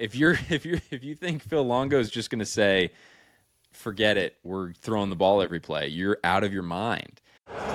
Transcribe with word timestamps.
if 0.00 0.14
you're 0.16 0.32
if 0.48 0.64
you 0.64 0.80
if 0.90 1.04
you 1.04 1.14
think 1.14 1.42
Phil 1.42 1.64
Longo 1.64 2.00
is 2.00 2.10
just 2.10 2.30
going 2.30 2.40
to 2.40 2.46
say, 2.46 2.90
"Forget 3.72 4.16
it, 4.16 4.36
we're 4.42 4.72
throwing 4.72 5.10
the 5.10 5.16
ball 5.16 5.42
every 5.42 5.60
play," 5.60 5.88
you're 5.88 6.18
out 6.24 6.42
of 6.42 6.52
your 6.52 6.62
mind. 6.62 7.20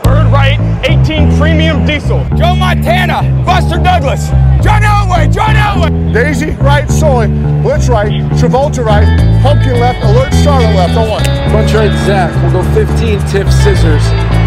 Bird 0.03 0.31
right, 0.31 0.57
18 0.85 1.37
premium 1.37 1.85
diesel. 1.85 2.23
Joe 2.37 2.55
Montana, 2.55 3.43
Buster 3.45 3.77
Douglas, 3.77 4.29
John 4.63 4.81
Elway, 4.81 5.33
John 5.33 5.55
Elway. 5.55 6.13
Daisy 6.13 6.51
right, 6.63 6.89
Sully, 6.89 7.27
Blitz 7.61 7.89
right, 7.89 8.09
Travolta 8.39 8.85
right, 8.85 9.05
Pumpkin 9.43 9.79
left, 9.81 10.01
Alert 10.05 10.33
Charlotte 10.43 10.75
left. 10.75 10.95
On 10.95 11.09
one. 11.09 11.23
Bunch 11.51 11.73
right, 11.73 11.91
Zach. 12.05 12.31
We'll 12.41 12.63
go 12.63 12.73
15 12.73 13.19
tip 13.27 13.47
scissors, 13.51 14.03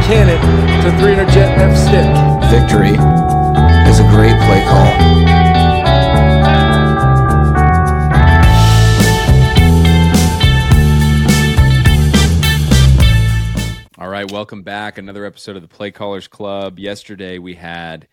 cannon 0.09 0.41
to 0.83 0.99
300 0.99 1.31
jet 1.31 1.59
F 1.59 1.77
stick. 1.77 2.09
Victory 2.49 2.97
is 3.91 4.01
a 4.01 4.09
great 4.09 4.37
play 4.47 4.65
call. 4.65 5.48
Right, 14.19 14.33
welcome 14.33 14.65
back. 14.65 14.99
Another 14.99 15.25
episode 15.25 15.55
of 15.55 15.63
the 15.63 15.69
Play 15.69 15.93
Callers 15.93 16.27
Club. 16.27 16.81
Yesterday 16.81 17.39
we 17.39 17.55
had 17.55 18.09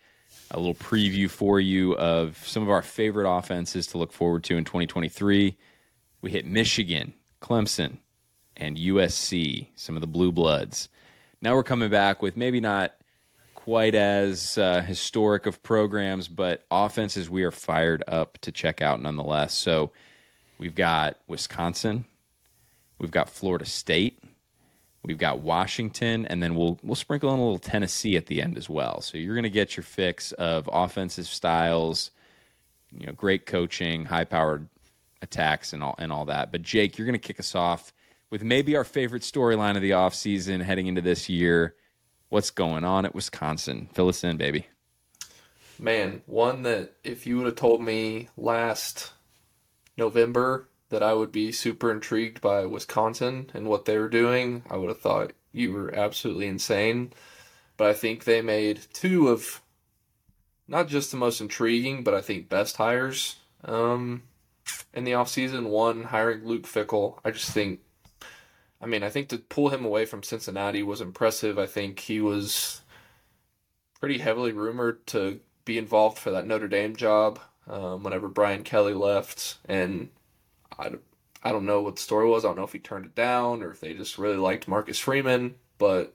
a 0.52 0.56
little 0.56 0.72
preview 0.72 1.28
for 1.28 1.58
you 1.58 1.96
of 1.96 2.38
some 2.46 2.62
of 2.62 2.70
our 2.70 2.82
favorite 2.82 3.28
offenses 3.28 3.88
to 3.88 3.98
look 3.98 4.12
forward 4.12 4.44
to 4.44 4.56
in 4.56 4.62
2023. 4.62 5.56
We 6.22 6.30
hit 6.30 6.46
Michigan, 6.46 7.12
Clemson, 7.42 7.98
and 8.56 8.76
USC, 8.76 9.66
some 9.74 9.96
of 9.96 10.00
the 10.00 10.06
blue 10.06 10.30
bloods. 10.30 10.88
Now 11.42 11.56
we're 11.56 11.64
coming 11.64 11.90
back 11.90 12.22
with 12.22 12.36
maybe 12.36 12.60
not 12.60 12.94
quite 13.56 13.96
as 13.96 14.56
uh, 14.58 14.82
historic 14.82 15.44
of 15.44 15.60
programs, 15.64 16.28
but 16.28 16.64
offenses 16.70 17.28
we 17.28 17.42
are 17.42 17.50
fired 17.50 18.04
up 18.06 18.38
to 18.42 18.52
check 18.52 18.80
out 18.80 19.02
nonetheless. 19.02 19.54
So 19.54 19.90
we've 20.56 20.76
got 20.76 21.18
Wisconsin, 21.26 22.04
we've 23.00 23.10
got 23.10 23.28
Florida 23.28 23.64
State, 23.64 24.22
we've 25.06 25.16
got 25.16 25.38
Washington, 25.38 26.26
and 26.26 26.42
then 26.42 26.54
we'll 26.54 26.78
we'll 26.82 26.96
sprinkle 26.96 27.32
in 27.32 27.38
a 27.38 27.42
little 27.42 27.58
Tennessee 27.58 28.16
at 28.16 28.26
the 28.26 28.42
end 28.42 28.58
as 28.58 28.68
well. 28.68 29.00
So 29.00 29.16
you're 29.16 29.34
going 29.34 29.44
to 29.44 29.50
get 29.50 29.76
your 29.76 29.84
fix 29.84 30.32
of 30.32 30.68
offensive 30.70 31.26
styles, 31.26 32.10
you 32.92 33.06
know, 33.06 33.12
great 33.12 33.46
coaching, 33.46 34.04
high-powered 34.04 34.68
attacks, 35.22 35.72
and 35.72 35.82
all 35.82 35.94
and 35.98 36.12
all 36.12 36.26
that. 36.26 36.52
But 36.52 36.62
Jake, 36.62 36.98
you're 36.98 37.06
going 37.06 37.18
to 37.18 37.26
kick 37.26 37.40
us 37.40 37.54
off 37.54 37.92
with 38.28 38.42
maybe 38.42 38.76
our 38.76 38.84
favorite 38.84 39.22
storyline 39.22 39.76
of 39.76 39.82
the 39.82 39.92
offseason 39.92 40.62
heading 40.62 40.88
into 40.88 41.00
this 41.00 41.28
year. 41.28 41.76
What's 42.28 42.50
going 42.50 42.82
on 42.82 43.04
at 43.04 43.14
Wisconsin? 43.14 43.88
Fill 43.92 44.08
us 44.08 44.24
in, 44.24 44.36
baby. 44.36 44.66
Man, 45.78 46.22
one 46.26 46.62
that 46.62 46.94
if 47.04 47.26
you 47.26 47.36
would 47.36 47.46
have 47.46 47.54
told 47.54 47.82
me 47.82 48.28
last 48.36 49.12
November 49.96 50.68
that 50.88 51.02
I 51.02 51.14
would 51.14 51.32
be 51.32 51.52
super 51.52 51.90
intrigued 51.90 52.40
by 52.40 52.64
Wisconsin 52.64 53.50
and 53.54 53.68
what 53.68 53.84
they 53.84 53.98
were 53.98 54.08
doing, 54.08 54.62
I 54.70 54.76
would 54.76 54.88
have 54.88 55.00
thought 55.00 55.32
you 55.52 55.72
were 55.72 55.94
absolutely 55.94 56.46
insane. 56.46 57.12
But 57.76 57.88
I 57.88 57.92
think 57.92 58.24
they 58.24 58.40
made 58.40 58.80
two 58.92 59.28
of 59.28 59.62
not 60.68 60.88
just 60.88 61.10
the 61.10 61.16
most 61.16 61.40
intriguing, 61.40 62.02
but 62.02 62.14
I 62.14 62.20
think 62.20 62.48
best 62.48 62.76
hires 62.76 63.36
um, 63.64 64.22
in 64.92 65.04
the 65.04 65.12
offseason. 65.12 65.68
One, 65.68 66.04
hiring 66.04 66.44
Luke 66.44 66.64
Fickell. 66.64 67.18
I 67.24 67.30
just 67.30 67.50
think, 67.50 67.80
I 68.80 68.86
mean, 68.86 69.02
I 69.02 69.10
think 69.10 69.28
to 69.28 69.38
pull 69.38 69.68
him 69.68 69.84
away 69.84 70.04
from 70.06 70.22
Cincinnati 70.22 70.82
was 70.82 71.00
impressive. 71.00 71.58
I 71.58 71.66
think 71.66 72.00
he 72.00 72.20
was 72.20 72.82
pretty 74.00 74.18
heavily 74.18 74.52
rumored 74.52 75.06
to 75.08 75.40
be 75.64 75.78
involved 75.78 76.18
for 76.18 76.30
that 76.30 76.46
Notre 76.46 76.68
Dame 76.68 76.96
job 76.96 77.40
um, 77.68 78.02
whenever 78.02 78.28
Brian 78.28 78.62
Kelly 78.62 78.94
left. 78.94 79.58
And 79.66 80.10
I, 80.78 80.90
I 81.42 81.52
don't 81.52 81.66
know 81.66 81.80
what 81.82 81.96
the 81.96 82.02
story 82.02 82.28
was. 82.28 82.44
I 82.44 82.48
don't 82.48 82.56
know 82.56 82.64
if 82.64 82.72
he 82.72 82.78
turned 82.78 83.06
it 83.06 83.14
down 83.14 83.62
or 83.62 83.70
if 83.70 83.80
they 83.80 83.94
just 83.94 84.18
really 84.18 84.36
liked 84.36 84.68
Marcus 84.68 84.98
Freeman. 84.98 85.54
But 85.78 86.14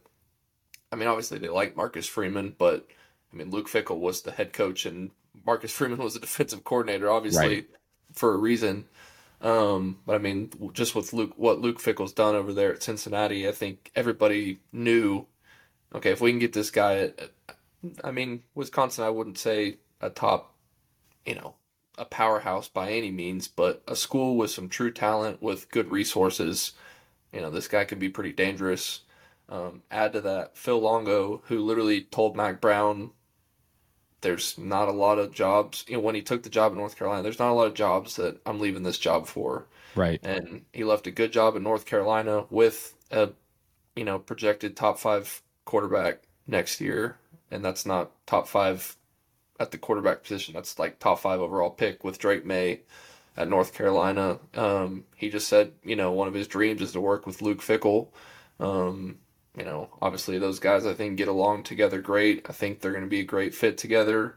I 0.92 0.96
mean, 0.96 1.08
obviously 1.08 1.38
they 1.40 1.50
liked 1.50 1.78
Marcus 1.78 2.08
Freeman, 2.08 2.56
but 2.58 2.88
I 3.34 3.36
mean, 3.38 3.50
Luke 3.50 3.70
Fickell 3.70 4.00
was 4.00 4.22
the 4.22 4.32
head 4.32 4.54
coach 4.54 4.86
and 4.86 5.12
Marcus 5.46 5.72
Freeman 5.76 6.00
was 6.00 6.14
the 6.16 6.20
defensive 6.20 6.64
coordinator, 6.64 7.10
obviously 7.10 7.48
Right. 7.56 7.70
for 8.14 8.34
a 8.34 8.38
reason. 8.38 8.86
Um, 9.42 10.00
but 10.06 10.16
I 10.16 10.18
mean, 10.20 10.52
just 10.74 10.94
with 10.94 11.14
Luke, 11.14 11.34
what 11.36 11.60
Luke 11.62 11.80
Fickell's 11.80 12.14
done 12.14 12.36
over 12.36 12.54
there 12.54 12.74
at 12.74 12.84
Cincinnati, 12.84 13.48
I 13.48 13.52
think 13.52 13.92
everybody 13.96 14.60
knew, 14.72 15.26
okay, 15.96 16.12
if 16.12 16.22
we 16.22 16.32
can 16.32 16.40
get 16.40 16.54
this 16.54 16.70
guy 16.70 16.98
at, 16.98 17.32
I 18.04 18.12
mean, 18.12 18.44
Wisconsin, 18.54 19.04
I 19.04 19.10
wouldn't 19.10 19.40
say 19.40 19.78
a 20.00 20.12
top, 20.12 20.54
you 21.26 21.34
know, 21.36 21.56
a 21.98 22.06
powerhouse 22.06 22.68
by 22.68 22.92
any 22.92 23.12
means, 23.12 23.48
but 23.48 23.84
a 23.88 23.96
school 23.96 24.38
with 24.38 24.52
some 24.52 24.70
true 24.70 24.92
talent, 24.92 25.42
with 25.42 25.70
good 25.72 25.92
resources. 25.92 26.74
You 27.34 27.42
know, 27.42 27.50
this 27.50 27.68
guy 27.68 27.86
could 27.86 28.00
be 28.00 28.10
pretty 28.10 28.34
dangerous. 28.34 29.02
Um, 29.50 29.84
add 29.92 30.14
to 30.14 30.22
that 30.22 30.58
Phil 30.58 30.80
Longo, 30.80 31.42
who 31.48 31.60
literally 31.60 32.02
told 32.04 32.36
Mack 32.36 32.62
Brown, 32.62 33.12
"There's 34.22 34.58
not 34.58 34.88
a 34.88 34.92
lot 34.94 35.18
of 35.20 35.34
jobs." 35.34 35.84
You 35.88 35.96
know, 35.96 36.00
when 36.02 36.16
he 36.16 36.22
took 36.22 36.44
the 36.44 36.50
job 36.50 36.72
in 36.72 36.78
North 36.78 36.96
Carolina, 36.96 37.24
there's 37.24 37.40
not 37.40 37.52
a 37.52 37.54
lot 37.54 37.68
of 37.68 37.74
jobs 37.74 38.16
that 38.18 38.40
I'm 38.46 38.60
leaving 38.60 38.84
this 38.84 38.98
job 38.98 39.28
for 39.28 39.68
Right. 39.96 40.20
and 40.24 40.66
he 40.74 40.84
left 40.86 41.08
a 41.08 41.12
good 41.12 41.34
job 41.34 41.56
in 41.56 41.64
North 41.64 41.86
Carolina 41.86 42.46
with 42.50 42.96
a 43.12 43.32
you 43.96 44.06
know 44.06 44.20
projected 44.20 44.78
top 44.78 45.00
five 45.00 45.42
quarterback 45.66 46.24
next 46.48 46.82
year, 46.82 47.18
and 47.52 47.64
that's 47.66 47.86
not 47.86 48.12
top 48.28 48.48
five 48.48 48.98
at 49.62 49.72
the 49.72 49.78
quarterback 49.78 50.24
position. 50.24 50.54
That's 50.54 50.80
like 50.80 51.00
top 51.00 51.20
five 51.20 51.40
overall 51.40 51.70
pick 51.70 52.04
with 52.04 52.20
Drake 52.20 52.46
Maye 52.46 52.82
at 53.38 53.50
North 53.50 53.74
Carolina. 53.74 54.40
Um, 54.56 55.06
he 55.16 55.30
just 55.30 55.48
said 55.48 55.74
you 55.84 55.96
know 55.96 56.12
one 56.12 56.28
of 56.28 56.34
his 56.34 56.48
dreams 56.48 56.82
is 56.82 56.94
to 56.94 57.02
work 57.02 57.26
with 57.26 57.42
Luke 57.42 57.62
Fickell. 57.62 58.10
Um, 58.60 59.20
you 59.58 59.66
know, 59.66 59.90
obviously 60.02 60.40
those 60.40 60.60
guys 60.60 60.86
I 60.86 60.94
think 60.94 61.18
get 61.18 61.28
along 61.28 61.64
together 61.64 62.02
great. 62.02 62.46
I 62.50 62.54
think 62.54 62.80
they're 62.80 62.92
going 62.92 63.04
to 63.04 63.10
be 63.10 63.22
a 63.22 63.26
great 63.26 63.54
fit 63.54 63.78
together 63.78 64.36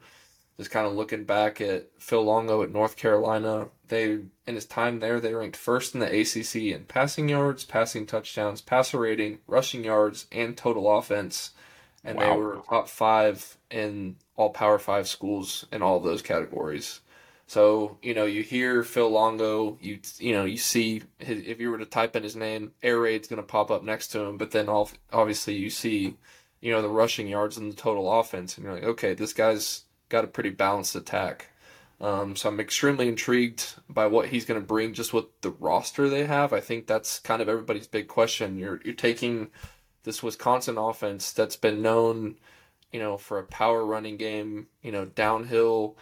just 0.56 0.70
kind 0.70 0.86
of 0.86 0.94
looking 0.94 1.24
back 1.24 1.60
at 1.60 1.88
Phil 1.98 2.22
Longo 2.22 2.62
at 2.62 2.70
North 2.70 2.96
Carolina, 2.96 3.68
they 3.88 4.20
in 4.46 4.54
his 4.54 4.66
time 4.66 5.00
there 5.00 5.20
they 5.20 5.34
ranked 5.34 5.56
first 5.56 5.94
in 5.94 6.00
the 6.00 6.20
ACC 6.20 6.56
in 6.74 6.84
passing 6.84 7.28
yards, 7.28 7.64
passing 7.64 8.06
touchdowns, 8.06 8.60
passer 8.60 9.00
rating, 9.00 9.38
rushing 9.46 9.84
yards, 9.84 10.26
and 10.30 10.56
total 10.56 10.96
offense, 10.96 11.50
and 12.04 12.18
they 12.18 12.30
were 12.30 12.60
top 12.68 12.88
five 12.88 13.56
in 13.70 14.16
all 14.36 14.50
Power 14.50 14.78
Five 14.78 15.08
schools 15.08 15.66
in 15.72 15.82
all 15.82 15.96
of 15.96 16.04
those 16.04 16.22
categories. 16.22 17.00
So 17.46 17.98
you 18.02 18.14
know 18.14 18.24
you 18.26 18.42
hear 18.42 18.82
Phil 18.82 19.10
Longo, 19.10 19.78
you 19.80 20.00
you 20.18 20.32
know 20.32 20.44
you 20.44 20.56
see 20.56 21.02
his, 21.18 21.42
if 21.46 21.60
you 21.60 21.70
were 21.70 21.78
to 21.78 21.86
type 21.86 22.16
in 22.16 22.22
his 22.22 22.36
name, 22.36 22.72
air 22.82 23.00
raid's 23.00 23.28
going 23.28 23.42
to 23.42 23.46
pop 23.46 23.70
up 23.70 23.82
next 23.82 24.08
to 24.08 24.20
him, 24.20 24.36
but 24.36 24.50
then 24.50 24.68
all, 24.68 24.90
obviously 25.12 25.54
you 25.54 25.70
see 25.70 26.16
you 26.60 26.72
know 26.72 26.82
the 26.82 26.88
rushing 26.88 27.28
yards 27.28 27.56
and 27.56 27.72
the 27.72 27.76
total 27.76 28.20
offense, 28.20 28.56
and 28.56 28.64
you're 28.64 28.74
like, 28.74 28.84
okay, 28.84 29.14
this 29.14 29.32
guy's 29.32 29.84
got 30.08 30.24
a 30.24 30.28
pretty 30.28 30.50
balanced 30.50 30.96
attack. 30.96 31.50
Um, 32.00 32.36
so 32.36 32.48
I'm 32.48 32.60
extremely 32.60 33.08
intrigued 33.08 33.74
by 33.88 34.06
what 34.06 34.28
he's 34.28 34.44
going 34.44 34.60
to 34.60 34.66
bring 34.66 34.94
just 34.94 35.12
with 35.12 35.26
the 35.42 35.50
roster 35.50 36.08
they 36.08 36.26
have. 36.26 36.52
I 36.52 36.60
think 36.60 36.86
that's 36.86 37.18
kind 37.18 37.40
of 37.40 37.48
everybody's 37.48 37.86
big 37.86 38.08
question. 38.08 38.58
You're 38.58 38.80
you're 38.84 38.94
taking 38.94 39.48
this 40.04 40.22
Wisconsin 40.22 40.78
offense 40.78 41.32
that's 41.32 41.56
been 41.56 41.82
known, 41.82 42.36
you 42.92 43.00
know, 43.00 43.16
for 43.18 43.38
a 43.38 43.44
power 43.44 43.84
running 43.84 44.16
game, 44.16 44.68
you 44.82 44.92
know, 44.92 45.04
downhill, 45.06 45.96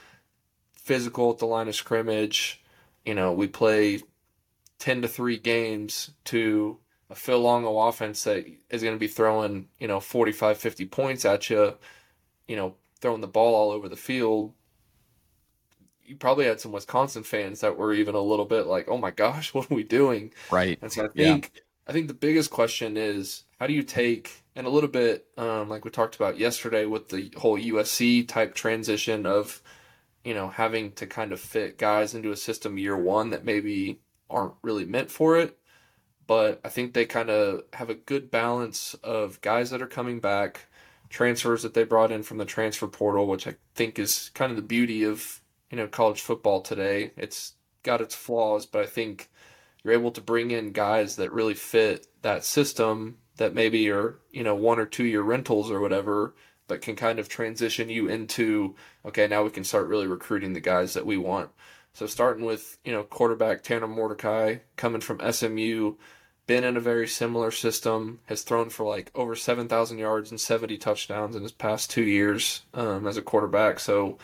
physical 0.73 1.31
at 1.31 1.39
the 1.39 1.47
line 1.47 1.69
of 1.69 1.75
scrimmage. 1.75 2.63
You 3.05 3.15
know, 3.15 3.33
we 3.33 3.49
play 3.49 4.01
ten 4.79 5.03
to 5.03 5.09
three 5.09 5.39
games 5.39 6.13
to 6.27 6.79
a 7.11 7.15
Phil 7.15 7.41
Longo 7.41 7.79
offense 7.79 8.25
that 8.25 8.47
is 8.71 8.83
going 8.83 8.95
to 8.95 9.01
be 9.01 9.09
throwing, 9.09 9.69
you 9.79 9.89
know, 9.89 10.01
45, 10.01 10.59
50 10.59 10.87
points 10.87 11.25
at 11.25 11.51
you, 11.51 11.75
you 12.49 12.57
know, 12.57 12.75
throwing 13.01 13.21
the 13.21 13.29
ball 13.29 13.55
all 13.55 13.71
over 13.71 13.89
the 13.89 13.97
field. 13.97 14.55
You 16.05 16.17
probably 16.17 16.47
had 16.47 16.61
some 16.61 16.73
Wisconsin 16.73 17.23
fans 17.23 17.61
that 17.61 17.77
were 17.79 17.93
even 17.95 18.15
a 18.15 18.21
little 18.21 18.45
bit 18.45 18.67
like, 18.67 18.89
"Oh 18.89 18.99
my 18.99 19.11
gosh, 19.11 19.55
what 19.55 19.71
are 19.71 19.75
we 19.75 19.85
doing?" 19.85 20.33
Right. 20.51 20.81
And 20.81 20.93
so 20.93 21.05
I 21.05 21.09
Yeah. 21.15 21.39
think 21.39 21.63
I 21.87 21.93
think 21.93 22.09
the 22.09 22.15
biggest 22.15 22.51
question 22.51 22.97
is 22.97 23.45
how 23.63 23.69
do 23.69 23.75
you 23.75 23.85
take 23.85 24.43
and 24.57 24.67
a 24.67 24.71
little 24.71 24.89
bit 24.89 25.25
um, 25.39 25.69
like 25.69 25.85
we 25.85 25.91
talked 25.93 26.17
about 26.17 26.37
yesterday 26.37 26.85
with 26.85 27.11
the 27.11 27.33
whole 27.37 27.57
USC 27.57 28.27
type 28.27 28.57
transition 28.57 29.25
of 29.25 29.63
you 30.25 30.35
know 30.35 30.49
having 30.49 30.91
to 30.95 31.07
kind 31.07 31.31
of 31.31 31.39
fit 31.39 31.79
guys 31.79 32.13
into 32.13 32.33
a 32.33 32.37
system 32.37 32.77
year 32.77 32.97
one 32.97 33.31
that 33.31 33.45
maybe 33.45 34.01
aren't 34.29 34.55
really 34.63 34.85
meant 34.85 35.13
for 35.13 35.39
it. 35.39 35.57
But 36.27 36.61
I 36.65 36.71
think 36.71 36.93
they 36.93 37.07
kind 37.07 37.31
of 37.31 37.63
have 37.75 37.89
a 37.89 37.95
good 37.95 38.33
balance 38.33 38.95
of 39.05 39.41
guys 39.43 39.71
that 39.71 39.81
are 39.81 39.87
coming 39.87 40.19
back, 40.19 40.63
transfers 41.09 41.63
that 41.63 41.73
they 41.73 41.85
brought 41.85 42.11
in 42.11 42.25
from 42.25 42.39
the 42.39 42.45
transfer 42.45 42.89
portal, 42.89 43.29
which 43.29 43.47
I 43.47 43.55
think 43.77 43.97
is 43.97 44.33
kind 44.35 44.51
of 44.51 44.57
the 44.57 44.63
beauty 44.63 45.05
of 45.05 45.41
you 45.71 45.77
know 45.77 45.87
college 45.87 46.21
football 46.21 46.63
today. 46.63 47.13
It's 47.17 47.53
got 47.85 48.01
its 48.01 48.17
flaws, 48.17 48.67
but 48.67 48.83
I 48.83 48.87
think 48.87 49.31
you're 49.85 49.95
able 49.95 50.11
to 50.11 50.21
bring 50.21 50.51
in 50.51 50.73
guys 50.73 51.15
that 51.15 51.33
really 51.33 51.55
fit 51.55 52.09
that 52.23 52.45
system 52.45 53.19
that 53.37 53.55
maybe 53.55 53.91
are 53.91 54.17
you 54.31 54.43
know 54.43 54.55
one 54.55 54.79
or 54.79 54.87
two 54.87 55.05
year 55.05 55.23
rentals 55.23 55.71
or 55.71 55.81
whatever 55.81 56.35
but 56.69 56.81
can 56.83 56.97
kind 56.97 57.19
of 57.19 57.29
transition 57.29 57.89
you 57.89 58.09
into 58.09 58.75
okay 59.05 59.27
now 59.27 59.43
we 59.43 59.51
can 59.51 59.65
start 59.65 59.89
really 59.89 60.07
recruiting 60.07 60.53
the 60.53 60.61
guys 60.61 60.95
that 60.95 61.07
we 61.07 61.17
want 61.17 61.51
So 61.95 62.07
starting 62.07 62.45
with 62.45 62.79
you 62.85 62.93
know 62.93 63.03
quarterback 63.05 63.63
Tanner 63.63 63.87
Mordecai 63.89 64.59
coming 64.77 65.01
from 65.01 65.21
SMU, 65.33 65.95
been 66.47 66.65
in 66.65 66.77
a 66.77 66.81
very 66.81 67.07
similar 67.07 67.51
system, 67.51 68.21
has 68.27 68.43
thrown 68.43 68.71
for 68.71 68.85
like 68.87 69.11
over 69.15 69.37
seven 69.37 69.69
thousand 69.69 69.99
yards 69.99 70.31
and 70.31 70.41
seventy 70.41 70.79
touchdowns 70.79 71.37
in 71.37 71.43
his 71.43 71.53
past 71.53 71.91
two 71.91 72.03
years 72.05 72.63
um, 72.75 73.07
as 73.07 73.17
a 73.17 73.23
quarterback. 73.23 73.79
So 73.81 74.19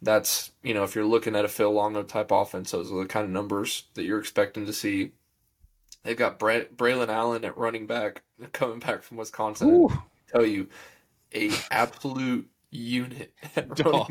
that's 0.00 0.50
you 0.62 0.74
know 0.74 0.82
if 0.84 0.94
you're 0.94 1.04
looking 1.06 1.36
at 1.36 1.44
a 1.44 1.48
Phil 1.48 1.70
Longo 1.72 2.02
type 2.02 2.30
offense, 2.32 2.72
those 2.72 2.90
are 2.92 2.98
the 2.98 3.06
kind 3.06 3.24
of 3.24 3.30
numbers 3.30 3.84
that 3.94 4.04
you're 4.04 4.20
expecting 4.20 4.66
to 4.66 4.72
see. 4.72 5.12
They've 6.02 6.16
got 6.16 6.38
Bra- 6.38 6.64
Braylon 6.76 7.08
Allen 7.08 7.44
at 7.44 7.56
running 7.56 7.86
back 7.86 8.22
coming 8.52 8.80
back 8.80 9.02
from 9.02 9.16
Wisconsin. 9.18 9.88
I 9.90 10.32
tell 10.32 10.46
you, 10.46 10.68
a 11.34 11.50
absolute 11.70 12.48
unit 12.70 13.32
at 13.54 13.78
running. 13.84 14.06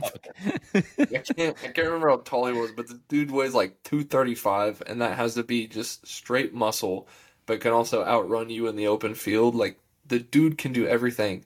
I 0.74 1.18
can't 1.18 1.58
I 1.64 1.68
can't 1.68 1.78
remember 1.78 2.10
how 2.10 2.18
tall 2.18 2.46
he 2.48 2.54
was, 2.54 2.72
but 2.72 2.88
the 2.88 3.00
dude 3.10 3.32
weighs 3.32 3.54
like 3.54 3.82
two 3.84 4.04
thirty 4.04 4.36
five, 4.36 4.82
and 4.86 5.02
that 5.02 5.18
has 5.18 5.36
to 5.36 5.44
be 5.44 5.68
just 5.68 6.08
straight 6.08 6.54
muscle, 6.54 7.08
but 7.46 7.60
can 7.60 7.72
also 7.72 8.06
outrun 8.06 8.50
you 8.50 8.68
in 8.68 8.76
the 8.76 8.88
open 8.88 9.16
field. 9.16 9.56
Like 9.56 9.78
the 10.08 10.20
dude 10.20 10.58
can 10.58 10.72
do 10.72 10.88
everything, 10.88 11.44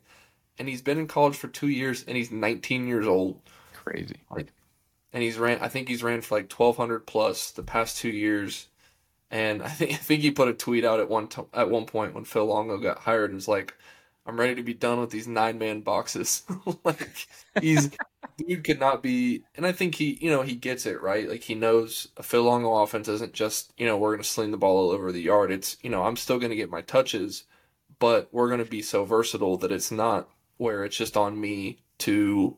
and 0.60 0.68
he's 0.68 0.82
been 0.82 1.00
in 1.00 1.08
college 1.08 1.36
for 1.36 1.48
two 1.48 1.70
years, 1.70 2.04
and 2.08 2.16
he's 2.16 2.32
nineteen 2.32 2.88
years 2.88 3.08
old. 3.08 3.42
Crazy. 3.74 4.18
Like, 4.30 4.52
and 5.14 5.24
he's 5.24 5.38
ran. 5.38 5.60
I 5.62 5.70
think 5.70 5.88
he's 5.88 6.04
ran 6.04 6.22
for 6.22 6.36
like 6.36 6.50
twelve 6.50 6.78
hundred 6.78 7.08
plus 7.08 7.52
the 7.52 7.64
past 7.64 7.98
two 7.98 8.10
years. 8.10 8.68
And 9.32 9.62
I 9.64 9.70
think 9.70 9.92
I 9.94 9.96
think 9.96 10.22
he 10.22 10.32
put 10.32 10.48
a 10.48 10.54
tweet 10.54 10.86
out 10.86 11.00
at 11.00 11.10
one 11.10 11.28
to, 11.30 11.48
at 11.54 11.70
one 11.70 11.86
point 11.86 12.14
when 12.14 12.26
Phil 12.26 12.46
Longo 12.46 12.78
got 12.78 13.00
hired 13.00 13.32
and 13.32 13.36
was 13.36 13.48
like, 13.48 13.74
"I'm 14.26 14.40
ready 14.40 14.56
to 14.56 14.64
be 14.64 14.74
done 14.74 15.00
with 15.00 15.10
these 15.12 15.28
nine 15.28 15.58
man 15.58 15.82
boxes." 15.82 16.44
like 16.84 17.28
he's 17.62 17.90
dude 18.38 18.64
could 18.64 18.80
not 18.80 19.04
be. 19.04 19.44
And 19.56 19.66
I 19.66 19.72
think 19.72 19.96
he 19.96 20.18
you 20.22 20.30
know 20.32 20.42
he 20.44 20.56
gets 20.56 20.86
it 20.86 21.02
right. 21.02 21.30
Like 21.30 21.44
he 21.44 21.56
knows 21.56 22.08
a 22.18 22.24
Phil 22.24 22.44
Longo 22.44 22.74
offense 22.76 23.08
isn't 23.08 23.34
just 23.34 23.74
you 23.78 23.86
know 23.86 23.98
we're 23.98 24.18
to 24.18 24.24
sling 24.24 24.52
the 24.52 24.58
ball 24.58 24.78
all 24.78 24.92
over 24.92 25.12
the 25.12 25.22
yard. 25.22 25.52
It's 25.52 25.78
you 25.82 25.90
know 25.90 26.04
I'm 26.04 26.18
still 26.18 26.40
to 26.52 26.56
get 26.56 26.70
my 26.70 26.82
touches, 26.82 27.44
but 28.00 28.30
we're 28.32 28.50
to 28.64 28.66
be 28.66 28.82
so 28.82 29.06
versatile 29.06 29.58
that 29.58 29.72
it's 29.72 29.92
not 29.92 30.30
where 30.58 30.84
it's 30.86 30.98
just 30.98 31.18
on 31.18 31.40
me 31.40 31.80
to 32.00 32.58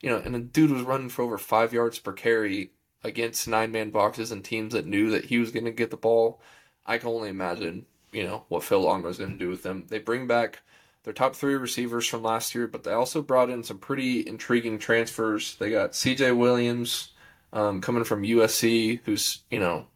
you 0.00 0.10
know, 0.10 0.18
and 0.18 0.34
the 0.34 0.38
dude 0.40 0.70
was 0.70 0.82
running 0.82 1.08
for 1.08 1.22
over 1.22 1.38
five 1.38 1.72
yards 1.72 1.98
per 1.98 2.12
carry 2.12 2.70
against 3.04 3.48
nine 3.48 3.72
man 3.72 3.90
boxes 3.90 4.32
and 4.32 4.44
teams 4.44 4.72
that 4.72 4.86
knew 4.86 5.10
that 5.10 5.26
he 5.26 5.38
was 5.38 5.50
going 5.50 5.64
to 5.64 5.70
get 5.70 5.90
the 5.90 5.96
ball. 5.96 6.40
I 6.84 6.98
can 6.98 7.08
only 7.08 7.28
imagine, 7.28 7.86
you 8.12 8.24
know, 8.24 8.44
what 8.48 8.64
Phil 8.64 8.80
Longo 8.80 9.08
is 9.08 9.18
going 9.18 9.32
to 9.32 9.38
do 9.38 9.48
with 9.48 9.62
them. 9.62 9.84
They 9.88 9.98
bring 9.98 10.26
back 10.26 10.60
their 11.04 11.12
top 11.12 11.36
three 11.36 11.54
receivers 11.54 12.06
from 12.06 12.22
last 12.22 12.54
year, 12.54 12.66
but 12.66 12.84
they 12.84 12.92
also 12.92 13.22
brought 13.22 13.50
in 13.50 13.62
some 13.62 13.78
pretty 13.78 14.26
intriguing 14.26 14.78
transfers. 14.78 15.54
They 15.56 15.70
got 15.70 15.92
CJ 15.92 16.36
Williams 16.36 17.12
um, 17.52 17.80
coming 17.80 18.04
from 18.04 18.22
USC, 18.22 19.00
who's, 19.04 19.42
you 19.50 19.60
know, 19.60 19.86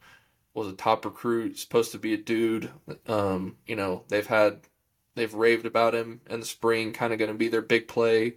was 0.54 0.68
a 0.68 0.72
top 0.72 1.04
recruit, 1.04 1.58
supposed 1.58 1.92
to 1.92 1.98
be 1.98 2.14
a 2.14 2.18
dude. 2.18 2.70
Um, 3.06 3.56
you 3.66 3.74
know, 3.74 4.04
they've 4.08 4.26
had, 4.26 4.60
they've 5.14 5.32
raved 5.32 5.66
about 5.66 5.94
him 5.94 6.20
in 6.28 6.40
the 6.40 6.46
spring, 6.46 6.92
kind 6.92 7.12
of 7.12 7.18
going 7.18 7.32
to 7.32 7.36
be 7.36 7.48
their 7.48 7.62
big 7.62 7.88
play 7.88 8.34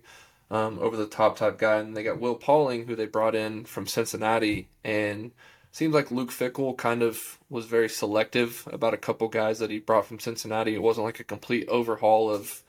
um, 0.52 0.80
over 0.80 0.96
the 0.98 1.08
top 1.08 1.38
type 1.38 1.58
guy. 1.58 1.78
And 1.78 1.96
they 1.96 2.04
got 2.04 2.20
Will 2.20 2.36
Pauling, 2.36 2.88
who 2.88 2.96
they 2.96 3.06
brought 3.06 3.36
in 3.36 3.66
from 3.66 3.88
Cincinnati. 3.88 4.70
And 4.84 5.32
seems 5.72 5.94
like 5.94 6.10
Luke 6.10 6.32
Fickell 6.32 6.78
kind 6.78 7.04
of 7.04 7.38
was 7.50 7.66
very 7.66 7.90
selective 7.90 8.66
about 8.72 8.94
a 8.94 8.98
couple 8.98 9.28
guys 9.28 9.60
that 9.60 9.70
he 9.70 9.80
brought 9.80 10.06
from 10.06 10.20
Cincinnati. 10.20 10.74
It 10.74 10.82
wasn't 10.82 11.06
like 11.06 11.20
a 11.20 11.26
complete 11.26 11.68
overhaul 11.68 12.30
of, 12.30 12.64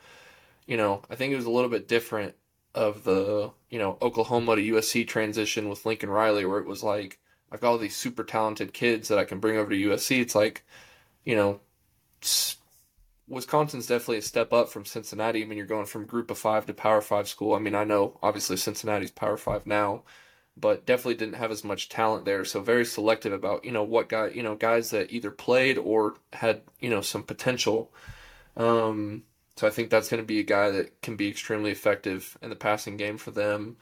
you 0.67 0.77
know, 0.77 1.03
I 1.09 1.15
think 1.15 1.33
it 1.33 1.37
was 1.37 1.45
a 1.45 1.51
little 1.51 1.71
bit 1.71 1.87
different 1.87 2.35
of 2.75 3.05
the, 3.05 3.53
you 3.71 3.79
know, 3.79 3.97
Oklahoma 4.03 4.57
to 4.57 4.73
USC 4.73 5.07
transition 5.07 5.69
with 5.69 5.87
Lincoln 5.87 6.11
Riley, 6.11 6.45
where 6.45 6.59
it 6.59 6.67
was 6.67 6.83
like, 6.83 7.21
I've 7.53 7.61
got 7.61 7.71
all 7.71 7.79
these 7.79 7.95
super 7.95 8.25
talented 8.25 8.73
kids 8.73 9.09
that 9.09 9.19
I 9.19 9.25
can 9.25 9.39
bring 9.39 9.57
over 9.57 9.71
to 9.71 9.77
USC. 9.77 10.21
It's 10.21 10.35
like, 10.35 10.65
you 11.25 11.37
know, 11.37 11.61
Wisconsin's 13.29 13.87
definitely 13.87 14.19
a 14.19 14.23
step 14.23 14.53
up 14.53 14.69
from 14.69 14.85
Cincinnati. 14.85 15.43
I 15.43 15.47
mean, 15.47 15.59
you're 15.59 15.67
going 15.67 15.87
from 15.87 16.07
group 16.07 16.31
of 16.31 16.39
five 16.39 16.67
to 16.67 16.75
power 16.75 17.01
five 17.01 17.29
school. 17.29 17.55
I 17.55 17.59
mean, 17.59 17.75
I 17.75 17.85
know 17.85 18.19
obviously 18.23 18.57
Cincinnati's 18.57 19.11
power 19.11 19.37
five 19.37 19.67
now, 19.67 20.05
but 20.57 20.87
definitely 20.87 21.17
didn't 21.17 21.35
have 21.35 21.51
as 21.51 21.65
much 21.65 21.89
talent 21.89 22.25
there. 22.25 22.45
So 22.45 22.61
very 22.61 22.85
selective 22.85 23.33
about, 23.33 23.65
you 23.65 23.73
know, 23.73 23.83
what 23.83 24.09
guy, 24.09 24.29
you 24.29 24.43
know, 24.43 24.55
guys 24.55 24.91
that 24.91 25.13
either 25.13 25.31
played 25.31 25.77
or 25.77 26.15
had, 26.33 26.63
you 26.81 26.89
know, 26.89 27.01
some 27.01 27.25
potential. 27.25 27.93
Um, 28.57 29.25
so 29.57 29.67
I 29.67 29.71
think 29.71 29.91
that's 29.91 30.09
going 30.09 30.23
to 30.23 30.27
be 30.27 30.39
a 30.39 30.45
guy 30.45 30.71
that 30.71 31.03
can 31.03 31.17
be 31.17 31.29
extremely 31.29 31.73
effective 31.73 32.39
in 32.43 32.51
the 32.51 32.57
passing 32.57 32.97
game 32.97 33.19
for 33.19 33.33
them. 33.33 33.77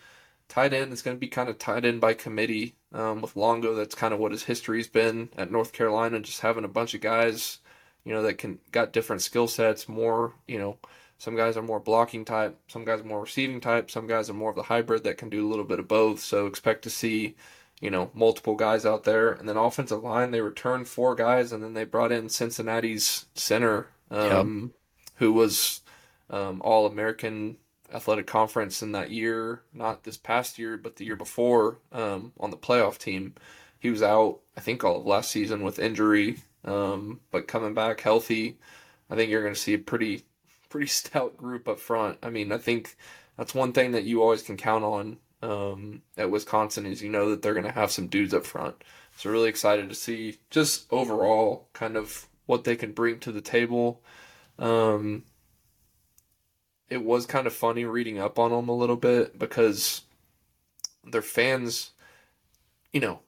Tight 0.49 0.73
end 0.73 0.93
is 0.93 1.03
going 1.03 1.17
to 1.17 1.21
be 1.21 1.29
kind 1.29 1.49
of 1.49 1.59
tied 1.59 1.85
in 1.85 2.01
by 2.01 2.15
committee 2.15 2.77
um, 2.93 3.21
with 3.21 3.37
Longo. 3.37 3.75
That's 3.75 3.95
kind 3.95 4.15
of 4.15 4.21
what 4.21 4.33
his 4.33 4.45
history's 4.45 4.89
been 4.89 5.31
at 5.37 5.51
North 5.51 5.73
Carolina, 5.73 6.21
just 6.21 6.41
having 6.41 6.65
a 6.65 6.69
bunch 6.69 6.95
of 6.95 7.01
guys 7.01 7.59
you 8.05 8.13
know, 8.13 8.23
that 8.23 8.39
can 8.39 8.59
got 8.71 8.93
different 8.93 9.23
skill 9.23 9.49
sets, 9.49 9.89
more, 9.89 10.35
you 10.47 10.59
know, 10.59 10.79
some 11.19 11.37
guys 11.37 11.57
are 11.57 11.63
more 11.63 11.81
blocking 11.81 12.25
type, 12.25 12.59
some 12.69 12.85
guys 12.85 13.01
are 13.01 13.05
more 13.05 13.23
receiving 13.23 13.61
type, 13.61 13.91
some 13.91 14.07
guys 14.07 14.29
are 14.29 14.35
more 14.35 14.51
of 14.51 14.57
the 14.57 14.65
hybrid 14.65 15.05
that 15.05 15.17
can 15.17 15.31
do 15.31 15.47
a 15.47 15.49
little 15.49 15.65
bit 15.65 15.79
of 15.79 15.89
both. 15.89 16.21
So 16.21 16.47
expect 16.47 16.83
to 16.83 16.91
see, 16.91 17.35
you 17.81 17.91
know, 17.91 18.11
multiple 18.15 18.57
guys 18.57 18.85
out 18.85 19.05
there. 19.05 19.33
And 19.33 19.49
then 19.49 19.57
offensive 19.57 20.03
line, 20.03 20.33
they 20.33 20.41
returned 20.41 20.89
four 20.89 21.15
guys 21.15 21.53
and 21.53 21.63
then 21.63 21.75
they 21.75 21.85
brought 21.85 22.13
in 22.13 22.29
Cincinnati's 22.29 23.27
center, 23.35 23.89
um, 24.11 24.61
yep. 24.61 25.07
who 25.17 25.33
was 25.33 25.81
um, 26.31 26.61
all 26.63 26.87
American 26.87 27.57
athletic 27.93 28.27
conference 28.27 28.83
in 28.83 28.93
that 28.93 29.11
year, 29.11 29.63
not 29.73 30.05
this 30.05 30.17
past 30.17 30.59
year, 30.59 30.77
but 30.77 30.97
the 30.97 31.05
year 31.05 31.17
before 31.17 31.79
um, 31.93 32.33
on 32.39 32.51
the 32.51 32.57
playoff 32.57 32.99
team. 32.99 33.35
He 33.79 33.91
was 33.91 34.03
out, 34.03 34.41
I 34.57 34.61
think, 34.61 34.83
all 34.83 34.99
of 34.99 35.07
last 35.07 35.31
season 35.31 35.63
with 35.63 35.79
injury 35.79 36.39
um, 36.65 37.21
but 37.31 37.49
coming 37.49 37.75
back 37.75 38.01
healthy, 38.01 38.59
I 39.11 39.17
think 39.17 39.31
you're 39.31 39.43
going 39.43 39.55
to 39.55 39.61
see 39.61 39.75
a 39.75 39.79
pretty 39.79 40.25
pretty 40.69 40.87
stout 40.89 41.37
group 41.37 41.69
up 41.69 41.79
front. 41.79 42.19
I 42.23 42.31
mean, 42.31 42.53
I 42.53 42.59
think 42.59 42.97
that's 43.37 43.55
one 43.55 43.73
thing 43.73 43.93
that 43.93 44.05
you 44.05 44.23
always 44.23 44.43
can 44.43 44.57
count 44.57 44.85
on 44.85 45.19
um, 45.43 46.03
at 46.17 46.31
Wisconsin 46.31 46.87
is 46.87 47.03
you 47.03 47.11
know 47.11 47.31
that 47.31 47.43
they're 47.43 47.55
going 47.55 47.67
to 47.67 47.73
have 47.73 47.91
some 47.91 48.07
dudes 48.07 48.35
up 48.35 48.47
front. 48.47 48.83
So 49.17 49.31
really 49.31 49.49
excited 49.49 49.89
to 49.89 49.95
see 49.95 50.39
just 50.51 50.87
overall 50.91 51.69
kind 51.73 51.97
of 51.97 52.27
what 52.47 52.65
they 52.65 52.77
can 52.77 52.93
bring 52.93 53.21
to 53.21 53.33
the 53.33 53.41
table. 53.41 54.03
Um, 54.59 55.25
it 56.89 57.03
was 57.03 57.27
kind 57.27 57.47
of 57.47 57.53
funny 57.53 57.85
reading 57.85 58.19
up 58.19 58.39
on 58.39 58.51
them 58.51 58.69
a 58.69 58.77
little 58.77 58.97
bit 58.97 59.39
because 59.39 60.03
their 61.05 61.23
fans, 61.23 61.93
you 62.93 63.01
know, 63.01 63.21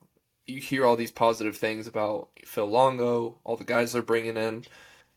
you 0.46 0.60
hear 0.60 0.86
all 0.86 0.96
these 0.96 1.10
positive 1.10 1.56
things 1.56 1.86
about 1.86 2.28
Phil 2.44 2.66
Longo, 2.66 3.38
all 3.44 3.56
the 3.56 3.64
guys 3.64 3.92
they're 3.92 4.02
bringing 4.02 4.36
in, 4.36 4.64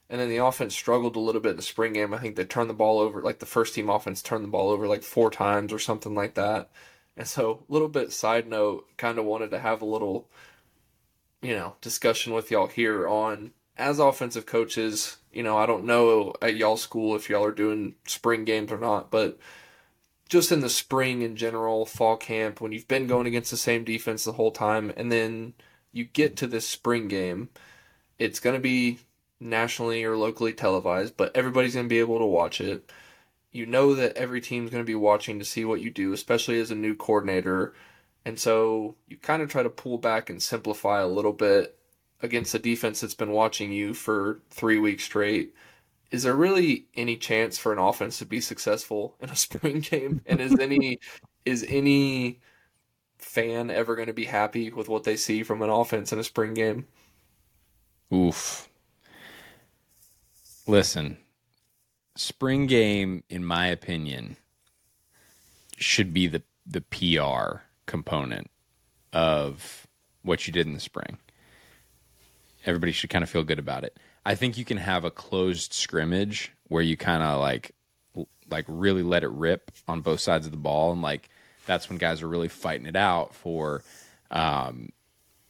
and 0.09 0.19
then 0.19 0.29
the 0.29 0.37
offense 0.37 0.73
struggled 0.73 1.15
a 1.15 1.19
little 1.19 1.41
bit 1.41 1.51
in 1.51 1.55
the 1.57 1.61
spring 1.61 1.93
game. 1.93 2.13
I 2.13 2.17
think 2.17 2.35
they 2.35 2.45
turned 2.45 2.69
the 2.69 2.73
ball 2.73 2.99
over, 2.99 3.21
like 3.21 3.39
the 3.39 3.45
first 3.45 3.75
team 3.75 3.89
offense 3.89 4.21
turned 4.21 4.43
the 4.43 4.49
ball 4.49 4.69
over 4.69 4.87
like 4.87 5.03
four 5.03 5.29
times 5.29 5.71
or 5.71 5.79
something 5.79 6.15
like 6.15 6.33
that. 6.35 6.69
And 7.15 7.27
so, 7.27 7.63
a 7.69 7.73
little 7.73 7.89
bit 7.89 8.11
side 8.11 8.47
note, 8.47 8.87
kind 8.97 9.19
of 9.19 9.25
wanted 9.25 9.51
to 9.51 9.59
have 9.59 9.81
a 9.81 9.85
little, 9.85 10.29
you 11.41 11.55
know, 11.55 11.75
discussion 11.81 12.33
with 12.33 12.49
y'all 12.49 12.67
here 12.67 13.07
on 13.07 13.51
as 13.77 13.99
offensive 13.99 14.45
coaches. 14.45 15.17
You 15.31 15.43
know, 15.43 15.57
I 15.57 15.65
don't 15.65 15.85
know 15.85 16.33
at 16.41 16.55
y'all 16.55 16.77
school 16.77 17.15
if 17.15 17.29
y'all 17.29 17.45
are 17.45 17.51
doing 17.51 17.95
spring 18.07 18.45
games 18.45 18.71
or 18.71 18.79
not, 18.79 19.11
but 19.11 19.37
just 20.29 20.51
in 20.51 20.61
the 20.61 20.69
spring 20.69 21.23
in 21.23 21.35
general, 21.35 21.85
fall 21.85 22.15
camp, 22.15 22.61
when 22.61 22.71
you've 22.71 22.87
been 22.87 23.07
going 23.07 23.25
against 23.27 23.49
the 23.51 23.57
same 23.57 23.83
defense 23.83 24.23
the 24.23 24.33
whole 24.33 24.51
time, 24.51 24.93
and 24.95 25.11
then 25.11 25.53
you 25.91 26.05
get 26.05 26.37
to 26.37 26.47
this 26.47 26.67
spring 26.67 27.07
game, 27.07 27.49
it's 28.19 28.39
going 28.39 28.55
to 28.55 28.61
be 28.61 28.99
nationally 29.39 30.03
or 30.03 30.15
locally 30.15 30.53
televised, 30.53 31.17
but 31.17 31.35
everybody's 31.35 31.73
going 31.73 31.87
to 31.87 31.93
be 31.93 31.99
able 31.99 32.19
to 32.19 32.25
watch 32.25 32.61
it. 32.61 32.91
You 33.51 33.65
know 33.65 33.95
that 33.95 34.15
every 34.15 34.39
team's 34.39 34.69
going 34.69 34.83
to 34.83 34.87
be 34.87 34.95
watching 34.95 35.39
to 35.39 35.45
see 35.45 35.65
what 35.65 35.81
you 35.81 35.89
do, 35.89 36.13
especially 36.13 36.59
as 36.59 36.69
a 36.69 36.75
new 36.75 36.95
coordinator. 36.95 37.73
And 38.23 38.37
so 38.37 38.95
you 39.07 39.17
kind 39.17 39.41
of 39.41 39.49
try 39.49 39.63
to 39.63 39.69
pull 39.69 39.97
back 39.97 40.29
and 40.29 40.41
simplify 40.41 41.01
a 41.01 41.07
little 41.07 41.33
bit 41.33 41.75
against 42.21 42.53
a 42.53 42.59
defense 42.59 43.01
that's 43.01 43.15
been 43.15 43.31
watching 43.31 43.71
you 43.71 43.95
for 43.95 44.41
three 44.51 44.77
weeks 44.77 45.05
straight 45.05 45.55
is 46.11 46.23
there 46.23 46.35
really 46.35 46.87
any 46.95 47.15
chance 47.15 47.57
for 47.57 47.71
an 47.71 47.79
offense 47.79 48.17
to 48.19 48.25
be 48.25 48.41
successful 48.41 49.15
in 49.19 49.29
a 49.29 49.35
spring 49.47 49.79
game? 49.79 50.21
And 50.25 50.39
is 50.39 50.57
any 50.59 50.99
is 51.45 51.65
any 51.67 52.39
fan 53.17 53.69
ever 53.69 53.95
going 53.95 54.07
to 54.07 54.13
be 54.13 54.25
happy 54.25 54.71
with 54.71 54.89
what 54.89 55.03
they 55.03 55.15
see 55.15 55.43
from 55.43 55.61
an 55.61 55.69
offense 55.69 56.11
in 56.11 56.19
a 56.19 56.23
spring 56.23 56.53
game? 56.53 56.87
Oof. 58.13 58.69
Listen, 60.65 61.17
spring 62.15 62.67
game, 62.67 63.23
in 63.29 63.43
my 63.43 63.67
opinion, 63.67 64.37
should 65.77 66.13
be 66.13 66.27
the 66.27 66.43
the 66.65 66.81
PR 66.81 67.61
component 67.85 68.49
of 69.13 69.87
what 70.21 70.45
you 70.45 70.53
did 70.53 70.67
in 70.67 70.73
the 70.73 70.79
spring. 70.79 71.17
Everybody 72.65 72.91
should 72.91 73.09
kind 73.09 73.23
of 73.23 73.29
feel 73.29 73.43
good 73.43 73.57
about 73.57 73.83
it. 73.83 73.97
I 74.25 74.35
think 74.35 74.57
you 74.57 74.65
can 74.65 74.77
have 74.77 75.03
a 75.03 75.11
closed 75.11 75.73
scrimmage 75.73 76.51
where 76.67 76.83
you 76.83 76.97
kind 76.97 77.23
of 77.23 77.39
like 77.39 77.71
like 78.49 78.65
really 78.67 79.03
let 79.03 79.23
it 79.23 79.29
rip 79.29 79.71
on 79.87 80.01
both 80.01 80.19
sides 80.19 80.45
of 80.45 80.51
the 80.51 80.57
ball 80.57 80.91
and 80.91 81.01
like 81.01 81.29
that's 81.65 81.87
when 81.87 81.97
guys 81.99 82.21
are 82.21 82.27
really 82.27 82.47
fighting 82.47 82.87
it 82.87 82.95
out 82.95 83.35
for 83.35 83.83
um, 84.31 84.89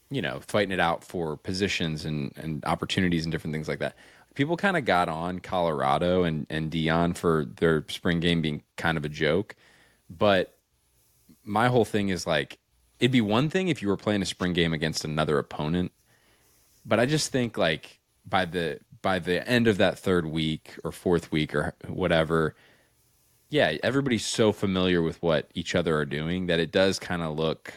you 0.09 0.21
know, 0.21 0.39
fighting 0.47 0.71
it 0.71 0.79
out 0.79 1.03
for 1.03 1.38
positions 1.38 2.05
and, 2.05 2.33
and 2.35 2.63
opportunities 2.65 3.25
and 3.25 3.31
different 3.31 3.53
things 3.53 3.67
like 3.67 3.79
that. 3.79 3.95
People 4.35 4.57
kind 4.57 4.77
of 4.77 4.85
got 4.85 5.09
on 5.09 5.39
Colorado 5.39 6.23
and, 6.23 6.47
and 6.49 6.71
Deion 6.71 7.15
for 7.15 7.45
their 7.57 7.85
spring 7.89 8.19
game 8.19 8.41
being 8.41 8.63
kind 8.77 8.97
of 8.97 9.05
a 9.05 9.09
joke. 9.09 9.55
But 10.09 10.57
my 11.43 11.67
whole 11.67 11.85
thing 11.85 12.09
is 12.09 12.25
like, 12.25 12.57
it'd 12.99 13.11
be 13.11 13.21
one 13.21 13.49
thing 13.49 13.67
if 13.67 13.81
you 13.81 13.88
were 13.88 13.97
playing 13.97 14.21
a 14.21 14.25
spring 14.25 14.53
game 14.53 14.73
against 14.73 15.03
another 15.05 15.38
opponent. 15.38 15.91
But 16.85 16.99
I 16.99 17.05
just 17.05 17.31
think 17.31 17.57
like 17.57 17.99
by 18.25 18.45
the 18.45 18.79
by 19.01 19.19
the 19.19 19.47
end 19.47 19.67
of 19.67 19.77
that 19.77 19.97
third 19.97 20.25
week 20.25 20.75
or 20.83 20.91
fourth 20.91 21.31
week 21.31 21.55
or 21.55 21.73
whatever, 21.88 22.55
yeah, 23.49 23.77
everybody's 23.83 24.25
so 24.25 24.51
familiar 24.51 25.01
with 25.01 25.21
what 25.21 25.49
each 25.53 25.73
other 25.75 25.97
are 25.97 26.05
doing 26.05 26.47
that 26.47 26.59
it 26.59 26.71
does 26.71 26.99
kind 26.99 27.21
of 27.21 27.38
look 27.38 27.73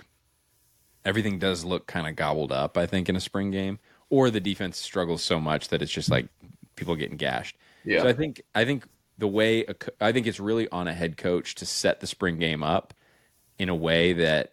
everything 1.05 1.39
does 1.39 1.65
look 1.65 1.87
kind 1.87 2.07
of 2.07 2.17
gobbled 2.17 2.53
up, 2.53 2.77
I 2.77 2.87
think, 2.87 3.09
in 3.09 3.17
a 3.17 3.21
spring 3.21 3.51
game. 3.51 3.79
Or 4.11 4.31
the 4.31 4.41
defense 4.41 4.79
struggles 4.79 5.23
so 5.23 5.41
much 5.41 5.69
that 5.69 5.81
it's 5.81 5.91
just 5.91 6.11
like 6.11 6.29
people 6.77 6.97
getting 6.97 7.17
gashed. 7.17 7.57
Yeah. 7.85 8.03
So 8.03 8.09
I 8.09 8.13
think 8.13 8.43
I 8.55 8.65
think 8.65 8.87
the 9.17 9.29
way 9.29 9.65
a 9.65 9.75
co- 9.75 9.93
I 10.01 10.13
think 10.13 10.27
it's 10.27 10.39
really 10.39 10.69
on 10.69 10.87
a 10.87 10.93
head 10.93 11.17
coach 11.17 11.55
to 11.57 11.67
set 11.67 12.01
the 12.01 12.07
spring 12.07 12.39
game 12.39 12.63
up 12.63 12.93
in 13.59 13.71
a 13.71 13.75
way 13.75 14.13
that 14.13 14.53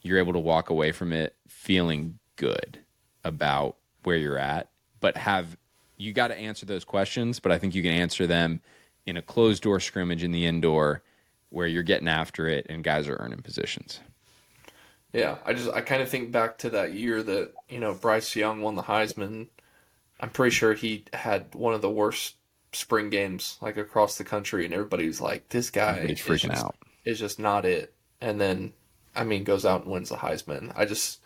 you're 0.00 0.18
able 0.18 0.32
to 0.32 0.38
walk 0.38 0.70
away 0.70 0.92
from 0.92 1.12
it 1.12 1.34
feeling 1.48 2.18
good 2.36 2.78
about 3.24 3.76
where 4.04 4.16
you're 4.16 4.38
at, 4.38 4.70
but 5.04 5.18
have 5.18 5.58
you 5.98 6.14
got 6.14 6.28
to 6.28 6.34
answer 6.34 6.64
those 6.64 6.82
questions, 6.82 7.38
but 7.38 7.52
I 7.52 7.58
think 7.58 7.74
you 7.74 7.82
can 7.82 7.92
answer 7.92 8.26
them 8.26 8.62
in 9.04 9.18
a 9.18 9.22
closed 9.22 9.62
door 9.62 9.78
scrimmage 9.78 10.24
in 10.24 10.32
the 10.32 10.46
indoor 10.46 11.02
where 11.50 11.66
you're 11.66 11.82
getting 11.82 12.08
after 12.08 12.48
it 12.48 12.64
and 12.70 12.82
guys 12.82 13.06
are 13.06 13.16
earning 13.16 13.42
positions. 13.42 14.00
Yeah, 15.12 15.36
I 15.44 15.52
just 15.52 15.70
I 15.70 15.82
kind 15.82 16.00
of 16.00 16.08
think 16.08 16.32
back 16.32 16.56
to 16.60 16.70
that 16.70 16.94
year 16.94 17.22
that 17.22 17.52
you 17.68 17.80
know 17.80 17.92
Bryce 17.92 18.34
Young 18.34 18.62
won 18.62 18.76
the 18.76 18.82
Heisman. 18.84 19.48
I'm 20.20 20.30
pretty 20.30 20.54
sure 20.54 20.72
he 20.72 21.04
had 21.12 21.54
one 21.54 21.74
of 21.74 21.82
the 21.82 21.90
worst 21.90 22.36
spring 22.72 23.10
games 23.10 23.58
like 23.60 23.76
across 23.76 24.16
the 24.16 24.24
country, 24.24 24.64
and 24.64 24.72
everybody's 24.72 25.20
like, 25.20 25.50
"This 25.50 25.68
guy 25.68 25.98
is 25.98 26.18
freaking 26.18 26.48
just, 26.52 26.64
out. 26.64 26.76
is 27.04 27.18
just 27.18 27.38
not 27.38 27.66
it." 27.66 27.92
And 28.22 28.40
then, 28.40 28.72
I 29.14 29.24
mean, 29.24 29.44
goes 29.44 29.66
out 29.66 29.82
and 29.82 29.92
wins 29.92 30.08
the 30.08 30.16
Heisman. 30.16 30.72
I 30.74 30.86
just, 30.86 31.20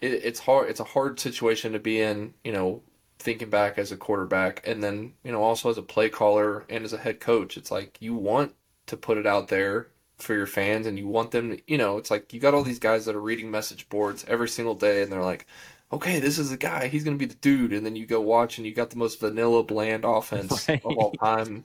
it, 0.00 0.12
it's 0.24 0.40
hard. 0.40 0.70
It's 0.70 0.80
a 0.80 0.84
hard 0.84 1.20
situation 1.20 1.72
to 1.72 1.78
be 1.78 2.00
in. 2.00 2.34
You 2.44 2.52
know, 2.52 2.82
thinking 3.18 3.50
back 3.50 3.78
as 3.78 3.92
a 3.92 3.96
quarterback, 3.96 4.66
and 4.66 4.82
then 4.82 5.14
you 5.24 5.32
know 5.32 5.42
also 5.42 5.70
as 5.70 5.78
a 5.78 5.82
play 5.82 6.08
caller 6.08 6.64
and 6.68 6.84
as 6.84 6.92
a 6.92 6.98
head 6.98 7.20
coach, 7.20 7.56
it's 7.56 7.70
like 7.70 7.96
you 8.00 8.14
want 8.14 8.54
to 8.86 8.96
put 8.96 9.18
it 9.18 9.26
out 9.26 9.48
there 9.48 9.88
for 10.18 10.34
your 10.34 10.46
fans 10.46 10.86
and 10.86 10.98
you 10.98 11.08
want 11.08 11.30
them 11.32 11.50
to, 11.50 11.62
you 11.66 11.76
know, 11.78 11.98
it's 11.98 12.10
like 12.10 12.32
you 12.32 12.38
got 12.40 12.54
all 12.54 12.62
these 12.62 12.78
guys 12.78 13.04
that 13.04 13.16
are 13.16 13.20
reading 13.20 13.50
message 13.50 13.88
boards 13.88 14.24
every 14.28 14.48
single 14.48 14.74
day 14.74 15.02
and 15.02 15.10
they're 15.10 15.22
like, 15.22 15.46
okay, 15.92 16.20
this 16.20 16.38
is 16.38 16.50
the 16.50 16.56
guy, 16.56 16.86
he's 16.88 17.04
going 17.04 17.16
to 17.18 17.26
be 17.26 17.26
the 17.32 17.34
dude. 17.40 17.72
And 17.72 17.84
then 17.84 17.96
you 17.96 18.06
go 18.06 18.20
watch 18.20 18.58
and 18.58 18.66
you 18.66 18.72
got 18.74 18.90
the 18.90 18.96
most 18.96 19.20
vanilla, 19.20 19.62
bland 19.64 20.04
offense 20.04 20.70
Right. 20.84 20.84
of 20.84 20.96
all 20.96 21.12
time 21.14 21.64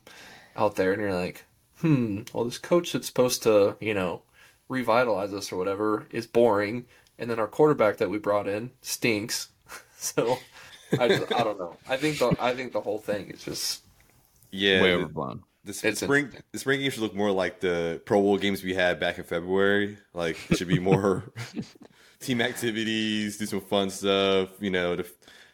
out 0.55 0.75
there. 0.75 0.93
And 0.93 1.01
you're 1.01 1.13
like, 1.13 1.45
hmm, 1.79 2.21
well, 2.33 2.45
this 2.45 2.57
coach 2.57 2.91
that's 2.93 3.07
supposed 3.07 3.43
to, 3.43 3.77
you 3.79 3.93
know, 3.93 4.23
revitalize 4.67 5.33
us 5.33 5.51
or 5.51 5.57
whatever 5.57 6.07
is 6.11 6.27
boring. 6.27 6.85
And 7.19 7.29
then 7.29 7.37
our 7.39 7.47
quarterback 7.47 7.97
that 7.97 8.09
we 8.09 8.17
brought 8.17 8.47
in 8.47 8.71
stinks. 8.81 9.49
so 9.97 10.37
I, 10.99 11.07
just, 11.09 11.31
I 11.33 11.43
don't 11.43 11.59
know. 11.59 11.75
I 11.87 11.97
think 11.97 12.17
the, 12.19 12.35
I 12.39 12.55
think 12.55 12.71
the 12.73 12.81
whole 12.81 12.97
thing 12.99 13.29
is 13.29 13.43
just, 13.43 13.83
Yeah, 14.51 14.81
Way 14.81 14.89
the- 14.91 14.95
overblown. 15.03 15.43
The, 15.65 15.71
s- 15.71 15.83
It's 15.83 15.99
spring 15.99 16.31
the 16.53 16.57
spring 16.57 16.79
game 16.79 16.89
should 16.89 17.01
look 17.03 17.13
more 17.13 17.31
like 17.31 17.59
the 17.59 18.01
Pro 18.05 18.21
Bowl 18.21 18.37
games 18.37 18.63
we 18.63 18.73
had 18.73 18.97
back 18.99 19.17
in 19.17 19.25
February. 19.25 19.97
Like 20.13 20.37
it 20.49 20.57
should 20.57 20.69
be 20.69 20.79
more 20.79 21.31
team 22.21 22.39
activities, 22.41 23.37
do 23.37 23.45
some 23.45 23.59
fun 23.61 23.89
stuff. 23.89 24.49
You 24.61 24.69
know, 24.71 24.95
the 24.95 25.05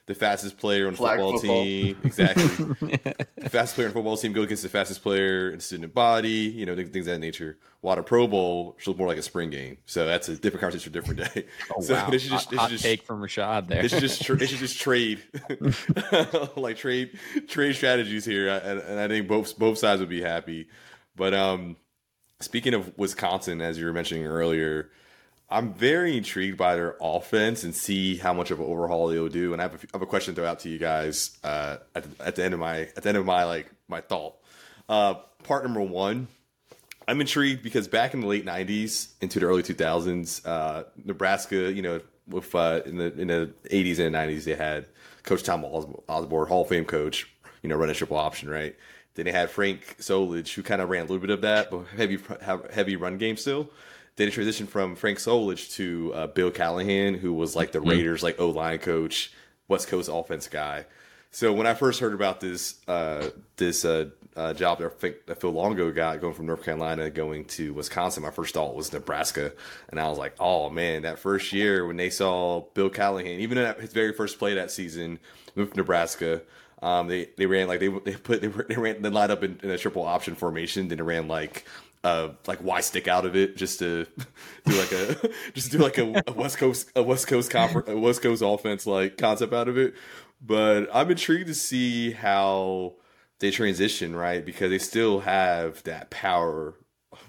the 0.08 0.14
fastest 0.14 0.58
player 0.58 0.86
on 0.86 0.94
the 0.94 0.98
Flag 0.98 1.18
football, 1.18 1.40
football. 1.40 1.64
team, 1.64 1.98
exactly. 2.04 2.44
the 3.38 3.50
fastest 3.50 3.76
player 3.76 3.88
on 3.88 3.94
football 3.94 4.18
team 4.18 4.34
go 4.34 4.44
against 4.44 4.62
the 4.62 4.70
fastest 4.70 5.02
player 5.02 5.50
in 5.50 5.60
student 5.60 5.94
body. 5.94 6.30
You 6.30 6.66
know, 6.66 6.76
things 6.76 6.96
of 6.96 7.06
that 7.06 7.20
nature. 7.20 7.58
While 7.82 7.96
the 7.96 8.04
Pro 8.04 8.28
Bowl 8.28 8.76
should 8.78 8.90
look 8.90 8.98
more 8.98 9.08
like 9.08 9.18
a 9.18 9.24
spring 9.24 9.50
game. 9.50 9.78
So 9.86 10.06
that's 10.06 10.30
a 10.30 10.36
different 10.36 10.62
conversation 10.62 10.92
for 10.92 11.00
a 11.00 11.02
different 11.02 11.34
day. 11.34 11.46
so 11.82 11.94
wow. 11.96 12.10
they 12.10 12.18
should 12.20 12.32
just, 12.32 12.46
hot, 12.46 12.52
they 12.52 12.58
hot 12.58 12.70
just 12.70 12.84
take 12.84 13.04
from 13.04 13.22
Rashad 13.22 13.68
there. 13.68 13.82
they 13.82 13.88
should 13.88 14.00
just 14.00 14.24
tra- 14.24 14.36
they 14.36 14.46
should 14.46 14.60
just 14.60 14.80
trade 14.80 15.24
like 16.56 16.78
trade 16.78 17.18
trade 17.48 17.76
strategies 17.76 18.26
here, 18.26 18.48
and, 18.50 18.80
and 18.80 19.00
I 19.00 19.08
think 19.08 19.28
both 19.28 19.58
both 19.58 19.78
sides 19.80 20.00
would 20.00 20.10
be 20.10 20.22
happy. 20.22 20.68
But 21.16 21.34
um, 21.34 21.78
speaking 22.42 22.76
of 22.76 22.96
Wisconsin, 22.98 23.62
as 23.62 23.80
you 23.80 23.86
were 23.86 23.94
mentioning 23.94 24.26
earlier, 24.26 24.92
I'm 25.56 25.74
very 25.74 26.18
intrigued 26.18 26.58
by 26.58 26.76
their 26.76 26.98
offense 27.00 27.64
and 27.64 27.74
see 27.74 28.18
how 28.18 28.34
much 28.34 28.52
of 28.52 28.60
an 28.60 28.66
overhaul 28.66 29.08
they'll 29.08 29.30
do. 29.30 29.54
And 29.54 29.62
I 29.62 29.64
have 29.64 29.76
a, 29.76 29.78
I 29.78 29.90
have 29.94 30.02
a 30.02 30.06
question 30.06 30.36
to 30.36 30.42
throw 30.42 30.50
out 30.50 30.60
to 30.60 30.70
you 30.70 30.78
guys 30.78 31.38
uh, 31.46 31.78
at, 31.96 32.04
the, 32.04 32.26
at 32.28 32.36
the 32.36 32.44
end 32.44 32.54
of 32.54 32.60
my 32.60 32.80
at 32.80 33.04
the 33.04 33.10
end 33.10 33.18
of 33.18 33.26
my 33.26 33.46
like 33.46 33.72
my 33.88 34.02
thought. 34.02 34.36
Uh, 34.90 35.14
part 35.44 35.64
number 35.64 35.82
one. 35.82 36.28
I'm 37.08 37.22
intrigued 37.22 37.62
because 37.64 37.88
back 37.88 38.14
in 38.14 38.20
the 38.20 38.28
late 38.28 38.46
'90s 38.46 39.14
into 39.22 39.40
the 39.40 39.46
early 39.46 39.64
2000s, 39.64 40.46
uh, 40.46 40.84
Nebraska, 41.06 41.72
you 41.72 41.84
know, 41.84 42.02
with 42.28 42.54
uh, 42.54 42.82
in 42.86 42.98
the 42.98 43.14
in 43.14 43.28
the 43.28 43.54
80s 43.72 44.00
and 44.00 44.14
90s, 44.14 44.44
they 44.44 44.56
had 44.56 44.88
Coach 45.24 45.44
Tom 45.44 45.64
Os- 45.64 45.86
Osborne, 46.10 46.50
Hall 46.50 46.64
of 46.64 46.68
Fame 46.68 46.84
coach, 46.84 47.32
you 47.62 47.70
know, 47.70 47.76
running 47.78 47.96
triple 47.96 48.18
option, 48.18 48.50
right? 48.50 48.76
Then 49.14 49.26
they 49.26 49.32
had 49.32 49.50
Frank 49.50 49.98
Solich, 50.00 50.54
who 50.54 50.64
kind 50.64 50.82
of 50.82 50.90
ran 50.90 51.02
a 51.02 51.04
little 51.04 51.20
bit 51.20 51.30
of 51.30 51.42
that, 51.42 51.72
but 51.72 51.86
heavy 51.96 52.20
heavy 52.74 52.98
run 52.98 53.18
game 53.18 53.38
still. 53.38 53.70
Then 54.16 54.30
it 54.30 54.34
transitioned 54.34 54.70
from 54.70 54.96
Frank 54.96 55.20
Solich 55.20 55.74
to 55.76 56.14
uh, 56.14 56.28
Bill 56.28 56.52
Callahan, 56.52 57.16
who 57.16 57.34
was 57.34 57.56
like 57.56 57.72
the 57.72 57.82
Raiders 57.82 58.24
like 58.24 58.40
O 58.40 58.50
line 58.50 58.80
coach, 58.80 59.32
West 59.68 59.88
Coast 59.88 60.10
offense 60.12 60.48
guy. 60.48 60.86
So 61.32 61.52
when 61.52 61.68
I 61.68 61.74
first 61.74 62.00
heard 62.00 62.14
about 62.14 62.40
this 62.40 62.76
uh, 62.88 63.30
this 63.58 63.84
uh, 63.84 64.12
uh, 64.38 64.54
job 64.54 64.80
that 64.80 65.02
Phil- 65.02 65.16
that 65.26 65.42
Phil 65.42 65.52
Longo 65.52 65.92
got 65.92 66.22
going 66.22 66.34
from 66.34 66.46
North 66.46 66.64
Carolina 66.64 67.10
going 67.10 67.44
to 67.46 67.74
Wisconsin, 67.74 68.24
my 68.24 68.32
first 68.32 68.54
thought 68.54 68.74
was 68.74 68.94
Nebraska, 68.94 69.52
and 69.90 70.00
I 70.00 70.08
was 70.08 70.18
like, 70.18 70.36
oh 70.40 70.70
man, 70.70 71.02
that 71.02 71.20
first 71.20 71.52
year 71.52 71.86
when 71.86 71.98
they 71.98 72.10
saw 72.10 72.62
Bill 72.74 72.90
Callahan, 72.90 73.42
even 73.42 73.58
in 73.58 73.76
his 73.82 73.92
very 73.92 74.14
first 74.14 74.40
play 74.40 74.54
that 74.54 74.72
season 74.72 75.20
with 75.56 75.76
Nebraska, 75.76 76.42
um, 76.82 77.08
they 77.08 77.30
they 77.36 77.48
ran 77.48 77.68
like 77.68 77.82
they 77.82 77.90
they 77.90 78.16
put 78.16 78.40
they, 78.40 78.48
they 78.48 78.76
ran 78.78 79.02
they 79.02 79.10
lined 79.10 79.34
up 79.34 79.44
in, 79.44 79.60
in 79.62 79.72
a 79.72 79.78
triple 79.78 80.04
option 80.04 80.36
formation, 80.36 80.88
then 80.88 81.00
they 81.00 81.04
ran 81.04 81.28
like 81.28 81.66
uh, 82.06 82.30
like 82.46 82.64
Y 82.64 82.82
stick 82.82 83.08
out 83.08 83.26
of 83.26 83.36
it 83.36 83.58
just 83.58 83.80
to 83.80 84.06
do 84.66 84.78
like 84.78 84.92
a 84.92 85.30
just 85.54 85.72
do 85.72 85.80
like 85.80 85.98
a, 85.98 86.24
a 86.28 86.32
West 86.34 86.60
Coast 86.60 86.92
a 86.96 87.02
West 87.02 87.28
Coast 87.28 87.50
conference 87.50 87.90
a 87.90 87.98
West 87.98 88.22
Coast 88.22 88.44
offense 88.46 88.86
like 88.86 89.18
concept 89.18 89.54
out 89.54 89.68
of 89.68 89.78
it. 89.78 89.96
But 90.40 90.88
I'm 90.94 91.10
intrigued 91.10 91.48
to 91.48 91.56
see 91.56 92.12
how 92.12 92.94
they 93.40 93.50
transition 93.50 94.16
right 94.16 94.46
because 94.46 94.70
they 94.70 94.78
still 94.78 95.22
have 95.22 95.82
that 95.84 96.12
power 96.12 96.76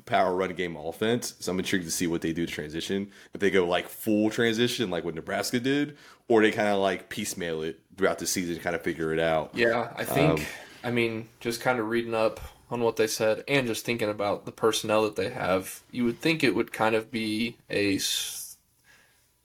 power 0.04 0.36
run 0.36 0.52
game 0.52 0.76
offense. 0.76 1.36
So 1.40 1.52
I'm 1.52 1.58
intrigued 1.58 1.86
to 1.86 1.90
see 1.90 2.06
what 2.06 2.20
they 2.20 2.34
do 2.34 2.44
to 2.44 2.52
transition. 2.52 3.10
If 3.32 3.40
they 3.40 3.50
go 3.50 3.66
like 3.66 3.88
full 3.88 4.28
transition 4.28 4.90
like 4.90 5.04
what 5.04 5.14
Nebraska 5.14 5.58
did, 5.58 5.96
or 6.28 6.42
they 6.42 6.50
kind 6.50 6.68
of 6.68 6.80
like 6.80 7.08
piecemeal 7.08 7.62
it 7.62 7.80
throughout 7.96 8.18
the 8.18 8.26
season, 8.26 8.58
kind 8.58 8.76
of 8.76 8.82
figure 8.82 9.14
it 9.14 9.20
out. 9.20 9.52
Yeah, 9.54 9.90
I 9.96 10.04
think. 10.04 10.40
Um, 10.40 10.46
I 10.84 10.90
mean, 10.90 11.30
just 11.40 11.62
kind 11.62 11.80
of 11.80 11.88
reading 11.88 12.14
up 12.14 12.40
on 12.70 12.80
what 12.80 12.96
they 12.96 13.06
said, 13.06 13.44
and 13.46 13.66
just 13.66 13.84
thinking 13.84 14.10
about 14.10 14.44
the 14.44 14.52
personnel 14.52 15.04
that 15.04 15.16
they 15.16 15.30
have, 15.30 15.82
you 15.90 16.04
would 16.04 16.20
think 16.20 16.42
it 16.42 16.54
would 16.54 16.72
kind 16.72 16.94
of 16.94 17.10
be 17.10 17.56
a 17.70 18.00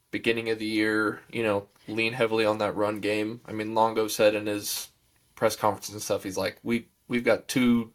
beginning 0.09 0.49
of 0.49 0.59
the 0.59 0.65
year. 0.65 1.21
You 1.31 1.43
know, 1.43 1.67
lean 1.87 2.13
heavily 2.13 2.45
on 2.45 2.57
that 2.59 2.75
run 2.75 2.99
game. 2.99 3.41
I 3.45 3.51
mean, 3.51 3.75
Longo 3.75 4.07
said 4.07 4.35
in 4.35 4.47
his 4.47 4.89
press 5.35 5.55
conferences 5.55 5.93
and 5.93 6.01
stuff, 6.01 6.23
he's 6.23 6.37
like, 6.37 6.57
"We 6.63 6.87
we've 7.07 7.23
got 7.23 7.47
two 7.47 7.91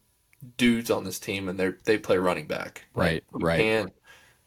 dudes 0.57 0.91
on 0.91 1.05
this 1.05 1.19
team, 1.19 1.49
and 1.49 1.59
they 1.59 1.73
they 1.85 1.99
play 1.99 2.19
running 2.19 2.47
back. 2.47 2.85
Right, 2.95 3.25
we 3.33 3.43
right. 3.43 3.61
Can't, 3.61 3.93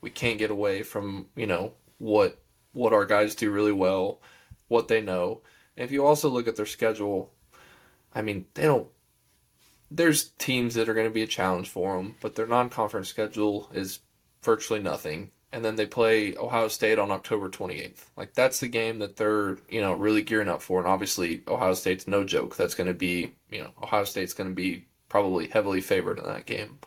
we 0.02 0.10
can't 0.10 0.40
get 0.40 0.52
away 0.52 0.84
from 0.84 1.28
you 1.36 1.48
know 1.48 1.74
what 1.98 2.40
what 2.74 2.94
our 2.94 3.06
guys 3.06 3.36
do 3.36 3.52
really 3.52 3.72
well, 3.72 4.22
what 4.68 4.88
they 4.88 5.02
know. 5.02 5.42
And 5.76 5.86
if 5.86 5.92
you 5.92 6.06
also 6.06 6.30
look 6.30 6.48
at 6.48 6.56
their 6.56 6.66
schedule, 6.66 7.32
I 8.14 8.22
mean, 8.22 8.46
they 8.54 8.64
don't. 8.64 8.88
There's 9.92 10.30
teams 10.38 10.76
that 10.76 10.88
are 10.88 10.94
going 10.94 11.08
to 11.08 11.14
be 11.14 11.24
a 11.24 11.28
challenge 11.28 11.70
for 11.70 11.98
them, 11.98 12.16
but 12.22 12.36
their 12.36 12.48
non-conference 12.48 13.08
schedule 13.08 13.70
is 13.74 14.00
virtually 14.44 14.82
nothing. 14.82 15.32
And 15.52 15.66
then 15.66 15.78
they 15.78 15.88
play 15.88 16.36
Ohio 16.38 16.68
State 16.68 17.00
on 17.00 17.10
October 17.10 17.50
28th. 17.50 18.06
Like 18.16 18.36
that's 18.36 18.60
the 18.60 18.68
game 18.68 19.00
that 19.00 19.16
they're 19.16 19.58
you 19.68 19.82
know 19.82 19.94
really 19.94 20.22
gearing 20.22 20.48
up 20.48 20.62
for. 20.62 20.80
And 20.80 20.88
obviously 20.88 21.42
Ohio 21.48 21.74
State's 21.74 22.08
no 22.08 22.24
joke. 22.24 22.56
That's 22.56 22.76
going 22.76 22.88
to 22.88 22.94
be 22.94 23.34
you 23.50 23.64
know 23.64 23.72
Ohio 23.82 24.04
State's 24.04 24.34
going 24.34 24.50
to 24.50 24.56
be 24.56 24.86
probably 25.10 25.48
heavily 25.48 25.82
favored 25.82 26.20
in 26.20 26.26
that 26.26 26.46
game. 26.46 26.78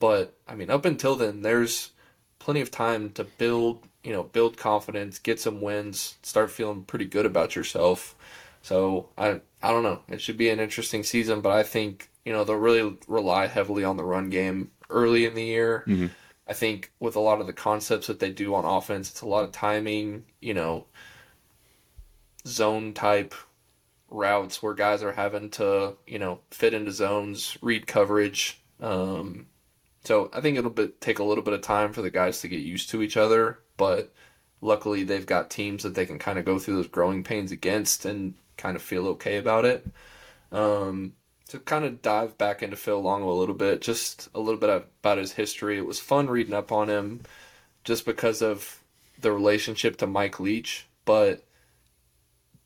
But 0.00 0.36
I 0.48 0.56
mean, 0.56 0.68
up 0.68 0.84
until 0.84 1.14
then, 1.14 1.42
there's 1.42 1.92
plenty 2.40 2.60
of 2.60 2.72
time 2.72 3.10
to 3.10 3.22
build, 3.22 3.86
you 4.02 4.12
know, 4.12 4.24
build 4.24 4.56
confidence, 4.56 5.20
get 5.20 5.38
some 5.38 5.60
wins, 5.60 6.16
start 6.22 6.50
feeling 6.50 6.82
pretty 6.82 7.04
good 7.04 7.24
about 7.24 7.54
yourself. 7.54 8.16
So 8.62 9.10
I, 9.18 9.40
I 9.62 9.70
don't 9.70 9.82
know. 9.82 10.00
It 10.08 10.20
should 10.20 10.36
be 10.38 10.48
an 10.50 10.60
interesting 10.60 11.02
season, 11.02 11.40
but 11.40 11.52
I 11.52 11.62
think 11.62 12.10
you 12.24 12.32
know 12.32 12.44
they'll 12.44 12.56
really 12.56 12.96
rely 13.08 13.46
heavily 13.46 13.84
on 13.84 13.96
the 13.96 14.04
run 14.04 14.30
game 14.30 14.70
early 14.88 15.26
in 15.26 15.34
the 15.34 15.44
year. 15.44 15.84
I 16.46 16.54
think 16.54 16.92
with 17.00 17.16
a 17.16 17.20
lot 17.20 17.40
of 17.40 17.46
the 17.46 17.52
concepts 17.52 18.06
that 18.06 18.18
they 18.20 18.30
do 18.30 18.54
on 18.54 18.64
offense, 18.64 19.10
it's 19.10 19.20
a 19.22 19.26
lot 19.26 19.44
of 19.44 19.52
timing. 19.52 20.24
You 20.40 20.54
know, 20.54 20.86
zone 22.46 22.94
type 22.94 23.34
routes 24.10 24.62
where 24.62 24.74
guys 24.74 25.02
are 25.02 25.12
having 25.12 25.50
to, 25.50 25.96
you 26.06 26.18
know, 26.18 26.40
fit 26.50 26.74
into 26.74 26.92
zones, 26.92 27.56
read 27.62 27.86
coverage. 27.86 28.62
Um, 28.80 29.46
so 30.04 30.30
I 30.32 30.40
think 30.40 30.58
it'll 30.58 30.70
be, 30.70 30.88
take 31.00 31.18
a 31.18 31.24
little 31.24 31.44
bit 31.44 31.54
of 31.54 31.62
time 31.62 31.92
for 31.92 32.02
the 32.02 32.10
guys 32.10 32.40
to 32.40 32.48
get 32.48 32.60
used 32.60 32.90
to 32.90 33.02
each 33.02 33.16
other, 33.16 33.60
but 33.76 34.12
luckily 34.60 35.04
they've 35.04 35.26
got 35.26 35.50
teams 35.50 35.82
that 35.82 35.94
they 35.94 36.06
can 36.06 36.18
kind 36.18 36.38
of 36.38 36.44
go 36.44 36.58
through 36.58 36.76
those 36.76 36.88
growing 36.88 37.24
pains 37.24 37.52
against 37.52 38.04
and 38.04 38.34
kind 38.56 38.76
of 38.76 38.82
feel 38.82 39.06
okay 39.08 39.36
about 39.38 39.64
it. 39.64 39.86
Um, 40.50 41.14
to 41.48 41.58
kind 41.58 41.84
of 41.84 42.02
dive 42.02 42.38
back 42.38 42.62
into 42.62 42.76
Phil 42.76 43.00
Longo 43.00 43.30
a 43.30 43.34
little 43.38 43.54
bit, 43.54 43.80
just 43.82 44.28
a 44.34 44.40
little 44.40 44.60
bit 44.60 44.70
about 44.70 45.18
his 45.18 45.32
history. 45.32 45.76
It 45.78 45.86
was 45.86 46.00
fun 46.00 46.28
reading 46.28 46.54
up 46.54 46.72
on 46.72 46.88
him 46.88 47.22
just 47.84 48.06
because 48.06 48.42
of 48.42 48.80
the 49.20 49.32
relationship 49.32 49.96
to 49.98 50.06
Mike 50.06 50.40
Leach, 50.40 50.86
but 51.04 51.44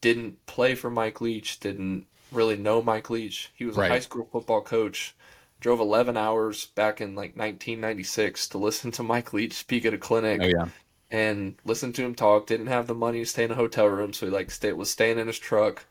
didn't 0.01 0.45
play 0.47 0.75
for 0.75 0.91
Mike 0.91 1.21
Leach, 1.21 1.59
didn't 1.61 2.07
really 2.33 2.57
know 2.57 2.83
Mike 2.83 3.11
Leach. 3.11 3.51
He 3.55 3.65
was 3.65 3.77
Right. 3.77 3.91
a 3.91 3.95
high 3.95 3.99
school 4.01 4.29
football 4.31 4.63
coach. 4.63 5.15
Drove 5.59 5.81
11 5.81 6.17
hours 6.17 6.67
back 6.67 7.01
in 7.01 7.15
like 7.15 7.37
1996 7.37 8.47
to 8.49 8.59
listen 8.59 8.91
to 8.93 9.03
Mike 9.03 9.33
Leach 9.33 9.55
speak 9.55 9.85
at 9.87 9.95
a 9.95 9.99
clinic 9.99 10.41
Oh 10.43 10.47
yeah. 10.47 10.69
And 11.11 11.57
listened 11.65 11.95
to 11.97 12.05
him 12.05 12.15
talk. 12.15 12.47
Didn't 12.47 12.67
have 12.67 12.87
the 12.87 12.95
money 12.95 13.21
to 13.21 13.27
stay 13.27 13.45
in 13.45 13.51
a 13.51 13.57
hotel 13.57 13.87
room, 13.87 14.13
so 14.13 14.27
he 14.27 14.33
like 14.33 14.51
stay, 14.51 14.73
was 14.73 14.91
staying 14.91 15.19
in 15.19 15.27
his 15.27 15.39
truck. 15.39 15.85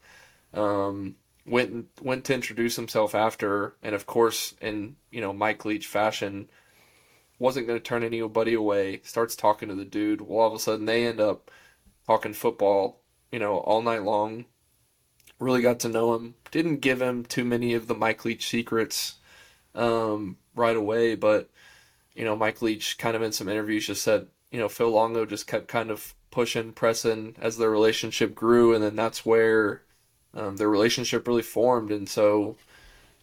Um, 0.54 1.16
went 1.46 1.88
went 2.02 2.26
to 2.26 2.34
introduce 2.34 2.76
himself 2.76 3.16
after, 3.16 3.76
and 3.84 3.96
of 3.96 4.06
course, 4.06 4.56
in 4.62 4.96
you 5.12 5.22
know 5.22 5.34
Mike 5.34 5.66
Leach 5.66 5.88
fashion, 5.88 6.50
wasn't 7.40 7.68
going 7.68 7.80
to 7.80 7.84
turn 7.84 8.04
anybody 8.04 8.54
away. 8.54 9.02
Starts 9.04 9.36
talking 9.36 9.70
to 9.70 9.76
the 9.76 9.86
dude. 9.86 10.22
Well, 10.22 10.40
all 10.40 10.48
of 10.48 10.54
a 10.54 10.60
sudden 10.60 10.86
they 10.86 11.06
end 11.06 11.20
up 11.20 11.52
talking 12.08 12.34
football, 12.34 13.02
you 13.32 13.40
know, 13.40 13.58
all 13.58 13.82
night 13.82 14.04
long. 14.04 14.46
Really 15.40 15.62
got 15.62 15.80
to 15.82 15.90
know 15.90 16.14
him. 16.16 16.36
Didn't 16.52 16.78
give 16.78 17.02
him 17.02 17.26
too 17.26 17.44
many 17.44 17.74
of 17.74 17.88
the 17.88 17.96
Mike 17.96 18.24
Leach 18.24 18.48
secrets 18.48 19.16
um, 19.74 20.38
right 20.56 20.78
away, 20.78 21.16
but 21.16 21.50
you 22.16 22.24
know, 22.24 22.36
Mike 22.36 22.62
Leach 22.62 22.98
kind 22.98 23.16
of 23.16 23.22
in 23.22 23.34
some 23.34 23.50
interviews 23.50 23.88
just 23.88 24.02
said, 24.02 24.28
you 24.56 24.62
know, 24.62 24.70
Phil 24.70 24.90
Longo 24.90 25.26
just 25.26 25.48
kept 25.48 25.68
kind 25.68 25.92
of 25.92 26.14
pushing, 26.32 26.72
pressing 26.72 27.36
as 27.42 27.58
their 27.58 27.70
relationship 27.70 28.34
grew, 28.34 28.74
and 28.74 28.82
then 28.82 28.96
that's 28.96 29.26
where 29.26 29.82
um, 30.34 30.56
their 30.56 30.70
relationship 30.70 31.28
really 31.28 31.42
formed. 31.42 31.92
And 31.92 32.08
so, 32.08 32.56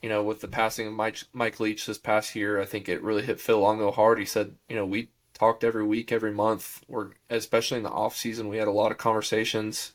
you 0.03 0.11
know, 0.11 0.23
with 0.23 0.43
the 0.43 0.49
passing 0.49 0.89
of 0.89 0.93
Mike, 0.93 1.21
Mike 1.33 1.59
Leach 1.59 1.87
this 1.87 1.97
past 1.97 2.37
year, 2.37 2.61
I 2.61 2.67
think 2.67 2.87
it 2.87 3.03
really 3.03 3.23
hit 3.23 3.41
Phil 3.41 3.61
Longo 3.61 3.91
hard. 3.91 4.19
He 4.19 4.27
said, 4.27 4.57
you 4.69 4.77
know, 4.77 4.85
we 4.85 5.09
talked 5.33 5.65
every 5.65 5.87
week, 5.87 6.12
every 6.12 6.33
month. 6.33 6.85
We're 6.87 7.12
especially 7.31 7.79
in 7.79 7.85
the 7.85 7.89
off 7.89 8.15
season, 8.15 8.49
we 8.49 8.59
had 8.59 8.69
a 8.69 8.73
lot 8.73 8.93
of 8.93 8.99
conversations. 8.99 9.93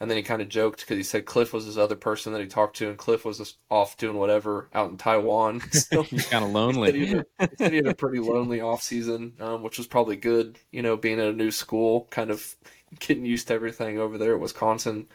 And 0.00 0.10
then 0.10 0.16
he 0.16 0.22
kind 0.22 0.42
of 0.42 0.48
joked 0.48 0.80
because 0.80 0.96
he 0.96 1.02
said 1.02 1.24
Kliff 1.24 1.52
was 1.52 1.64
his 1.66 1.78
other 1.78 1.96
person 1.96 2.32
that 2.32 2.42
he 2.42 2.46
talked 2.48 2.76
to, 2.76 2.88
and 2.88 2.98
Kliff 2.98 3.24
was 3.24 3.38
just 3.38 3.58
off 3.70 3.96
doing 3.96 4.16
whatever 4.18 4.68
out 4.74 4.90
in 4.90 4.96
Taiwan. 4.96 5.62
So 5.72 6.02
He's 6.10 6.26
kind 6.26 6.44
of 6.44 6.50
he 6.82 6.90
lonely. 6.90 6.92
had, 7.06 7.26
he 7.50 7.56
said 7.56 7.70
he 7.72 7.76
had 7.78 7.86
a 7.86 7.92
pretty 7.92 8.18
lonely 8.20 8.60
off 8.60 8.82
season, 8.82 9.34
um, 9.40 9.62
which 9.62 9.78
was 9.78 9.86
probably 9.86 10.16
good. 10.16 10.58
You 10.72 10.82
know, 10.82 10.96
being 10.96 11.20
at 11.20 11.28
a 11.28 11.32
new 11.32 11.50
school, 11.50 12.06
kind 12.10 12.30
of 12.30 12.56
getting 13.00 13.24
used 13.24 13.48
to 13.48 13.54
everything 13.54 13.98
over 13.98 14.18
there 14.18 14.34
at 14.34 14.40
Wisconsin. 14.40 15.08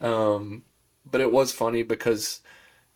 Um, 0.00 0.64
but 1.10 1.20
it 1.20 1.32
was 1.32 1.52
funny 1.52 1.82
because 1.82 2.40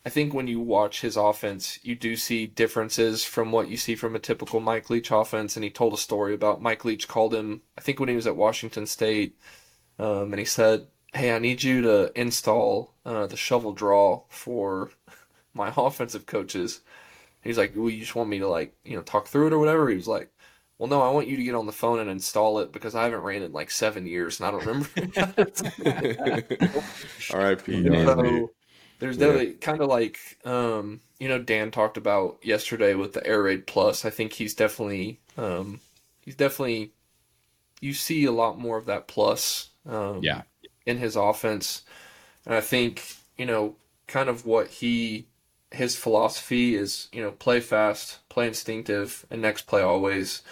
I 0.07 0.11
think 0.11 0.35
when 0.35 0.47
you 0.49 0.61
watch 0.61 1.01
his 1.03 1.17
offense, 1.17 1.79
you 1.83 1.95
do 1.97 2.17
see 2.17 2.47
differences 2.47 3.25
from 3.25 3.53
what 3.53 3.69
you 3.69 3.77
see 3.77 3.95
from 3.97 4.17
a 4.17 4.21
typical 4.21 4.61
Mike 4.61 4.91
Leach 4.91 5.11
offense. 5.11 5.57
And 5.57 5.65
he 5.65 5.71
told 5.71 5.95
a 5.95 5.99
story 5.99 6.35
about 6.35 6.63
Mike 6.63 6.85
Leach 6.85 7.09
called 7.09 7.35
him, 7.35 7.63
I 7.79 7.81
think 7.83 8.01
when 8.01 8.09
he 8.11 8.17
was 8.17 8.27
at 8.27 8.37
Washington 8.37 8.87
State, 8.87 9.39
um, 9.99 10.33
and 10.33 10.39
he 10.39 10.45
said, 10.47 10.89
"Hey, 11.15 11.33
I 11.35 11.39
need 11.39 11.63
you 11.63 11.83
to 11.83 12.13
install 12.21 12.95
uh, 13.05 13.27
the 13.27 13.37
shovel 13.37 13.73
draw 13.73 14.25
for 14.29 14.91
my 15.55 15.73
offensive 15.77 16.27
coaches." 16.27 16.81
He's 17.43 17.59
like, 17.59 17.75
"Well, 17.77 17.91
you 17.91 18.01
just 18.01 18.17
want 18.17 18.31
me 18.31 18.39
to 18.41 18.49
like, 18.49 18.75
you 18.85 18.97
know, 18.97 19.03
talk 19.03 19.29
through 19.29 19.49
it 19.49 19.53
or 19.55 19.59
whatever." 19.61 19.89
He 19.91 19.97
was 19.97 20.09
like, 20.09 20.31
"Well, 20.79 20.89
no, 20.89 21.03
I 21.03 21.11
want 21.11 21.29
you 21.29 21.37
to 21.39 21.45
get 21.45 21.55
on 21.57 21.67
the 21.67 21.73
phone 21.73 22.01
and 22.01 22.11
install 22.11 22.59
it 22.61 22.73
because 22.73 22.95
I 22.97 23.05
haven't 23.05 23.23
ran 23.23 23.43
in 23.43 23.53
like 23.53 23.71
seven 23.71 24.07
years 24.07 24.41
and 24.41 24.49
I 24.49 24.53
don't 24.53 24.67
remember." 24.67 24.89
R.I.P. 27.31 27.91
so 28.05 28.53
there's 28.99 29.19
definitely 29.19 29.55
kind 29.55 29.81
of 29.81 29.89
like, 29.89 30.19
um, 30.45 31.01
you 31.19 31.29
know, 31.29 31.39
Dan 31.39 31.71
talked 31.71 31.97
about 31.97 32.39
yesterday 32.43 32.95
with 32.95 33.13
the 33.13 33.27
Air 33.27 33.43
Raid 33.43 33.67
Plus. 33.67 34.05
I 34.05 34.11
think 34.11 34.33
he's 34.33 34.55
definitely, 34.55 35.21
um, 35.37 35.81
he's 36.21 36.37
definitely, 36.37 36.93
you 37.81 37.95
see 37.95 38.25
a 38.25 38.33
lot 38.33 38.59
more 38.59 38.79
of 38.79 38.87
that 38.87 39.09
plus, 39.09 39.71
um, 39.87 40.23
Yeah. 40.23 40.43
In 40.87 40.99
his 40.99 41.17
offense. 41.17 41.83
And 42.47 42.55
I 42.55 42.61
think, 42.61 43.17
you 43.37 43.47
know, 43.47 43.77
kind 44.07 44.29
of 44.29 44.45
what 44.45 44.69
he 44.69 45.27
his 45.71 45.97
philosophy 45.97 46.77
is, 46.77 47.09
you 47.13 47.21
know, 47.23 47.33
play 47.33 47.61
fast, 47.61 48.21
play 48.29 48.47
instinctive, 48.47 49.27
and 49.31 49.43
next 49.43 49.63
play 49.63 49.83
always. 49.83 50.43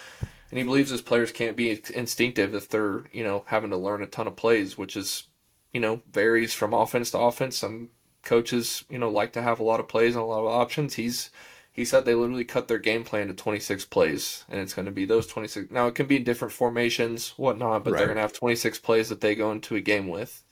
And 0.49 0.57
he 0.57 0.65
believes 0.65 0.91
his 0.91 1.01
players 1.01 1.31
can't 1.31 1.57
be 1.57 1.81
instinctive 1.95 2.53
if 2.53 2.69
they're, 2.69 3.05
you 3.11 3.23
know, 3.23 3.43
having 3.47 3.71
to 3.71 3.77
learn 3.77 4.03
a 4.03 4.05
ton 4.05 4.27
of 4.27 4.35
plays, 4.35 4.77
which 4.77 4.95
is, 4.95 5.27
you 5.71 5.79
know, 5.79 6.01
varies 6.11 6.53
from 6.53 6.73
offense 6.73 7.09
to 7.11 7.19
offense. 7.19 7.57
Some 7.57 7.89
coaches, 8.21 8.83
you 8.89 8.99
know, 8.99 9.09
like 9.09 9.33
to 9.33 9.41
have 9.41 9.59
a 9.59 9.63
lot 9.63 9.79
of 9.79 9.87
plays 9.87 10.15
and 10.15 10.23
a 10.23 10.27
lot 10.27 10.41
of 10.41 10.47
options. 10.47 10.95
He's 10.95 11.29
he 11.73 11.85
said 11.85 12.05
they 12.05 12.15
literally 12.15 12.45
cut 12.45 12.69
their 12.69 12.79
game 12.79 13.03
plan 13.03 13.27
to 13.27 13.35
26 13.35 13.85
plays, 13.87 14.45
and 14.49 14.61
it's 14.61 14.73
going 14.75 14.85
to 14.87 14.91
be 14.93 15.05
those 15.05 15.27
26. 15.27 15.71
Now 15.71 15.87
it 15.87 15.95
can 15.95 16.07
be 16.07 16.17
in 16.17 16.23
different 16.25 16.53
formations, 16.53 17.31
whatnot, 17.37 17.83
but 17.83 17.97
they're 17.97 18.07
going 18.07 18.17
to 18.17 18.21
have 18.23 18.33
26 18.33 18.79
plays 18.79 19.09
that 19.09 19.21
they 19.21 19.35
go 19.35 19.51
into 19.51 19.75
a 19.75 19.81
game 19.81 20.07
with, 20.07 20.43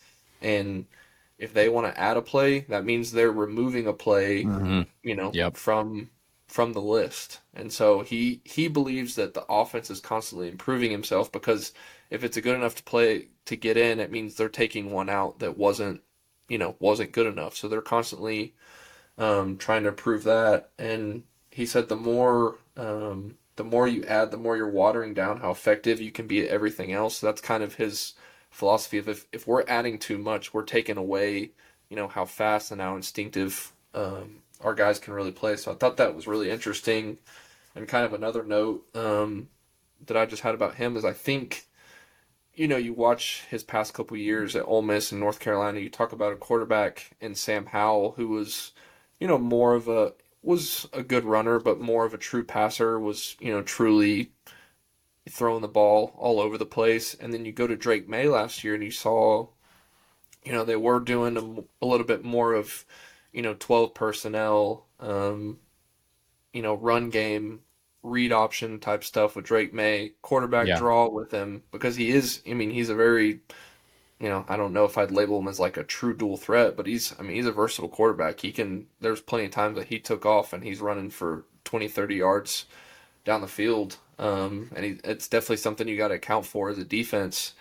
and 0.42 0.88
if 1.38 1.54
they 1.54 1.70
want 1.70 1.88
to 1.88 2.00
add 2.00 2.18
a 2.18 2.22
play, 2.22 2.62
that 2.70 2.86
means 2.86 3.12
they're 3.12 3.32
removing 3.32 3.88
a 3.88 3.94
play, 3.94 4.44
mm-hmm. 4.44 4.82
you 5.04 5.16
know, 5.16 5.32
Yep. 5.34 5.58
from 5.58 6.10
from 6.48 6.74
the 6.74 6.82
list. 6.82 7.40
And 7.54 7.72
so 7.72 8.02
he 8.02 8.42
he 8.46 8.68
believes 8.68 9.16
that 9.16 9.34
the 9.34 9.46
offense 9.50 9.90
is 9.90 10.00
constantly 10.02 10.50
improving 10.50 10.92
himself 10.92 11.32
because 11.32 11.74
if 12.10 12.24
it's 12.24 12.38
a 12.38 12.42
good 12.42 12.56
enough 12.56 12.76
to 12.76 12.84
play 12.84 13.30
to 13.46 13.56
get 13.56 13.78
in, 13.78 14.00
it 14.00 14.12
means 14.12 14.36
they're 14.36 14.50
taking 14.50 14.92
one 14.92 15.10
out 15.10 15.40
that 15.40 15.58
wasn't, 15.58 16.02
you 16.50 16.58
know, 16.58 16.76
wasn't 16.80 17.12
good 17.14 17.28
enough. 17.28 17.56
So 17.56 17.68
they're 17.68 17.82
constantly 17.82 18.54
um, 19.18 19.58
trying 19.58 19.84
to 19.84 19.92
prove 19.92 20.24
that. 20.24 20.72
And 20.78 21.24
he 21.50 21.66
said 21.66 21.90
the 21.90 21.96
more 21.96 22.58
um, 22.78 23.36
the 23.56 23.64
more 23.64 23.88
you 23.88 24.04
add, 24.06 24.32
the 24.32 24.38
more 24.38 24.58
you're 24.58 24.70
watering 24.70 25.14
down 25.14 25.42
how 25.42 25.52
effective 25.52 26.02
you 26.02 26.12
can 26.12 26.28
be 26.28 26.42
at 26.42 26.50
everything 26.50 26.92
else. 26.92 27.20
That's 27.20 27.42
kind 27.42 27.64
of 27.64 27.76
his 27.76 28.14
philosophy 28.50 28.98
of 28.98 29.08
if, 29.08 29.26
if 29.32 29.46
we're 29.46 29.64
adding 29.68 30.00
too 30.00 30.18
much, 30.18 30.54
we're 30.54 30.64
taking 30.64 30.98
away, 30.98 31.52
you 31.90 31.96
know, 31.96 32.08
how 32.08 32.26
fast 32.26 32.72
and 32.72 32.82
how 32.82 32.96
instinctive 32.96 33.74
um, 33.94 34.38
our 34.62 34.74
guys 34.74 35.00
can 35.00 35.14
really 35.14 35.32
play. 35.32 35.58
So 35.58 35.72
I 35.72 35.76
thought 35.76 35.98
that 35.98 36.16
was 36.16 36.28
really 36.28 36.50
interesting. 36.50 37.18
And 37.76 37.88
kind 37.88 38.06
of 38.06 38.14
another 38.14 38.44
note 38.44 38.86
um, 38.96 39.50
that 40.06 40.18
I 40.18 40.26
just 40.26 40.42
had 40.44 40.56
about 40.56 40.76
him 40.76 40.98
is 40.98 41.06
I 41.06 41.14
think, 41.14 41.66
you 42.54 42.68
know, 42.68 42.78
you 42.78 42.94
watch 42.94 43.44
his 43.50 43.64
past 43.64 43.94
couple 43.94 44.18
years 44.18 44.56
at 44.56 44.68
Ole 44.68 44.82
Miss 44.82 45.12
and 45.12 45.22
North 45.22 45.40
Carolina. 45.40 45.80
You 45.80 45.90
talk 45.90 46.12
about 46.12 46.34
a 46.34 46.38
quarterback 46.38 47.12
in 47.22 47.36
Sam 47.36 47.68
Howell 47.68 48.14
who 48.18 48.28
was, 48.30 48.72
you 49.22 49.28
know, 49.28 49.40
more 49.40 49.76
of 49.76 49.90
a 49.90 50.14
was 50.44 50.90
a 50.94 51.04
good 51.04 51.26
runner, 51.26 51.60
but 51.62 51.82
more 51.82 52.06
of 52.06 52.16
a 52.16 52.20
true 52.20 52.46
passer. 52.46 53.00
Was 53.00 53.38
you 53.42 53.54
know 53.54 53.64
truly 53.64 54.34
throwing 55.30 55.62
the 55.62 55.68
ball 55.68 56.14
all 56.18 56.40
over 56.40 56.58
the 56.58 56.66
place. 56.66 57.14
And 57.14 57.34
then 57.34 57.46
you 57.46 57.52
go 57.52 57.68
to 57.68 57.76
Drake 57.76 58.08
Maye 58.10 58.28
last 58.28 58.64
year 58.64 58.74
and 58.76 58.84
you 58.84 58.92
saw, 58.92 59.48
you 60.44 60.52
know, 60.54 60.66
they 60.66 60.76
were 60.76 61.00
doing 61.00 61.38
a, 61.38 61.86
a 61.86 61.88
little 61.88 62.06
bit 62.08 62.24
more 62.24 62.54
of, 62.54 62.86
you 63.34 63.42
know, 63.42 63.56
12 63.60 63.94
personnel, 63.94 64.88
um, 65.00 65.60
you 66.54 66.62
know, 66.62 66.76
run 66.76 67.10
game, 67.10 67.62
read 68.04 68.32
option 68.32 68.80
type 68.80 69.04
stuff 69.04 69.36
with 69.36 69.46
Drake 69.46 69.74
Maye, 69.74 70.14
quarterback 70.22 70.68
Yeah. 70.68 70.74
draw 70.74 71.10
with 71.10 71.32
him 71.32 71.64
because 71.72 71.96
he 71.98 72.12
is, 72.12 72.42
I 72.50 72.54
mean, 72.54 72.72
he's 72.72 72.90
a 72.90 72.96
very, 72.96 73.42
you 74.22 74.30
know, 74.30 74.46
I 74.48 74.56
don't 74.56 74.72
know 74.72 74.86
if 74.86 75.00
I'd 75.00 75.10
label 75.10 75.40
him 75.40 75.48
as 75.48 75.60
like 75.60 75.78
a 75.78 75.84
true 75.84 76.16
dual 76.16 76.38
threat, 76.38 76.78
but 76.78 76.86
he's, 76.86 77.16
I 77.20 77.24
mean, 77.24 77.38
he's 77.38 77.48
a 77.48 77.52
versatile 77.52 77.90
quarterback. 77.90 78.40
He 78.40 78.52
can, 78.52 78.86
there's 79.00 79.20
plenty 79.20 79.46
of 79.46 79.52
times 79.52 79.78
that 79.78 79.88
he 79.88 79.98
took 79.98 80.28
off 80.28 80.54
and 80.54 80.64
he's 80.64 80.80
running 80.80 81.10
for 81.10 81.46
20, 81.66 81.88
30 81.88 82.16
yards 82.16 82.66
down 83.26 83.42
the 83.42 83.48
field. 83.48 83.98
Um, 84.20 84.70
and 84.76 84.86
he, 84.86 85.00
it's 85.04 85.28
definitely 85.28 85.58
something 85.58 85.88
you 85.88 85.98
got 85.98 86.10
to 86.10 86.16
account 86.16 86.46
for 86.46 86.70
as 86.70 86.78
a 86.78 86.86
defense. 86.86 87.56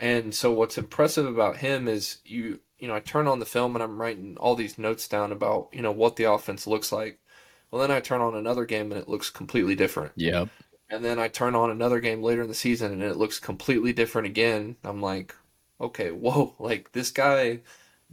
And 0.00 0.34
so 0.34 0.50
what's 0.50 0.78
impressive 0.78 1.26
about 1.26 1.58
him 1.58 1.86
is 1.86 2.18
you, 2.24 2.60
you 2.78 2.88
know, 2.88 2.94
I 2.94 3.00
turn 3.00 3.26
on 3.26 3.38
the 3.38 3.44
film 3.44 3.76
and 3.76 3.82
I'm 3.82 4.00
writing 4.00 4.38
all 4.38 4.54
these 4.54 4.78
notes 4.78 5.08
down 5.08 5.30
about, 5.30 5.68
you 5.72 5.82
know, 5.82 5.92
what 5.92 6.16
the 6.16 6.24
offense 6.24 6.66
looks 6.66 6.90
like. 6.90 7.18
Well, 7.70 7.82
then 7.82 7.90
I 7.90 8.00
turn 8.00 8.22
on 8.22 8.34
another 8.34 8.64
game 8.64 8.92
and 8.92 9.00
it 9.00 9.08
looks 9.08 9.28
completely 9.28 9.74
different. 9.74 10.12
Yep. 10.16 10.48
And 10.88 11.04
then 11.04 11.18
I 11.18 11.28
turn 11.28 11.54
on 11.54 11.70
another 11.70 12.00
game 12.00 12.22
later 12.22 12.40
in 12.40 12.48
the 12.48 12.54
season 12.54 12.92
and 12.92 13.02
it 13.02 13.18
looks 13.18 13.38
completely 13.38 13.92
different 13.92 14.26
again. 14.26 14.76
I'm 14.84 15.02
like, 15.02 15.34
okay, 15.80 16.10
whoa, 16.10 16.54
like 16.58 16.92
this 16.92 17.10
guy 17.10 17.60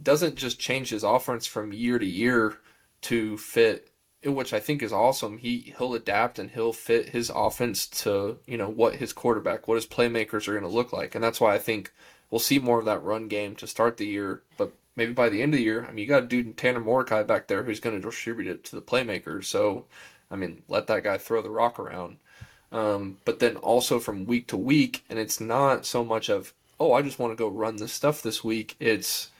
doesn't 0.02 0.36
just 0.36 0.58
change 0.58 0.90
his 0.90 1.04
offense 1.04 1.46
from 1.46 1.72
year 1.72 1.98
to 1.98 2.06
year 2.06 2.58
to 3.02 3.36
fit, 3.38 3.90
which 4.24 4.52
I 4.52 4.60
think 4.60 4.82
is 4.82 4.92
awesome. 4.92 5.38
He 5.38 5.74
he'll 5.78 5.94
adapt 5.94 6.38
and 6.38 6.50
he'll 6.50 6.72
fit 6.72 7.10
his 7.10 7.30
offense 7.34 7.86
to, 7.88 8.38
you 8.46 8.56
know, 8.56 8.68
what 8.68 8.96
his 8.96 9.12
quarterback, 9.12 9.68
what 9.68 9.76
his 9.76 9.86
playmakers 9.86 10.48
are 10.48 10.52
going 10.52 10.62
to 10.62 10.68
look 10.68 10.92
like. 10.92 11.14
And 11.14 11.22
that's 11.22 11.40
why 11.40 11.54
I 11.54 11.58
think 11.58 11.92
we'll 12.30 12.38
see 12.38 12.58
more 12.58 12.78
of 12.78 12.84
that 12.86 13.02
run 13.02 13.28
game 13.28 13.54
to 13.56 13.66
start 13.66 13.96
the 13.96 14.06
year. 14.06 14.42
But 14.58 14.72
maybe 14.96 15.12
by 15.12 15.28
the 15.28 15.42
end 15.42 15.54
of 15.54 15.58
the 15.58 15.64
year, 15.64 15.86
I 15.86 15.92
mean, 15.92 15.98
you 15.98 16.06
got 16.06 16.24
a 16.24 16.26
dude 16.26 16.56
Tanner 16.56 16.80
Mordecai 16.80 17.22
back 17.22 17.46
there 17.46 17.62
who's 17.62 17.80
going 17.80 17.96
to 17.96 18.06
distribute 18.06 18.48
it 18.48 18.64
to 18.64 18.76
the 18.76 18.82
playmakers. 18.82 19.44
So, 19.44 19.86
I 20.30 20.36
mean, 20.36 20.62
let 20.68 20.86
that 20.88 21.04
guy 21.04 21.18
throw 21.18 21.42
the 21.42 21.50
rock 21.50 21.78
around. 21.78 22.16
Um, 22.72 23.18
but 23.24 23.38
then 23.38 23.56
also 23.56 24.00
from 24.00 24.26
week 24.26 24.48
to 24.48 24.56
week, 24.56 25.04
and 25.08 25.18
it's 25.18 25.40
not 25.40 25.86
so 25.86 26.04
much 26.04 26.28
of, 26.28 26.52
oh, 26.78 26.92
I 26.92 27.02
just 27.02 27.18
want 27.18 27.32
to 27.32 27.36
go 27.36 27.48
run 27.48 27.76
this 27.76 27.92
stuff 27.92 28.22
this 28.22 28.44
week. 28.44 28.76
It's, 28.80 29.30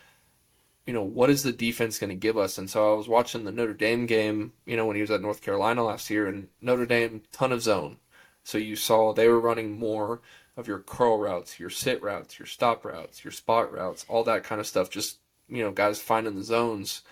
you 0.86 0.92
know, 0.92 1.02
what 1.02 1.30
is 1.30 1.42
the 1.42 1.52
defense 1.52 1.98
going 1.98 2.10
to 2.10 2.16
give 2.16 2.38
us? 2.38 2.58
And 2.58 2.70
so 2.70 2.92
I 2.92 2.96
was 2.96 3.08
watching 3.08 3.44
the 3.44 3.52
Notre 3.52 3.74
Dame 3.74 4.06
game, 4.06 4.52
you 4.64 4.76
know, 4.76 4.86
when 4.86 4.96
he 4.96 5.02
was 5.02 5.10
at 5.10 5.20
North 5.20 5.42
Carolina 5.42 5.84
last 5.84 6.10
year, 6.10 6.26
and 6.26 6.48
Notre 6.60 6.86
Dame, 6.86 7.22
ton 7.32 7.52
of 7.52 7.62
zone. 7.62 7.98
So 8.44 8.58
you 8.58 8.76
saw 8.76 9.12
they 9.12 9.28
were 9.28 9.40
running 9.40 9.78
more 9.78 10.20
of 10.56 10.68
your 10.68 10.78
curl 10.78 11.18
routes, 11.18 11.58
your 11.58 11.70
sit 11.70 12.02
routes, 12.02 12.38
your 12.38 12.46
stop 12.46 12.84
routes, 12.84 13.24
your 13.24 13.32
spot 13.32 13.72
routes, 13.72 14.06
all 14.08 14.24
that 14.24 14.44
kind 14.44 14.60
of 14.60 14.66
stuff. 14.66 14.88
Just, 14.88 15.18
you 15.48 15.62
know, 15.62 15.72
guys 15.72 16.00
finding 16.00 16.36
the 16.36 16.42
zones. 16.42 17.02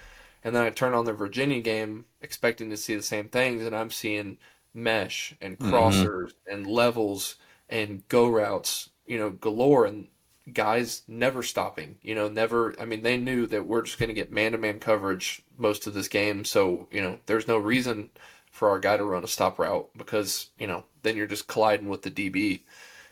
And 0.42 0.54
then 0.54 0.62
I 0.62 0.70
turn 0.70 0.94
on 0.94 1.04
the 1.04 1.12
Virginia 1.12 1.60
game 1.60 2.04
expecting 2.20 2.70
to 2.70 2.76
see 2.76 2.94
the 2.94 3.02
same 3.02 3.28
things, 3.28 3.64
and 3.64 3.74
I'm 3.74 3.90
seeing 3.90 4.38
mesh 4.72 5.34
and 5.40 5.58
mm-hmm. 5.58 5.74
crossers 5.74 6.32
and 6.46 6.66
levels 6.66 7.37
and 7.68 8.06
go 8.08 8.28
routes, 8.28 8.90
you 9.06 9.18
know, 9.18 9.30
galore. 9.30 9.87
And 9.87 10.08
guys 10.52 11.02
never 11.09 11.42
stopping, 11.42 11.96
you 12.02 12.14
know, 12.14 12.28
never. 12.28 12.74
I 12.80 12.85
mean, 12.85 13.02
they 13.02 13.16
knew 13.16 13.46
that 13.46 13.66
we're 13.66 13.83
just 13.83 13.98
going 13.98 14.09
to 14.09 14.14
get 14.14 14.33
man 14.33 14.52
to 14.52 14.59
man 14.59 14.78
coverage 14.78 15.42
most 15.57 15.87
of 15.87 15.94
this 15.94 16.09
game. 16.09 16.44
So, 16.44 16.88
you 16.90 17.00
know, 17.00 17.18
there's 17.26 17.48
no 17.48 17.59
reason 17.59 18.11
for 18.50 18.68
our 18.68 18.78
guy 18.78 18.96
to 18.96 19.04
run 19.04 19.24
a 19.24 19.28
stop 19.28 19.59
route 19.59 19.88
because, 19.96 20.50
you 20.59 20.66
know, 20.66 20.85
then 21.02 21.16
you're 21.16 21.26
just 21.26 21.48
colliding 21.48 21.88
with 21.88 22.02
the 22.02 22.11
DB. 22.11 22.61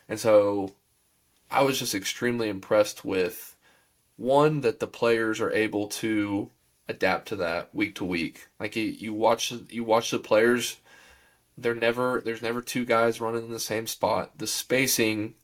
And 0.07 0.19
so 0.19 0.73
I 1.49 1.63
was 1.63 1.79
just 1.79 1.95
extremely 1.95 2.49
impressed 2.49 3.03
with 3.03 3.55
one, 4.15 4.61
that 4.61 4.79
the 4.79 4.87
players 4.87 5.41
are 5.41 5.51
able 5.51 5.87
to 5.87 6.51
adapt 6.87 7.27
to 7.29 7.35
that 7.37 7.73
week 7.73 7.95
to 7.95 8.05
week. 8.05 8.47
Like 8.59 8.75
you, 8.75 8.83
you 8.83 9.13
watch, 9.13 9.51
you 9.69 9.83
watch 9.83 10.11
the 10.11 10.19
players. 10.19 10.77
They're 11.57 11.75
never 11.75 12.21
there's 12.23 12.41
never 12.41 12.61
two 12.61 12.83
guys 12.83 13.21
running 13.21 13.45
in 13.45 13.51
the 13.51 13.59
same 13.59 13.85
spot. 13.85 14.37
The 14.37 14.47
spacing 14.47 15.35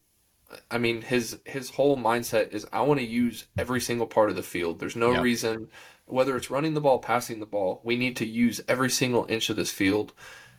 I 0.72 0.78
mean, 0.78 1.02
his 1.02 1.40
his 1.46 1.72
whole 1.72 1.98
mindset 1.98 2.52
is 2.52 2.66
I 2.72 2.82
want 2.82 3.00
to 3.00 3.06
use 3.06 3.46
every 3.58 3.82
single 3.82 4.08
part 4.08 4.30
of 4.30 4.36
the 4.36 4.44
field. 4.44 4.80
There's 4.80 4.96
no 4.96 5.12
Yeah. 5.12 5.22
reason 5.22 5.70
whether 6.06 6.36
it's 6.36 6.50
running 6.50 6.74
the 6.74 6.82
ball, 6.82 7.00
passing 7.00 7.40
the 7.40 7.46
ball, 7.46 7.82
we 7.84 7.96
need 7.96 8.16
to 8.18 8.26
use 8.26 8.62
every 8.68 8.90
single 8.90 9.26
inch 9.30 9.50
of 9.50 9.56
this 9.56 9.72
field. 9.72 10.12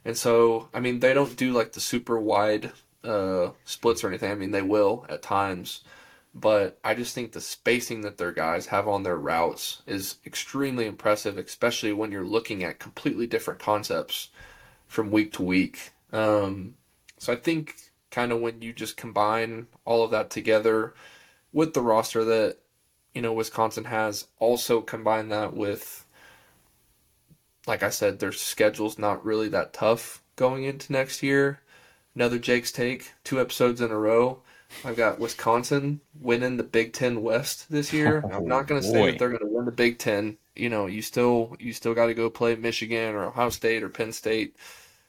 And 0.04 0.16
so, 0.16 0.68
I 0.72 0.80
mean, 0.80 1.00
they 1.00 1.12
don't 1.12 1.36
do 1.36 1.52
like 1.52 1.72
the 1.72 1.80
super 1.80 2.18
wide 2.20 2.72
uh, 3.04 3.50
splits 3.64 4.04
or 4.04 4.08
anything. 4.08 4.30
I 4.30 4.34
mean, 4.36 4.52
they 4.52 4.62
will 4.62 5.06
at 5.08 5.22
times, 5.22 5.82
but 6.34 6.78
I 6.84 6.94
just 6.94 7.14
think 7.14 7.32
the 7.32 7.40
spacing 7.40 8.02
that 8.02 8.16
their 8.18 8.32
guys 8.32 8.66
have 8.66 8.86
on 8.88 9.02
their 9.02 9.16
routes 9.18 9.82
is 9.86 10.16
extremely 10.24 10.86
impressive, 10.86 11.36
especially 11.36 11.92
when 11.92 12.12
you're 12.12 12.24
looking 12.24 12.62
at 12.62 12.78
completely 12.78 13.26
different 13.26 13.60
concepts 13.60 14.28
from 14.86 15.10
week 15.10 15.32
to 15.34 15.42
week. 15.42 15.90
Um, 16.12 16.74
so 17.18 17.32
I 17.32 17.36
think 17.36 17.89
kind 18.10 18.32
of 18.32 18.40
when 18.40 18.62
you 18.62 18.72
just 18.72 18.96
combine 18.96 19.66
all 19.84 20.02
of 20.04 20.10
that 20.10 20.30
together 20.30 20.94
with 21.52 21.74
the 21.74 21.82
roster 21.82 22.24
that 22.24 22.58
you 23.14 23.22
know 23.22 23.32
Wisconsin 23.32 23.84
has, 23.84 24.26
also 24.38 24.80
combine 24.80 25.28
that 25.28 25.54
with, 25.54 26.06
like 27.66 27.82
I 27.82 27.90
said, 27.90 28.18
their 28.18 28.32
schedule's 28.32 28.98
not 28.98 29.24
really 29.24 29.48
that 29.48 29.72
tough 29.72 30.22
going 30.36 30.64
into 30.64 30.92
next 30.92 31.22
year. 31.22 31.60
Another 32.14 32.38
Jake's 32.38 32.72
take, 32.72 33.12
two 33.24 33.40
episodes 33.40 33.80
in 33.80 33.90
a 33.90 33.98
row. 33.98 34.42
I've 34.84 34.96
got 34.96 35.18
Wisconsin 35.18 36.00
winning 36.20 36.56
the 36.56 36.62
Big 36.62 36.92
Ten 36.92 37.22
West 37.22 37.70
this 37.70 37.92
year. 37.92 38.24
I'm 38.32 38.46
not 38.46 38.66
going 38.66 38.80
to 38.82 38.88
oh, 38.88 38.92
say 38.92 39.10
that 39.10 39.18
they're 39.18 39.28
going 39.28 39.40
to 39.40 39.46
win 39.46 39.64
the 39.64 39.72
Big 39.72 39.98
Ten. 39.98 40.38
You 40.54 40.68
know, 40.68 40.86
you 40.86 41.02
still 41.02 41.56
you 41.58 41.72
still 41.72 41.94
got 41.94 42.06
to 42.06 42.14
go 42.14 42.30
play 42.30 42.54
Michigan 42.54 43.14
or 43.14 43.24
Ohio 43.24 43.50
State 43.50 43.82
or 43.82 43.88
Penn 43.88 44.12
State 44.12 44.56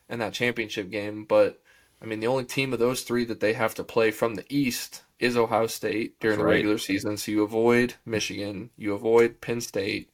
in 0.10 0.20
that 0.20 0.34
championship 0.34 0.90
game. 0.90 1.26
But 1.26 1.61
I 2.02 2.06
mean, 2.06 2.20
the 2.20 2.28
only 2.28 2.46
team 2.46 2.74
of 2.74 2.80
those 2.80 3.04
three 3.04 3.26
that 3.26 3.40
they 3.40 3.54
have 3.54 3.76
to 3.76 3.84
play 3.84 4.12
from 4.12 4.36
the 4.36 4.46
East 4.50 5.04
is 5.20 5.38
Ohio 5.38 5.68
State 5.68 6.20
during 6.20 6.40
the 6.40 6.46
Right. 6.46 6.56
regular 6.56 6.80
season. 6.80 7.16
So 7.18 7.32
you 7.32 7.44
avoid 7.44 7.96
Michigan, 8.06 8.72
you 8.76 8.94
avoid 8.94 9.40
Penn 9.40 9.62
State. 9.62 10.10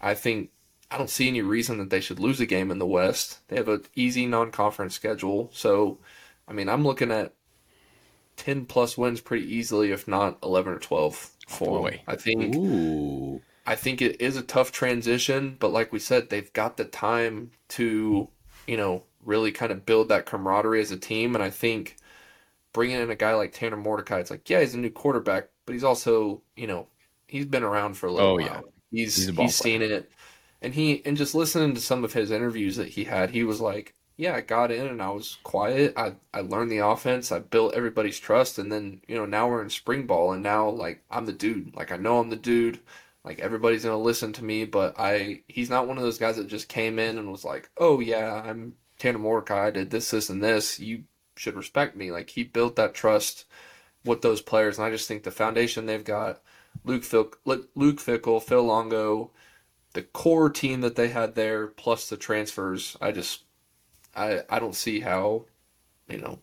I 0.00 0.14
think 0.14 0.50
I 0.90 0.98
don't 0.98 1.10
see 1.10 1.26
any 1.26 1.42
reason 1.42 1.78
that 1.78 1.90
they 1.90 2.00
should 2.00 2.20
lose 2.20 2.40
a 2.40 2.46
game 2.46 2.70
in 2.70 2.78
the 2.78 2.86
West. 2.86 3.40
They 3.48 3.56
have 3.56 3.68
an 3.68 3.82
easy 3.96 4.26
non-conference 4.26 4.94
schedule. 4.94 5.50
So, 5.52 5.98
I 6.46 6.52
mean, 6.52 6.68
I'm 6.68 6.84
looking 6.84 7.10
at 7.10 7.32
10 8.36 8.66
plus 8.66 8.96
wins 8.96 9.20
pretty 9.20 9.52
easily, 9.52 9.90
if 9.90 10.06
not 10.06 10.38
11 10.42 10.72
or 10.72 10.78
12 10.78 11.30
for. 11.48 11.80
Boy. 11.80 12.02
I 12.06 12.14
think 12.14 12.54
Ooh. 12.54 13.40
I 13.66 13.74
think 13.74 14.02
it 14.02 14.20
is 14.20 14.36
a 14.36 14.42
tough 14.42 14.70
transition, 14.70 15.56
but 15.58 15.72
like 15.72 15.90
we 15.92 15.98
said, 15.98 16.28
they've 16.28 16.52
got 16.52 16.76
the 16.76 16.84
time 16.84 17.50
to, 17.70 18.28
you 18.66 18.76
know, 18.76 19.02
really 19.26 19.52
kind 19.52 19.72
of 19.72 19.86
build 19.86 20.08
that 20.08 20.26
camaraderie 20.26 20.80
as 20.80 20.90
a 20.90 20.96
team. 20.98 21.34
And 21.34 21.44
I 21.44 21.50
think 21.50 21.96
bringing 22.72 23.00
in 23.00 23.10
a 23.10 23.16
guy 23.16 23.34
like 23.34 23.52
Tanner 23.52 23.76
Mordecai, 23.76 24.20
it's 24.20 24.30
like, 24.30 24.48
yeah, 24.50 24.60
he's 24.60 24.74
a 24.74 24.78
new 24.78 24.90
quarterback, 24.90 25.48
but 25.66 25.72
he's 25.74 25.84
also, 25.84 26.42
you 26.56 26.66
know, 26.66 26.88
he's 27.28 27.46
been 27.46 27.62
around 27.64 27.94
for 27.96 28.06
a 28.08 28.12
little 28.12 28.32
Oh, 28.32 28.38
while. 28.38 28.38
yeah. 28.38 28.62
He's 28.90 29.30
He's 29.36 29.56
he's, 29.56 29.56
seen 29.56 29.82
it, 29.82 30.10
and 30.62 30.74
he 30.74 31.04
and 31.04 31.16
just 31.16 31.34
listening 31.34 31.74
to 31.74 31.80
some 31.80 32.04
of 32.04 32.12
his 32.12 32.30
interviews 32.30 32.76
that 32.76 32.88
he 32.90 33.04
had, 33.04 33.30
he 33.30 33.44
was 33.44 33.60
like, 33.60 33.94
yeah, 34.16 34.34
I 34.36 34.40
got 34.40 34.70
in 34.70 34.86
and 34.86 35.02
I 35.02 35.10
was 35.10 35.38
quiet. 35.42 35.94
I 35.96 36.14
I 36.32 36.40
learned 36.42 36.70
the 36.70 36.78
offense. 36.78 37.32
I 37.32 37.40
built 37.40 37.74
everybody's 37.74 38.18
trust, 38.20 38.58
and 38.58 38.70
then 38.72 39.00
you 39.08 39.16
know 39.16 39.26
now 39.26 39.48
we're 39.48 39.62
in 39.62 39.70
spring 39.70 40.06
ball, 40.06 40.32
and 40.32 40.42
now 40.42 40.68
like 40.68 41.02
I'm 41.10 41.26
the 41.26 41.32
dude. 41.32 41.74
Like 41.76 41.90
I 41.92 41.96
know 41.96 42.18
I'm 42.20 42.30
the 42.30 42.36
dude. 42.36 42.80
Like 43.24 43.40
everybody's 43.40 43.84
gonna 43.84 43.98
listen 43.98 44.32
to 44.34 44.44
me, 44.44 44.64
but 44.64 44.94
I 44.98 45.42
he's 45.48 45.70
not 45.70 45.88
one 45.88 45.96
of 45.98 46.04
those 46.04 46.18
guys 46.18 46.36
that 46.36 46.46
just 46.48 46.68
came 46.68 46.98
in 47.00 47.18
and 47.18 47.30
was 47.32 47.44
like, 47.44 47.70
oh 47.78 48.00
yeah, 48.00 48.42
I'm 48.44 48.74
Tanner 49.04 49.18
Mordecai. 49.18 49.66
I 49.66 49.70
did 49.70 49.90
this, 49.90 50.10
this, 50.10 50.30
and 50.30 50.42
this. 50.42 50.80
You 50.80 51.04
should 51.36 51.56
respect 51.56 51.94
me. 51.94 52.10
Like 52.10 52.30
he 52.30 52.42
built 52.42 52.76
that 52.76 52.94
trust 52.94 53.44
with 54.02 54.22
those 54.22 54.40
players, 54.40 54.78
and 54.78 54.86
I 54.86 54.90
just 54.90 55.06
think 55.06 55.22
the 55.22 55.30
foundation 55.30 55.84
they've 55.84 56.04
got, 56.04 56.40
Luke 56.84 57.04
Fick, 57.04 57.34
Luke 57.44 57.68
Fickell, 57.74 58.42
Phil 58.42 58.62
Longo, 58.64 59.30
the 59.92 60.02
core 60.02 60.48
team 60.48 60.80
that 60.80 60.96
they 60.96 61.08
had 61.08 61.34
there, 61.34 61.66
plus 61.66 62.08
the 62.08 62.16
transfers. 62.16 62.96
I 63.00 63.12
just 63.12 63.44
I 64.16 64.40
I 64.48 64.58
don't 64.58 64.74
see 64.74 65.00
how, 65.00 65.44
you 66.08 66.18
know, 66.18 66.38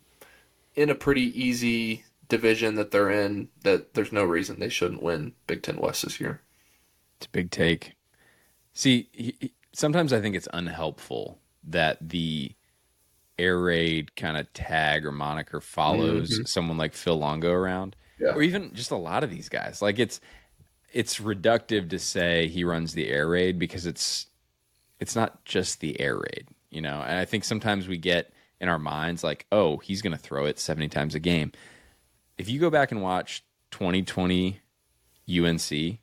in 0.76 0.90
a 0.90 0.96
pretty 0.96 1.40
easy 1.40 2.06
division 2.30 2.76
that 2.76 2.92
they're 2.92 3.10
in, 3.10 3.50
that 3.64 3.96
there's 3.96 4.12
no 4.12 4.24
reason 4.24 4.60
they 4.60 4.70
shouldn't 4.70 5.04
win 5.04 5.34
Big 5.48 5.64
Ten 5.64 5.78
West 5.78 6.04
this 6.04 6.20
year. 6.20 6.42
It's 7.18 7.26
a 7.26 7.30
big 7.30 7.50
take. 7.52 7.96
See, 8.74 9.10
he, 9.12 9.36
he- 9.40 9.54
sometimes 9.74 10.14
I 10.14 10.22
think 10.22 10.36
it's 10.36 10.48
unhelpful 10.54 11.41
that 11.64 11.98
the 12.10 12.54
air 13.38 13.60
raid 13.60 14.16
kind 14.16 14.38
of 14.38 14.52
tag 14.54 15.06
or 15.06 15.12
moniker 15.12 15.60
follows 15.62 16.32
mm-hmm. 16.32 16.46
someone 16.46 16.78
like 16.78 16.94
Phil 16.94 17.18
Longo 17.18 17.52
around, 17.52 17.96
Yeah. 18.20 18.34
or 18.34 18.42
even 18.42 18.74
just 18.74 18.92
a 18.92 18.96
lot 18.96 19.24
of 19.24 19.30
these 19.30 19.50
guys. 19.50 19.82
Like 19.82 20.00
it's 20.00 20.22
it's 20.94 21.20
reductive 21.20 21.90
to 21.90 22.00
say 22.00 22.48
he 22.48 22.64
runs 22.64 22.94
the 22.94 23.10
air 23.10 23.28
raid 23.28 23.58
because 23.58 23.86
it's 23.86 24.28
it's 25.00 25.16
not 25.16 25.44
just 25.46 25.80
the 25.80 26.00
air 26.00 26.16
raid, 26.18 26.48
you 26.70 26.82
know. 26.82 27.02
And 27.02 27.18
I 27.18 27.26
think 27.26 27.44
sometimes 27.44 27.88
we 27.88 27.98
get 27.98 28.34
in 28.60 28.70
our 28.70 28.80
minds 28.80 29.24
like, 29.24 29.46
oh, 29.52 29.78
he's 29.78 30.02
going 30.02 30.12
to 30.12 30.20
throw 30.20 30.46
it 30.46 30.60
seventy 30.60 30.88
times 30.88 31.16
a 31.16 31.20
game. 31.20 31.52
If 32.38 32.50
you 32.50 32.60
go 32.60 32.70
back 32.70 32.92
and 32.92 33.02
watch 33.02 33.44
2020 33.72 34.60
UNC, 35.30 36.00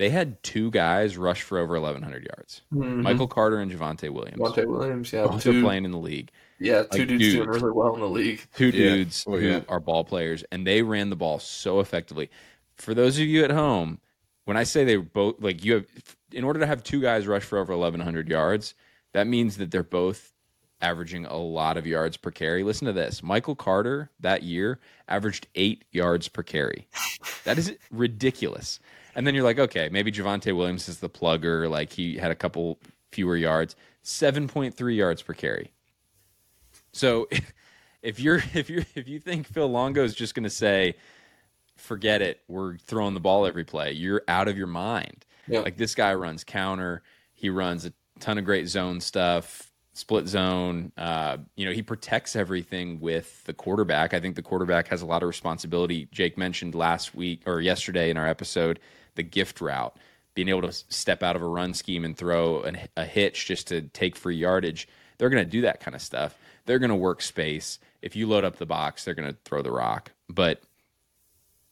they 0.00 0.08
had 0.08 0.42
two 0.42 0.70
guys 0.70 1.18
rush 1.18 1.42
for 1.42 1.58
over 1.58 1.74
1,100 1.74 2.24
yards. 2.24 2.62
Mm-hmm. 2.72 3.02
Michael 3.02 3.28
Carter 3.28 3.58
and 3.60 3.70
Javonte 3.70 4.08
Williams. 4.08 4.38
Monte 4.38 4.64
Williams, 4.64 5.12
yeah, 5.12 5.26
both 5.26 5.46
are 5.46 5.52
two, 5.52 5.62
playing 5.62 5.84
in 5.84 5.90
the 5.90 5.98
league. 5.98 6.30
yeah, 6.58 6.84
two 6.84 7.00
like, 7.00 7.08
dudes 7.08 7.22
dude. 7.24 7.34
doing 7.44 7.48
really 7.50 7.70
well 7.72 7.94
in 7.94 8.00
the 8.00 8.08
league. 8.08 8.40
Two 8.56 8.68
Yeah. 8.70 8.94
dudes 8.94 9.26
Oh, 9.28 9.36
who 9.36 9.62
are 9.68 9.78
ball 9.78 10.02
players, 10.04 10.42
and 10.50 10.66
they 10.66 10.80
ran 10.80 11.10
the 11.10 11.16
ball 11.16 11.38
so 11.38 11.80
effectively. 11.80 12.30
For 12.76 12.94
those 12.94 13.18
of 13.18 13.26
you 13.26 13.44
at 13.44 13.50
home, 13.50 14.00
when 14.46 14.56
I 14.56 14.62
say 14.62 14.84
they 14.84 14.96
both 14.96 15.34
like 15.38 15.62
you 15.66 15.74
have, 15.74 15.86
in 16.32 16.44
order 16.44 16.60
to 16.60 16.66
have 16.66 16.82
two 16.82 17.02
guys 17.02 17.26
rush 17.26 17.42
for 17.42 17.58
over 17.58 17.76
1,100 17.76 18.26
yards, 18.30 18.74
that 19.12 19.26
means 19.26 19.58
that 19.58 19.70
they're 19.70 19.82
both 19.82 20.32
averaging 20.80 21.26
a 21.26 21.36
lot 21.36 21.76
of 21.76 21.86
yards 21.86 22.16
per 22.16 22.30
carry. 22.30 22.62
Listen 22.62 22.86
to 22.86 22.94
this: 22.94 23.22
Michael 23.22 23.54
Carter 23.54 24.08
that 24.18 24.44
year 24.44 24.78
averaged 25.08 25.46
eight 25.56 25.84
yards 25.92 26.28
per 26.28 26.42
carry. 26.42 26.88
That 27.44 27.58
is 27.58 27.76
ridiculous. 27.90 28.80
And 29.14 29.26
then 29.26 29.34
you're 29.34 29.44
like, 29.44 29.58
okay, 29.58 29.88
maybe 29.90 30.12
Javonte 30.12 30.54
Williams 30.56 30.88
is 30.88 30.98
the 30.98 31.08
plugger. 31.08 31.68
Like 31.68 31.92
he 31.92 32.16
had 32.16 32.30
a 32.30 32.34
couple 32.34 32.78
fewer 33.10 33.36
yards, 33.36 33.76
seven 34.02 34.48
point 34.48 34.74
three 34.74 34.96
yards 34.96 35.22
per 35.22 35.34
carry. 35.34 35.72
So 36.92 37.28
if 38.02 38.20
you're 38.20 38.42
if 38.54 38.70
you 38.70 38.84
if 38.94 39.08
you 39.08 39.20
think 39.20 39.46
Phil 39.46 39.68
Longo 39.68 40.04
is 40.04 40.14
just 40.14 40.34
going 40.34 40.44
to 40.44 40.50
say, 40.50 40.94
forget 41.76 42.22
it, 42.22 42.40
we're 42.48 42.76
throwing 42.78 43.14
the 43.14 43.20
ball 43.20 43.46
every 43.46 43.64
play, 43.64 43.92
you're 43.92 44.22
out 44.28 44.48
of 44.48 44.56
your 44.56 44.66
mind. 44.66 45.24
Yeah. 45.46 45.60
Like 45.60 45.76
this 45.76 45.94
guy 45.94 46.14
runs 46.14 46.44
counter, 46.44 47.02
he 47.34 47.50
runs 47.50 47.84
a 47.84 47.92
ton 48.20 48.38
of 48.38 48.44
great 48.44 48.68
zone 48.68 49.00
stuff, 49.00 49.72
split 49.94 50.28
zone. 50.28 50.92
Uh, 50.96 51.38
you 51.56 51.66
know, 51.66 51.72
he 51.72 51.82
protects 51.82 52.36
everything 52.36 53.00
with 53.00 53.42
the 53.44 53.52
quarterback. 53.52 54.14
I 54.14 54.20
think 54.20 54.36
the 54.36 54.42
quarterback 54.42 54.88
has 54.88 55.02
a 55.02 55.06
lot 55.06 55.22
of 55.22 55.28
responsibility. 55.28 56.08
Jake 56.12 56.38
mentioned 56.38 56.74
last 56.74 57.14
week 57.14 57.42
or 57.46 57.60
yesterday 57.60 58.10
in 58.10 58.16
our 58.16 58.28
episode 58.28 58.78
the 59.14 59.22
gift 59.22 59.60
route, 59.60 59.96
being 60.34 60.48
able 60.48 60.62
to 60.62 60.72
step 60.72 61.22
out 61.22 61.36
of 61.36 61.42
a 61.42 61.46
run 61.46 61.74
scheme 61.74 62.04
and 62.04 62.16
throw 62.16 62.62
an, 62.62 62.78
a 62.96 63.04
hitch 63.04 63.46
just 63.46 63.68
to 63.68 63.82
take 63.82 64.16
free 64.16 64.36
yardage. 64.36 64.88
They're 65.18 65.30
going 65.30 65.44
to 65.44 65.50
do 65.50 65.62
that 65.62 65.80
kind 65.80 65.94
of 65.94 66.02
stuff. 66.02 66.36
They're 66.66 66.78
going 66.78 66.90
to 66.90 66.96
work 66.96 67.22
space. 67.22 67.78
If 68.02 68.16
you 68.16 68.26
load 68.28 68.44
up 68.44 68.56
the 68.56 68.66
box, 68.66 69.04
they're 69.04 69.14
going 69.14 69.30
to 69.30 69.36
throw 69.44 69.62
the 69.62 69.72
rock. 69.72 70.12
But 70.28 70.62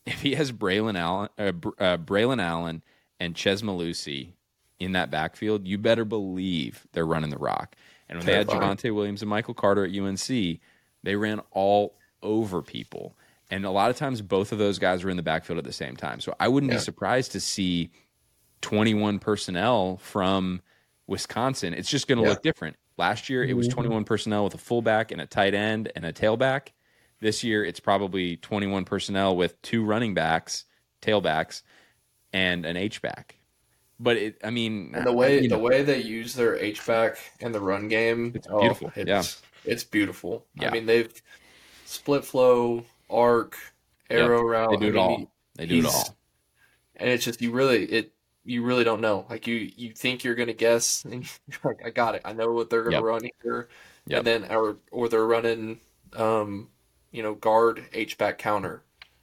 if 0.07 0.21
he 0.21 0.35
has 0.35 0.53
Braylon 0.53 0.99
Allen, 0.99 1.29
uh, 1.39 1.53
uh, 1.79 1.97
Braylon 1.99 2.43
Allen 2.43 2.83
and 3.21 3.37
Chez 3.37 3.63
Mellusi 3.63 4.33
in 4.79 4.93
that 4.93 5.11
backfield, 5.11 5.67
you 5.67 5.79
better 5.79 6.05
believe 6.05 6.87
they're 6.93 7.07
running 7.07 7.31
the 7.31 7.39
rock. 7.39 7.77
And 8.09 8.19
when 8.19 8.27
they 8.27 8.35
had 8.35 8.49
Javonte 8.49 8.95
Williams 8.95 9.23
and 9.23 9.29
Michael 9.29 9.55
Carter 9.55 9.85
at 9.85 9.95
UNC, 9.95 10.61
they 11.03 11.17
ran 11.17 11.41
all 11.51 11.95
over 12.23 12.63
people. 12.63 13.17
And 13.51 13.65
a 13.65 13.71
lot 13.71 13.91
of 13.91 13.97
times, 13.97 14.21
both 14.21 14.53
of 14.53 14.59
those 14.59 14.79
guys 14.79 15.05
were 15.05 15.11
in 15.11 15.17
the 15.17 15.23
backfield 15.23 15.59
at 15.59 15.65
the 15.65 15.73
same 15.73 15.97
time. 15.97 16.21
So 16.21 16.35
I 16.39 16.49
wouldn't 16.49 16.71
Yeah. 16.71 16.79
be 16.79 16.83
surprised 16.83 17.33
to 17.33 17.41
see 17.41 17.91
21 18.61 19.19
personnel 19.19 19.97
from 19.99 20.61
Wisconsin. 21.07 21.73
It's 21.73 21.89
just 21.89 22.09
going 22.09 22.19
to 22.19 22.25
Yeah. 22.25 22.31
look 22.31 22.43
different. 22.43 22.77
Last 22.99 23.31
year, 23.31 23.45
it 23.45 23.55
was 23.55 23.69
mm-hmm. 23.69 23.75
21 23.75 24.05
personnel 24.05 24.45
with 24.45 24.55
a 24.55 24.59
fullback 24.59 25.13
and 25.13 25.21
a 25.21 25.27
tight 25.27 25.55
end 25.55 25.91
and 25.95 26.05
a 26.05 26.13
tailback. 26.13 26.69
This 27.21 27.43
year, 27.43 27.65
it's 27.65 27.81
probably 27.81 28.37
21 28.37 28.85
personnel 28.85 29.37
with 29.37 29.61
two 29.63 29.85
running 29.85 30.15
backs, 30.15 30.65
tailbacks, 31.01 31.63
and 32.33 32.67
an 32.67 32.77
H 32.77 33.01
back. 33.01 33.37
But 34.01 34.17
it, 34.17 34.39
I 34.45 34.51
mean, 34.51 34.93
And 34.95 35.07
the 35.07 35.13
way 35.13 35.43
you 35.43 35.49
the 35.49 35.59
way 35.59 35.83
they 35.83 36.01
use 36.03 36.35
their 36.35 36.57
H 36.57 36.85
back 36.87 37.19
in 37.41 37.51
the 37.53 37.61
run 37.61 37.89
game, 37.89 38.33
It's 38.35 38.47
oh, 38.51 38.61
beautiful, 38.61 38.93
It's, 38.95 39.09
yeah. 39.09 39.23
it's 39.73 39.85
beautiful. 39.85 40.47
Yeah. 40.55 40.69
I 40.69 40.73
mean, 40.73 40.87
they've 40.87 41.13
split 41.85 42.25
flow, 42.25 42.85
arc, 43.11 43.57
arrow 44.11 44.43
route. 44.43 44.71
they 44.71 44.77
do 44.77 44.87
I 44.87 44.89
it 44.89 44.93
mean, 44.93 44.99
all. 44.99 45.33
They 45.57 45.67
do 45.67 45.79
it 45.81 45.85
all. 45.87 46.17
and 46.97 47.09
it's 47.11 47.25
just 47.25 47.41
you 47.43 47.53
really 47.53 47.85
it 47.87 48.13
you 48.45 48.63
really 48.65 48.85
don't 48.85 49.01
know. 49.01 49.27
Like 49.29 49.47
you 49.47 49.57
you 49.77 49.93
think 49.93 50.25
you're 50.25 50.35
gonna 50.35 50.53
guess, 50.55 51.05
and 51.11 51.25
you're 51.47 51.61
like, 51.65 51.85
I 51.85 51.91
got 51.91 52.15
it. 52.15 52.23
I 52.25 52.33
know 52.33 52.53
what 52.53 52.71
they're 52.71 52.85
gonna 52.85 52.97
Yep. 52.97 53.05
run 53.05 53.23
here, 53.43 53.69
Yep. 54.07 54.19
and 54.19 54.27
then 54.27 54.53
or 54.57 54.79
or 54.91 55.09
they're 55.09 55.27
running, 55.27 55.81
um, 56.15 56.71
you 57.13 57.23
know, 57.23 57.35
guard 57.35 57.85
H 57.93 58.19
back 58.19 58.39
counter 58.39 58.83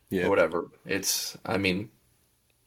Yeah. 0.09 0.27
whatever. 0.29 0.69
It's 0.85 1.37
I 1.45 1.57
mean, 1.57 1.91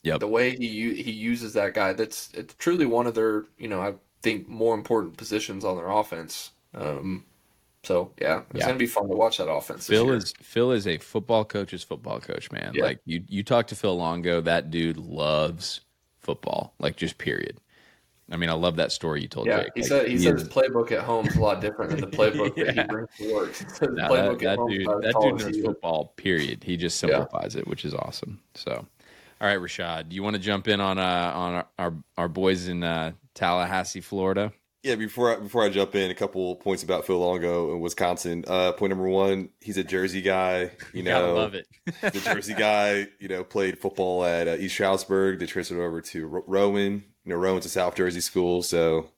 Yep. 0.02 0.20
the 0.20 0.28
way 0.28 0.56
he 0.56 0.66
u- 0.68 0.94
he 0.94 1.10
uses 1.12 1.52
that 1.54 1.74
guy, 1.74 1.92
that's 1.92 2.30
it's 2.34 2.54
truly 2.54 2.86
one 2.86 3.06
of 3.06 3.14
their 3.14 3.46
you 3.58 3.68
know 3.68 3.80
I 3.80 3.94
think 4.22 4.48
more 4.48 4.74
important 4.74 5.16
positions 5.16 5.64
on 5.64 5.76
their 5.76 5.88
offense. 5.90 6.52
Um, 6.74 7.24
so 7.84 8.12
yeah, 8.20 8.42
it's 8.50 8.60
Yeah. 8.60 8.66
gonna 8.66 8.78
be 8.78 8.86
fun 8.86 9.08
to 9.08 9.16
watch 9.16 9.38
that 9.38 9.50
offense. 9.50 9.86
Phil 9.86 10.12
is 10.12 10.32
Phil 10.42 10.72
is 10.72 10.86
a 10.86 10.98
football 10.98 11.44
coach's 11.44 11.82
football 11.82 12.20
coach, 12.20 12.50
man. 12.52 12.72
Yeah. 12.74 12.84
Like 12.84 13.00
you 13.04 13.22
you 13.28 13.42
talk 13.42 13.66
to 13.68 13.74
Phil 13.76 13.96
Longo, 13.96 14.40
that 14.42 14.70
dude 14.70 14.96
loves 14.96 15.80
football. 16.20 16.74
Like 16.78 16.96
just 16.96 17.18
period. 17.18 17.58
I 18.30 18.36
mean, 18.36 18.50
I 18.50 18.54
love 18.54 18.76
that 18.76 18.92
story 18.92 19.22
you 19.22 19.28
told 19.28 19.46
Yeah, 19.46 19.62
Jake. 19.62 19.72
he 19.74 19.80
Like, 19.80 19.88
said 19.88 20.08
he 20.08 20.18
said 20.18 20.34
is- 20.34 20.42
his 20.42 20.50
playbook 20.50 20.92
at 20.92 21.00
home 21.00 21.26
is 21.26 21.36
a 21.36 21.40
lot 21.40 21.62
different 21.62 21.92
than 21.92 22.00
the 22.02 22.06
playbook 22.18 22.54
that 22.56 22.74
he 22.74 22.82
brings 22.84 23.08
to 23.20 23.32
work. 23.32 23.56
He 23.56 23.64
said 23.70 23.88
his 23.88 23.96
Nah, 23.98 24.08
playbook 24.10 24.40
that, 24.40 24.58
that 24.58 24.66
dude, 24.68 24.86
that 24.86 25.14
dude 25.22 25.38
knows 25.38 25.64
football. 25.64 26.12
Period. 26.16 26.62
He 26.64 26.76
just 26.76 27.02
Yeah. 27.02 27.20
simplifies 27.20 27.56
it, 27.56 27.66
which 27.66 27.86
is 27.86 27.94
awesome. 27.94 28.40
So, 28.54 28.86
all 29.40 29.48
right, 29.48 29.58
Rashad, 29.58 30.10
do 30.10 30.16
you 30.16 30.22
want 30.22 30.34
to 30.34 30.42
jump 30.42 30.68
in 30.68 30.78
on 30.80 30.98
uh 30.98 31.32
on 31.34 31.54
our 31.54 31.66
our, 31.78 31.94
our 32.18 32.28
boys 32.28 32.68
in 32.68 32.82
uh, 32.82 33.12
Tallahassee, 33.32 34.02
Florida? 34.02 34.52
Yeah, 34.82 34.94
before 34.94 35.36
I, 35.36 35.40
before 35.40 35.64
I 35.64 35.70
jump 35.70 35.96
in, 35.96 36.10
a 36.10 36.14
couple 36.14 36.54
points 36.56 36.84
about 36.84 37.04
Phil 37.04 37.18
Longo 37.18 37.74
in 37.74 37.80
Wisconsin. 37.80 38.44
Uh, 38.46 38.72
point 38.72 38.90
number 38.90 39.08
one, 39.08 39.48
he's 39.60 39.76
a 39.76 39.82
Jersey 39.82 40.22
guy. 40.22 40.70
You 40.92 41.02
know, 41.04 41.34
love 41.34 41.54
it. 41.54 41.66
the 42.00 42.20
Jersey 42.20 42.54
guy. 42.54 43.08
You 43.18 43.28
know, 43.28 43.42
played 43.42 43.78
football 43.78 44.24
at 44.24 44.46
uh, 44.46 44.54
East 44.54 44.74
Stroudsburg. 44.74 45.40
They 45.40 45.46
transferred 45.46 45.80
over 45.80 46.00
to 46.00 46.26
Ro- 46.26 46.44
Rowan. 46.46 47.04
You 47.24 47.32
know, 47.32 47.36
Rowan's 47.36 47.66
a 47.66 47.70
South 47.70 47.96
Jersey 47.96 48.20
school, 48.20 48.62
so 48.62 49.10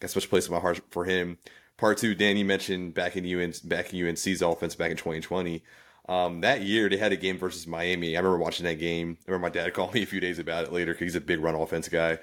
got 0.00 0.10
special 0.10 0.30
place 0.30 0.46
in 0.46 0.54
my 0.54 0.60
heart 0.60 0.80
for 0.90 1.04
him. 1.04 1.38
Part 1.76 1.98
two, 1.98 2.14
Danny 2.14 2.42
mentioned 2.42 2.94
back 2.94 3.16
in 3.16 3.24
UN, 3.24 3.52
back 3.64 3.92
in 3.92 4.06
UNC's 4.06 4.42
offense 4.42 4.74
back 4.74 4.90
in 4.90 4.96
2020. 4.96 5.62
Um, 6.08 6.42
that 6.42 6.62
year 6.62 6.88
they 6.88 6.96
had 6.98 7.12
a 7.12 7.16
game 7.16 7.38
versus 7.38 7.66
Miami. 7.66 8.16
I 8.16 8.20
remember 8.20 8.38
watching 8.38 8.64
that 8.64 8.78
game. 8.78 9.18
I 9.26 9.30
remember 9.30 9.46
my 9.46 9.50
dad 9.50 9.72
called 9.74 9.94
me 9.94 10.02
a 10.02 10.06
few 10.06 10.20
days 10.20 10.38
about 10.38 10.64
it 10.64 10.72
later 10.72 10.92
because 10.92 11.06
he's 11.06 11.14
a 11.14 11.20
big 11.20 11.40
run 11.40 11.54
offense 11.54 11.88
guy. 11.88 12.18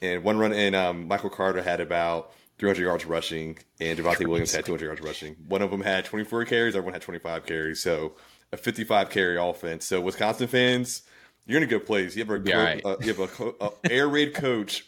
And 0.00 0.22
one 0.22 0.38
run, 0.38 0.52
and 0.52 0.76
um, 0.76 1.08
Michael 1.08 1.30
Carter 1.30 1.62
had 1.62 1.80
about 1.80 2.32
300 2.58 2.82
yards 2.82 3.04
rushing, 3.04 3.58
and 3.80 3.98
Devontae 3.98 4.26
Williams 4.26 4.52
had 4.52 4.64
200 4.64 4.84
yards 4.84 5.00
rushing. 5.00 5.34
One 5.48 5.60
of 5.62 5.70
them 5.70 5.80
had 5.80 6.04
24 6.04 6.44
carries, 6.44 6.76
everyone 6.76 6.92
had 6.94 7.02
25 7.02 7.46
carries. 7.46 7.82
So 7.82 8.14
a 8.52 8.56
55 8.56 9.10
carry 9.10 9.36
offense. 9.38 9.84
So 9.84 10.00
Wisconsin 10.00 10.46
fans, 10.48 11.02
you're 11.46 11.56
in 11.58 11.62
a 11.64 11.66
good 11.66 11.84
place. 11.86 12.14
You 12.16 12.22
have 12.24 12.30
a, 12.30 12.38
Be 12.38 12.52
co- 12.52 12.58
all 12.58 12.64
right. 12.64 12.84
uh, 12.84 12.96
you 13.00 13.08
have 13.08 13.18
a, 13.18 13.26
co- 13.28 13.56
a 13.60 13.70
air 13.90 14.08
raid 14.08 14.34
coach 14.34 14.86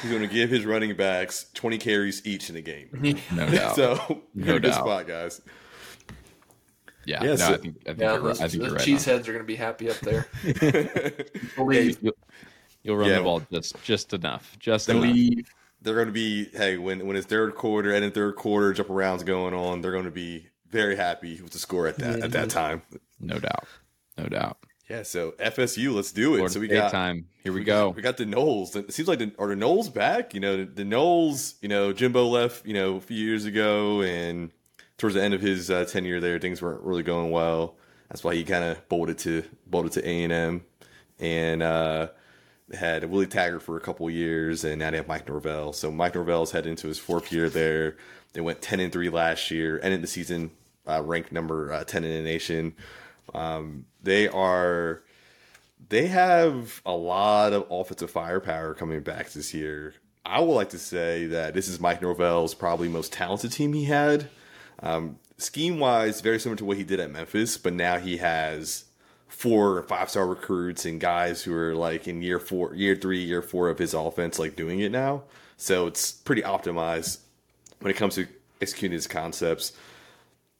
who's 0.00 0.10
going 0.12 0.22
to 0.22 0.32
give 0.32 0.48
his 0.50 0.64
running 0.64 0.96
backs 0.96 1.46
20 1.54 1.78
carries 1.78 2.24
each 2.26 2.48
in 2.48 2.56
a 2.56 2.60
game. 2.62 2.88
No 3.32 3.50
doubt. 3.50 3.74
so 3.76 4.22
you're 4.34 4.46
No 4.46 4.52
in 4.52 4.56
a 4.58 4.60
good 4.60 4.74
spot, 4.74 5.06
guys. 5.08 5.40
yeah, 7.04 7.22
yeah, 7.22 7.30
no, 7.30 7.36
so- 7.36 7.54
I 7.54 7.56
think 7.56 7.76
I 7.80 7.84
think 7.88 8.00
Yeah, 8.00 8.12
you're 8.12 8.20
those, 8.22 8.40
I 8.40 8.48
think 8.48 8.62
you're 8.62 8.72
right. 8.72 8.80
on. 8.80 8.86
cheeseheads 8.86 9.20
are 9.28 9.32
going 9.32 9.38
to 9.38 9.44
be 9.44 9.56
happy 9.56 9.90
up 9.90 9.98
there. 9.98 10.26
Yeah, 10.44 11.10
Believe, 11.56 11.98
you'll, 12.00 12.12
you'll 12.82 12.96
run 12.96 13.08
Yeah. 13.10 13.18
the 13.18 13.22
ball 13.24 13.42
just 13.52 13.82
just 13.84 14.12
enough, 14.12 14.56
just 14.58 14.86
Then 14.86 14.96
enough. 14.98 15.08
believe. 15.08 15.48
They're 15.84 15.94
going 15.96 16.06
to 16.06 16.12
be, 16.12 16.44
hey, 16.54 16.76
when, 16.76 17.04
when 17.08 17.16
it's 17.16 17.26
third 17.26 17.56
quarter 17.56 17.92
and 17.92 18.04
in 18.04 18.12
third 18.12 18.36
quarter, 18.36 18.72
jump 18.72 18.88
arounds 18.88 19.26
going 19.26 19.52
on, 19.52 19.80
they're 19.80 19.90
going 19.90 20.04
to 20.04 20.12
be 20.12 20.46
very 20.70 20.94
happy 20.94 21.40
with 21.42 21.50
the 21.52 21.58
score 21.58 21.88
at 21.88 21.96
that 21.98 22.20
at 22.20 22.30
that 22.32 22.50
time. 22.50 22.82
No 23.18 23.38
doubt, 23.40 23.66
no 24.16 24.26
doubt. 24.26 24.58
Yeah, 24.88 25.02
so 25.02 25.32
FSU, 25.40 25.92
let's 25.94 26.12
do 26.12 26.34
it. 26.34 26.36
Florida 26.38 26.52
so 26.54 26.60
we 26.60 26.66
State 26.66 26.76
got 26.76 26.92
time. 26.92 27.26
Here 27.42 27.52
we 27.52 27.64
go. 27.64 27.88
We 27.90 28.02
got 28.02 28.16
the 28.16 28.26
Noles. 28.26 28.76
It 28.76 28.92
seems 28.92 29.08
like 29.08 29.18
the, 29.20 29.32
are 29.38 29.48
the 29.48 29.54
Noles 29.56 29.92
back? 29.92 30.34
You 30.34 30.40
know, 30.40 30.58
the, 30.58 30.64
the 30.66 30.84
Noles. 30.84 31.54
You 31.62 31.68
know, 31.68 31.92
Jimbo 31.92 32.26
left. 32.26 32.64
You 32.66 32.74
know, 32.74 32.96
a 32.96 33.00
few 33.00 33.16
years 33.16 33.44
ago, 33.44 34.02
and 34.02 34.50
towards 34.98 35.14
the 35.16 35.22
end 35.22 35.34
of 35.34 35.40
his 35.40 35.70
uh, 35.70 35.84
tenure 35.86 36.20
there, 36.20 36.38
things 36.38 36.60
weren't 36.62 36.82
really 36.82 37.02
going 37.02 37.30
well. 37.32 37.76
That's 38.08 38.22
why 38.22 38.34
he 38.34 38.44
kind 38.44 38.64
of 38.64 38.86
bolted 38.88 39.18
to 39.18 39.42
bolted 39.66 39.92
to 39.92 40.08
A 40.08 40.24
and 40.24 40.32
M, 40.32 40.64
and 41.18 41.62
uh, 41.62 42.08
had 42.74 43.04
a 43.04 43.08
Willie 43.08 43.26
Taggart 43.26 43.62
for 43.62 43.76
a 43.76 43.80
couple 43.80 44.08
years, 44.10 44.64
and 44.64 44.78
now 44.78 44.90
they 44.90 44.96
have 44.98 45.08
Mike 45.08 45.28
Norvell. 45.28 45.72
So 45.72 45.90
Mike 45.90 46.14
Norvell's 46.14 46.52
headed 46.52 46.70
into 46.70 46.88
his 46.88 46.98
fourth 46.98 47.32
year 47.32 47.48
there. 47.48 47.96
They 48.32 48.40
went 48.40 48.62
ten 48.62 48.80
and 48.80 48.92
three 48.92 49.08
last 49.08 49.50
year, 49.50 49.78
ended 49.82 50.02
the 50.02 50.06
season 50.06 50.50
uh, 50.88 51.02
ranked 51.02 51.32
number 51.32 51.72
uh, 51.72 51.84
ten 51.84 52.04
in 52.04 52.10
the 52.10 52.22
nation. 52.22 52.74
Um, 53.34 53.86
they 54.02 54.28
are 54.28 55.02
they 55.88 56.06
have 56.08 56.80
a 56.86 56.92
lot 56.92 57.52
of 57.52 57.66
offensive 57.70 58.10
firepower 58.10 58.74
coming 58.74 59.00
back 59.00 59.30
this 59.30 59.52
year. 59.52 59.94
I 60.24 60.40
would 60.40 60.54
like 60.54 60.70
to 60.70 60.78
say 60.78 61.26
that 61.26 61.54
this 61.54 61.68
is 61.68 61.80
Mike 61.80 62.00
Norvell's 62.00 62.54
probably 62.54 62.88
most 62.88 63.12
talented 63.12 63.52
team 63.52 63.72
he 63.72 63.84
had. 63.84 64.28
Um, 64.80 65.18
scheme 65.36 65.78
wise, 65.78 66.20
very 66.20 66.38
similar 66.38 66.56
to 66.58 66.64
what 66.64 66.76
he 66.76 66.84
did 66.84 67.00
at 67.00 67.10
Memphis, 67.10 67.58
but 67.58 67.72
now 67.72 67.98
he 67.98 68.18
has 68.18 68.84
four 69.32 69.78
or 69.78 69.82
five 69.82 70.10
star 70.10 70.26
recruits 70.26 70.84
and 70.84 71.00
guys 71.00 71.42
who 71.42 71.54
are 71.54 71.74
like 71.74 72.06
in 72.06 72.20
year 72.22 72.38
four, 72.38 72.74
year 72.74 72.94
three, 72.94 73.22
year 73.22 73.40
four 73.40 73.70
of 73.70 73.78
his 73.78 73.94
offense, 73.94 74.38
like 74.38 74.54
doing 74.54 74.80
it 74.80 74.92
now. 74.92 75.22
So 75.56 75.86
it's 75.86 76.12
pretty 76.12 76.42
optimized 76.42 77.18
when 77.80 77.90
it 77.90 77.96
comes 77.96 78.14
to 78.16 78.28
executing 78.60 78.94
his 78.94 79.06
concepts. 79.06 79.72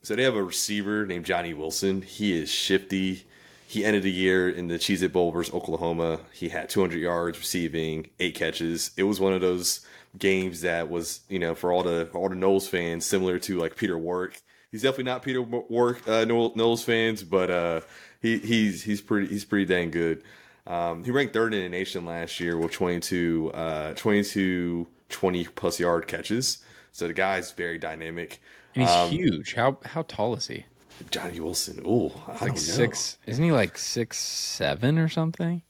So 0.02 0.16
they 0.16 0.24
have 0.24 0.34
a 0.34 0.42
receiver 0.42 1.06
named 1.06 1.26
Johnny 1.26 1.54
Wilson. 1.54 2.02
He 2.02 2.36
is 2.36 2.50
shifty. 2.50 3.26
He 3.68 3.84
ended 3.84 4.02
the 4.02 4.10
year 4.10 4.48
in 4.48 4.68
the 4.68 4.78
Cheez 4.78 5.02
It 5.02 5.12
Bowl 5.12 5.30
versus 5.30 5.54
Oklahoma. 5.54 6.20
He 6.32 6.48
had 6.48 6.68
200 6.68 6.98
yards 6.98 7.38
receiving, 7.38 8.08
eight 8.20 8.34
catches. 8.34 8.90
It 8.96 9.04
was 9.04 9.20
one 9.20 9.32
of 9.34 9.42
those 9.42 9.86
games 10.18 10.62
that 10.62 10.90
was, 10.90 11.20
you 11.28 11.38
know, 11.38 11.54
for 11.54 11.72
all 11.72 11.82
the 11.82 12.08
all 12.14 12.28
the 12.28 12.34
Noles 12.34 12.68
fans, 12.68 13.04
similar 13.04 13.38
to 13.40 13.58
like 13.58 13.76
Peter 13.76 13.98
Warrick. 13.98 14.40
He's 14.72 14.82
definitely 14.82 15.04
not 15.04 15.22
Peter 15.22 15.40
Warrick 15.42 16.08
uh, 16.08 16.24
Noles 16.24 16.82
fans, 16.82 17.22
but 17.22 17.50
uh, 17.50 17.80
he 18.20 18.38
he's 18.38 18.82
he's 18.82 19.00
pretty 19.00 19.28
he's 19.28 19.44
pretty 19.44 19.66
dang 19.66 19.90
good. 19.92 20.24
Um, 20.66 21.04
he 21.04 21.10
ranked 21.10 21.34
third 21.34 21.54
in 21.54 21.62
the 21.62 21.68
nation 21.68 22.04
last 22.06 22.40
year 22.40 22.56
with 22.56 22.72
22, 22.72 23.50
uh, 23.52 23.94
22 23.94 24.86
20 25.10 25.44
plus 25.44 25.78
yard 25.78 26.06
catches. 26.06 26.58
So 26.92 27.06
the 27.06 27.12
guy's 27.12 27.52
very 27.52 27.78
dynamic. 27.78 28.40
And 28.74 28.84
he's 28.84 28.90
Um, 28.96 29.10
huge. 29.10 29.54
How 29.54 29.76
how 29.84 30.02
tall 30.02 30.34
is 30.34 30.46
he? 30.46 30.64
Johnny 31.10 31.40
Wilson. 31.40 31.82
Oh, 31.84 32.12
I 32.26 32.32
Like 32.32 32.38
don't 32.40 32.48
know. 32.48 32.54
six? 32.54 33.18
Isn't 33.26 33.44
he 33.44 33.52
like 33.52 33.76
six 33.76 34.18
seven 34.18 34.98
or 34.98 35.08
something? 35.08 35.62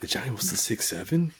Is 0.00 0.10
Johnny 0.10 0.30
Wilson 0.30 0.56
six 0.56 0.88
seven? 0.88 1.32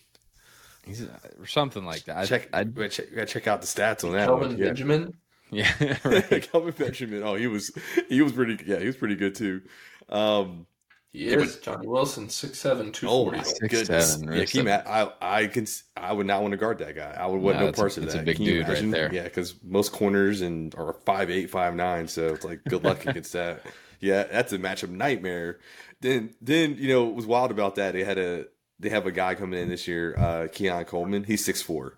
He's 0.85 1.03
uh, 1.03 1.19
or 1.41 1.47
something 1.47 1.85
like 1.85 2.05
that. 2.05 2.17
I, 2.17 2.27
Check. 2.27 2.49
I 2.53 2.61
I, 2.61 2.65
gotta 2.65 2.89
check, 2.89 3.27
check 3.29 3.47
out 3.47 3.61
the 3.61 3.67
stats 3.67 4.05
on 4.05 4.13
that 4.13 4.27
Kelvin 4.27 4.49
one. 4.49 4.59
Yeah. 4.59 4.67
Benjamin. 4.67 5.15
Yeah, 5.51 5.73
right. 6.05 6.49
Kelvin 6.51 6.75
Benjamin. 6.77 7.23
Oh, 7.23 7.35
he 7.35 7.47
was 7.47 7.71
he 8.09 8.23
was 8.23 8.33
pretty. 8.33 8.59
Yeah, 8.67 8.79
he 8.79 8.87
was 8.87 8.97
pretty 8.97 9.17
good 9.17 9.35
too. 9.35 9.63
Um, 10.09 10.67
He 11.13 11.29
is 11.29 11.57
Johnny 11.57 11.87
Wilson, 11.87 12.27
6'7", 12.29 12.89
Oh 12.89 12.91
240. 13.31 13.37
my 13.39 13.43
Six, 13.43 13.59
goodness! 13.61 14.13
seven, 14.13 14.33
yeah, 14.33 14.41
or 14.43 14.47
can 14.47 14.67
you 14.67 14.73
I 14.73 15.13
I 15.21 15.47
can 15.47 15.67
I 15.97 16.13
would 16.13 16.27
not 16.27 16.43
want 16.43 16.53
to 16.53 16.59
guard 16.59 16.79
that 16.79 16.95
guy. 16.95 17.15
I 17.19 17.27
would 17.27 17.41
want 17.41 17.57
No, 17.57 17.61
no 17.61 17.67
that's 17.67 17.79
a- 17.79 17.81
parts 17.81 17.97
of 17.97 18.05
that's 18.05 18.15
a 18.17 18.23
big 18.23 18.37
Can 18.37 18.45
you 18.45 18.65
dude 18.65 18.69
right 18.69 18.91
there. 18.91 19.13
Yeah, 19.15 19.23
because 19.25 19.55
most 19.65 19.93
corners 19.93 20.43
and 20.43 20.75
are 20.75 20.93
five 21.07 21.31
eight, 21.31 21.49
five 21.51 21.75
nine. 21.75 22.07
So 22.09 22.29
it's 22.35 22.45
like 22.45 22.63
good 22.65 22.85
luck 22.85 23.07
against 23.07 23.33
that. 23.33 23.63
Yeah, 23.99 24.25
that's 24.25 24.53
a 24.53 24.59
matchup 24.59 24.91
nightmare. 24.91 25.59
Then 26.03 26.35
then 26.43 26.77
you 26.79 26.89
know 26.89 27.09
it 27.09 27.15
was 27.15 27.25
wild 27.25 27.51
about 27.51 27.77
that? 27.77 27.95
They 27.95 28.05
had 28.05 28.19
a 28.19 28.45
they 28.79 28.91
have 28.91 29.07
a 29.07 29.11
guy 29.11 29.35
coming 29.35 29.59
in 29.59 29.71
this 29.71 29.89
year, 29.89 30.15
uh, 30.19 30.49
Keon 30.53 30.85
Coleman. 30.85 31.25
He's 31.25 31.43
six 31.43 31.63
four. 31.63 31.97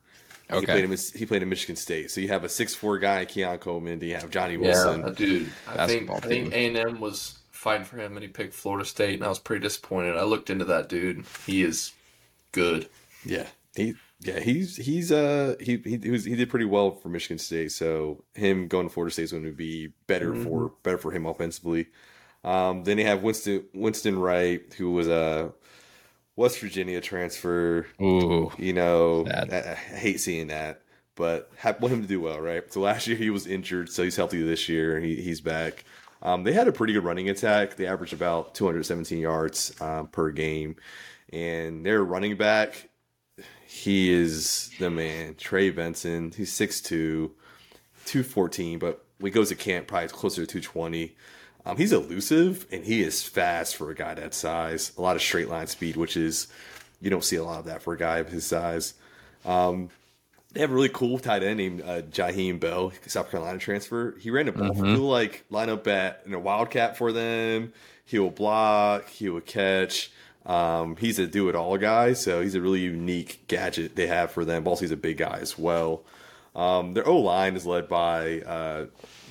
He 0.51 0.65
played 0.65 0.85
him. 0.85 0.97
He 1.15 1.27
played 1.27 1.43
in 1.43 1.49
Michigan 1.49 1.77
State. 1.77 2.11
So 2.11 2.21
you 2.21 2.29
have 2.29 2.45
a 2.45 2.49
six 2.49 2.75
four 2.75 2.99
guy, 2.99 3.25
Keon 3.25 3.59
Coleman. 3.59 3.99
Then 3.99 4.09
you 4.09 4.15
have 4.17 4.31
Johnny 4.31 4.57
Wilson. 4.57 5.05
uh, 5.05 5.11
dude. 5.11 5.51
I 5.67 5.87
think 5.87 6.07
Basketball 6.09 6.17
I 6.17 6.21
think. 6.21 6.53
A 6.53 6.67
and 6.69 6.77
M 6.77 7.01
was 7.01 7.39
fighting 7.51 7.85
for 7.85 7.99
him, 7.99 8.17
and 8.17 8.23
he 8.23 8.29
picked 8.29 8.55
Florida 8.55 8.85
State, 8.85 9.15
and 9.15 9.25
I 9.25 9.29
was 9.29 9.39
pretty 9.39 9.63
disappointed. 9.63 10.17
I 10.17 10.23
looked 10.25 10.49
into 10.49 10.65
that 10.67 10.89
dude. 10.89 11.25
He 11.47 11.63
is 11.63 11.93
good. 12.53 12.89
Yeah, 13.25 13.47
he 13.75 13.95
yeah 14.21 14.41
he's 14.41 14.77
he's 14.77 15.13
uh 15.13 15.55
he 15.61 15.77
he, 15.85 15.99
he 16.03 16.11
was 16.11 16.25
he 16.25 16.35
did 16.35 16.51
pretty 16.51 16.65
well 16.65 16.93
for 16.93 17.09
Michigan 17.09 17.39
State. 17.39 17.73
So 17.73 18.25
him 18.35 18.69
going 18.69 18.89
to 18.89 18.93
Florida 18.93 19.13
State 19.13 19.25
is 19.25 19.33
going 19.33 19.45
to 19.45 19.53
be 19.53 19.93
better 20.07 20.35
for 20.35 20.73
better 20.83 20.99
for 20.99 21.13
him 21.13 21.27
offensively. 21.27 21.89
Um, 22.45 22.85
then 22.85 22.97
they 22.97 23.05
have 23.05 23.23
Winston 23.23 23.65
Winston 23.75 24.19
Wright, 24.19 24.63
who 24.79 24.93
was 24.93 25.09
a 25.09 25.53
West 26.39 26.61
Virginia 26.61 27.01
transfer. 27.01 27.85
Ooh, 28.01 28.53
You 28.59 28.73
know, 28.73 29.27
I, 29.27 29.73
I 29.73 29.75
hate 29.75 30.21
seeing 30.21 30.47
that, 30.47 30.83
but 31.17 31.51
ha- 31.61 31.75
want 31.81 31.93
him 31.93 32.03
to 32.03 32.07
do 32.07 32.21
well, 32.21 32.41
right? 32.41 32.73
So 32.73 32.81
last 32.81 33.09
year 33.09 33.17
he 33.17 33.29
was 33.29 33.47
injured, 33.49 33.91
so 33.91 34.05
he's 34.05 34.15
healthy 34.15 34.41
this 34.43 34.69
year. 34.69 35.01
He, 35.01 35.17
he's 35.17 35.41
back. 35.41 35.85
Um, 36.23 36.45
they 36.45 36.53
had 36.53 36.69
a 36.69 36.73
pretty 36.73 36.93
good 36.93 37.03
running 37.03 37.29
attack. 37.29 37.75
They 37.75 37.87
averaged 37.87 38.13
about 38.13 38.55
217 38.55 39.19
yards 39.19 39.75
um, 39.81 40.07
per 40.07 40.31
game, 40.31 40.77
and 41.33 41.85
their 41.85 42.05
running 42.05 42.37
back, 42.37 42.89
he 43.67 44.13
is 44.13 44.71
the 44.79 44.91
man. 44.91 45.35
Trey 45.35 45.71
Benson, 45.71 46.33
he's 46.37 46.53
6'2", 46.53 47.31
214, 48.05 48.79
but 48.79 49.05
when 49.19 49.33
he 49.33 49.35
goes 49.35 49.49
to 49.49 49.57
camp, 49.57 49.89
probably 49.89 50.09
closer 50.09 50.47
to 50.47 50.61
220. 50.61 51.17
Um, 51.69 51.77
he's 51.77 51.93
elusive 51.93 52.67
and 52.73 52.83
he 52.83 53.03
is 53.03 53.23
fast 53.23 53.77
for 53.77 53.91
a 53.91 53.95
guy 53.95 54.15
that 54.15 54.33
size. 54.33 54.91
A 54.97 55.03
lot 55.03 55.17
of 55.17 55.23
straight 55.23 55.51
line 55.51 55.67
speed, 55.67 55.97
which 55.97 56.17
is 56.17 56.49
you 56.99 57.11
don't 57.11 57.23
see 57.23 57.37
a 57.37 57.45
lot 57.45 57.59
of 57.59 57.67
that 57.67 57.83
for 57.83 57.93
a 57.93 57.99
guy 57.99 58.19
of 58.19 58.31
his 58.31 58.47
size. 58.47 58.95
Um, 59.45 59.91
they 60.55 60.63
have 60.63 60.71
a 60.71 60.75
really 60.75 60.89
cool 60.89 61.19
tight 61.19 61.43
end 61.43 61.59
named 61.59 61.83
uh, 61.83 62.01
Jaheim 62.03 62.59
Bell, 62.59 62.93
South 63.07 63.31
Carolina 63.31 63.59
transfer. 63.59 64.17
He 64.19 64.31
ran 64.31 64.49
a 64.49 64.53
ball. 64.53 64.73
He'll 64.73 65.01
like 65.01 65.45
line 65.51 65.69
up 65.69 65.87
at 65.87 66.23
in 66.25 66.33
a 66.33 66.39
wildcat 66.39 66.97
for 66.97 67.13
them. 67.13 67.75
He 68.07 68.19
will 68.19 68.31
block. 68.31 69.11
He 69.11 69.29
will 69.29 69.43
catch. 69.43 70.11
Um, 70.47 70.97
he's 70.97 71.19
a 71.19 71.27
do 71.27 71.51
it 71.51 71.55
all 71.55 71.77
guy, 71.77 72.15
so 72.15 72.41
he's 72.41 72.55
a 72.55 72.63
really 72.63 72.81
unique 72.81 73.47
gadget 73.47 73.95
they 73.95 74.07
have 74.07 74.31
for 74.31 74.47
them. 74.47 74.67
Also, 74.67 74.81
he's 74.81 74.91
a 74.91 74.97
big 74.97 75.19
guy 75.19 75.39
as 75.43 75.59
well. 75.59 76.03
Um, 76.57 76.95
their 76.95 77.07
O 77.07 77.19
line 77.19 77.55
is 77.55 77.67
led 77.67 77.87
by 77.87 78.41
uh, 78.41 78.87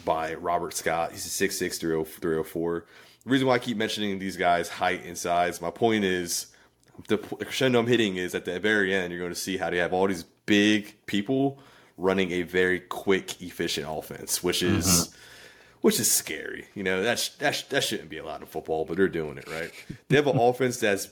by 0.07 0.35
Robert 0.35 0.73
Scott. 0.73 1.11
He's 1.11 1.25
a 1.25 1.47
6'6", 1.47 1.79
304. 1.79 2.05
304. 2.05 2.85
The 3.25 3.29
reason 3.29 3.45
why 3.45 3.55
I 3.55 3.59
keep 3.59 3.75
mentioning 3.75 4.19
these 4.19 4.37
guys' 4.37 4.69
height 4.69 5.03
and 5.03 5.17
size, 5.17 5.61
my 5.61 5.69
point 5.69 6.05
is 6.05 6.47
the 7.09 7.17
crescendo 7.17 7.79
I'm 7.79 7.87
hitting 7.87 8.15
is 8.15 8.33
at 8.33 8.45
the 8.45 8.57
very 8.57 8.95
end, 8.95 9.11
you're 9.11 9.19
going 9.19 9.33
to 9.33 9.39
see 9.39 9.57
how 9.57 9.69
they 9.69 9.77
have 9.77 9.91
all 9.91 10.07
these 10.07 10.23
big 10.45 10.95
people 11.07 11.59
running 11.97 12.31
a 12.31 12.43
very 12.43 12.79
quick, 12.79 13.41
efficient 13.41 13.85
offense, 13.89 14.41
which 14.41 14.63
is 14.63 14.87
mm-hmm. 14.87 15.17
which 15.81 15.99
is 15.99 16.09
scary. 16.09 16.69
You 16.73 16.83
know, 16.83 17.03
that's 17.03 17.27
that 17.39 17.65
that 17.69 17.83
shouldn't 17.83 18.09
be 18.09 18.17
allowed 18.17 18.39
in 18.39 18.47
football, 18.47 18.85
but 18.85 18.95
they're 18.95 19.09
doing 19.09 19.37
it 19.37 19.49
right. 19.49 19.71
They 20.07 20.15
have 20.15 20.27
an 20.27 20.37
offense 20.39 20.77
that's 20.79 21.09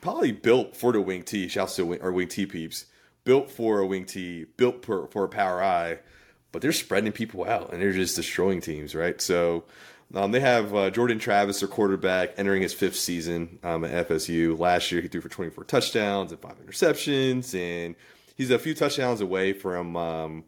probably 0.00 0.32
built 0.32 0.74
for 0.74 0.92
the 0.92 1.02
wing 1.02 1.22
T. 1.22 1.48
Shouts 1.48 1.76
to 1.76 1.84
wing, 1.84 2.00
or 2.00 2.12
wing 2.12 2.28
T 2.28 2.46
peeps, 2.46 2.86
built 3.24 3.50
for 3.50 3.80
a 3.80 3.86
wing 3.86 4.06
T, 4.06 4.46
built 4.56 4.86
for 4.86 5.06
for 5.08 5.24
a 5.24 5.28
power 5.28 5.62
I, 5.62 5.98
but 6.52 6.62
they're 6.62 6.72
spreading 6.72 7.12
people 7.12 7.44
out 7.44 7.72
and 7.72 7.80
they're 7.80 7.92
just 7.92 8.16
destroying 8.16 8.60
teams, 8.60 8.94
right? 8.94 9.20
So. 9.20 9.64
Um, 10.14 10.32
they 10.32 10.40
have 10.40 10.74
uh, 10.74 10.88
Jordan 10.88 11.18
Travis, 11.18 11.60
their 11.60 11.68
quarterback, 11.68 12.32
entering 12.38 12.62
his 12.62 12.72
fifth 12.72 12.96
season 12.96 13.58
um, 13.62 13.84
at 13.84 14.08
FSU. 14.08 14.58
Last 14.58 14.90
year, 14.90 15.02
he 15.02 15.08
threw 15.08 15.20
for 15.20 15.28
24 15.28 15.64
touchdowns 15.64 16.32
and 16.32 16.40
five 16.40 16.54
interceptions, 16.64 17.54
and 17.54 17.94
he's 18.34 18.50
a 18.50 18.58
few 18.58 18.72
touchdowns 18.72 19.20
away 19.20 19.52
from 19.52 19.98
um, 19.98 20.44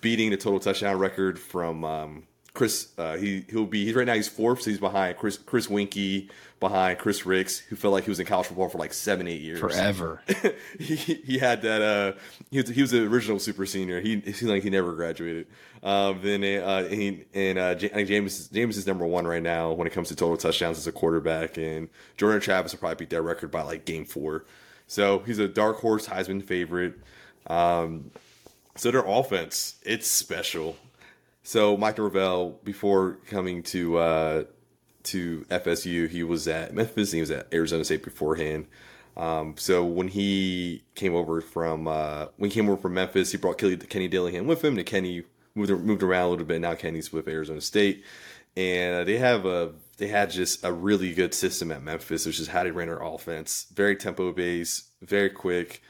beating 0.00 0.30
the 0.30 0.38
total 0.38 0.60
touchdown 0.60 0.98
record 0.98 1.38
from 1.38 1.84
um, 1.84 2.22
Chris. 2.54 2.88
Uh, 2.98 3.16
he 3.16 3.44
he'll 3.48 3.66
be 3.66 3.84
he's 3.86 3.94
right 3.94 4.06
now 4.06 4.14
he's 4.14 4.28
fourth, 4.28 4.62
so 4.62 4.70
he's 4.70 4.78
behind 4.78 5.16
Chris 5.16 5.38
Chris 5.38 5.68
Weinke, 5.68 6.28
behind 6.60 6.98
Chris 6.98 7.24
Rix, 7.24 7.58
who 7.58 7.76
felt 7.76 7.92
like 7.92 8.04
he 8.04 8.10
was 8.10 8.20
in 8.20 8.26
college 8.26 8.46
football 8.46 8.68
for 8.68 8.78
like 8.78 8.92
seven 8.92 9.26
eight 9.26 9.40
years 9.40 9.58
forever. 9.58 10.22
he, 10.78 10.94
he 10.96 11.38
had 11.38 11.62
that. 11.62 11.80
Uh, 11.80 12.18
he 12.50 12.60
was 12.60 12.68
he 12.68 12.82
was 12.82 12.90
the 12.90 13.04
original 13.06 13.38
super 13.38 13.64
senior. 13.64 14.00
He 14.00 14.14
it 14.14 14.36
seemed 14.36 14.50
like 14.50 14.62
he 14.62 14.70
never 14.70 14.92
graduated. 14.92 15.46
Um, 15.82 16.20
then 16.22 16.44
uh, 16.44 16.88
he 16.88 17.24
and 17.32 17.58
uh, 17.58 17.74
Ja- 17.78 17.88
I 17.88 18.04
think 18.04 18.08
Jameis 18.08 18.50
Jameis 18.50 18.76
is 18.76 18.86
number 18.86 19.06
one 19.06 19.26
right 19.26 19.42
now 19.42 19.72
when 19.72 19.86
it 19.86 19.92
comes 19.92 20.08
to 20.08 20.16
total 20.16 20.36
touchdowns 20.36 20.78
as 20.78 20.86
a 20.86 20.92
quarterback, 20.92 21.56
and 21.56 21.88
Jordan 22.18 22.40
Travis 22.40 22.72
will 22.72 22.80
probably 22.80 22.96
beat 22.96 23.10
that 23.10 23.22
record 23.22 23.50
by 23.50 23.62
like 23.62 23.86
game 23.86 24.04
four. 24.04 24.44
So 24.86 25.20
he's 25.20 25.38
a 25.38 25.48
dark 25.48 25.78
horse 25.78 26.06
Heisman 26.06 26.44
favorite. 26.44 26.98
Um, 27.46 28.10
so 28.76 28.90
their 28.90 29.04
offense, 29.06 29.76
it's 29.82 30.06
special. 30.06 30.76
So 31.42 31.76
Michael 31.76 32.04
Norvell, 32.04 32.60
before 32.62 33.18
coming 33.26 33.62
to 33.64 33.98
uh, 33.98 34.44
to 35.04 35.44
FSU, 35.50 36.08
he 36.08 36.22
was 36.22 36.46
at 36.46 36.74
Memphis 36.74 37.12
he 37.12 37.20
was 37.20 37.30
at 37.30 37.52
Arizona 37.52 37.84
State 37.84 38.04
beforehand. 38.04 38.66
Um, 39.16 39.56
so 39.58 39.84
when 39.84 40.08
he 40.08 40.84
came 40.94 41.14
over 41.14 41.40
from 41.40 41.88
uh, 41.88 42.26
when 42.36 42.50
he 42.50 42.54
came 42.54 42.68
over 42.68 42.80
from 42.80 42.94
Memphis, 42.94 43.32
he 43.32 43.38
brought 43.38 43.58
Kenny 43.58 44.08
Dillingham 44.08 44.46
with 44.46 44.64
him. 44.64 44.76
And 44.78 44.86
Kenny 44.86 45.24
moved 45.54 45.70
moved 45.70 46.02
around 46.02 46.26
a 46.26 46.30
little 46.30 46.46
bit. 46.46 46.60
Now 46.60 46.74
Kenny's 46.74 47.12
with 47.12 47.28
Arizona 47.28 47.60
State, 47.60 48.04
and 48.56 48.96
uh, 48.96 49.04
they 49.04 49.18
have 49.18 49.44
a 49.44 49.72
they 49.98 50.08
had 50.08 50.30
just 50.30 50.64
a 50.64 50.72
really 50.72 51.12
good 51.12 51.34
system 51.34 51.70
at 51.72 51.82
Memphis, 51.82 52.24
which 52.24 52.40
is 52.40 52.48
how 52.48 52.62
they 52.64 52.70
ran 52.70 52.88
their 52.88 53.02
offense. 53.02 53.66
Very 53.74 53.96
tempo 53.96 54.32
based, 54.32 54.84
very 55.02 55.30
quick. 55.30 55.82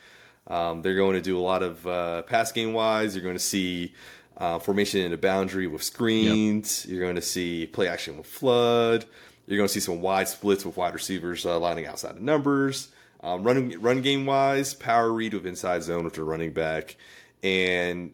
Um, 0.49 0.83
they're 0.83 0.97
going 0.97 1.15
to 1.15 1.21
do 1.21 1.38
a 1.38 1.41
lot 1.41 1.62
of 1.62 1.87
uh, 1.87 2.23
pass 2.23 2.51
game 2.51 2.73
wise. 2.73 3.15
You're 3.15 3.23
going 3.23 3.37
to 3.37 3.41
see 3.41 3.95
uh, 4.43 4.59
formation 4.59 5.03
in 5.03 5.13
the 5.13 5.17
boundary 5.17 5.69
with 5.69 5.85
screens. 5.85 6.85
You're 6.85 7.01
going 7.01 7.15
to 7.15 7.23
see 7.23 7.67
play 7.67 7.87
action 7.87 8.17
with 8.17 8.27
flood. 8.27 9.05
You're 9.47 9.57
going 9.57 9.69
to 9.69 9.73
see 9.73 9.81
some 9.81 10.01
wide 10.01 10.27
splits 10.27 10.65
with 10.67 10.77
wide 10.77 10.95
receivers 10.95 11.47
uh, 11.47 11.61
lining 11.61 11.87
outside 11.87 12.17
of 12.17 12.23
numbers. 12.23 12.89
Um, 13.21 13.45
run 13.45 13.81
run 13.81 14.03
game 14.03 14.27
wise, 14.27 14.75
power 14.75 15.13
read 15.13 15.33
with 15.33 15.47
inside 15.47 15.85
zone 15.85 16.03
with 16.03 16.15
the 16.15 16.25
running 16.25 16.53
back, 16.53 16.97
and 17.45 18.13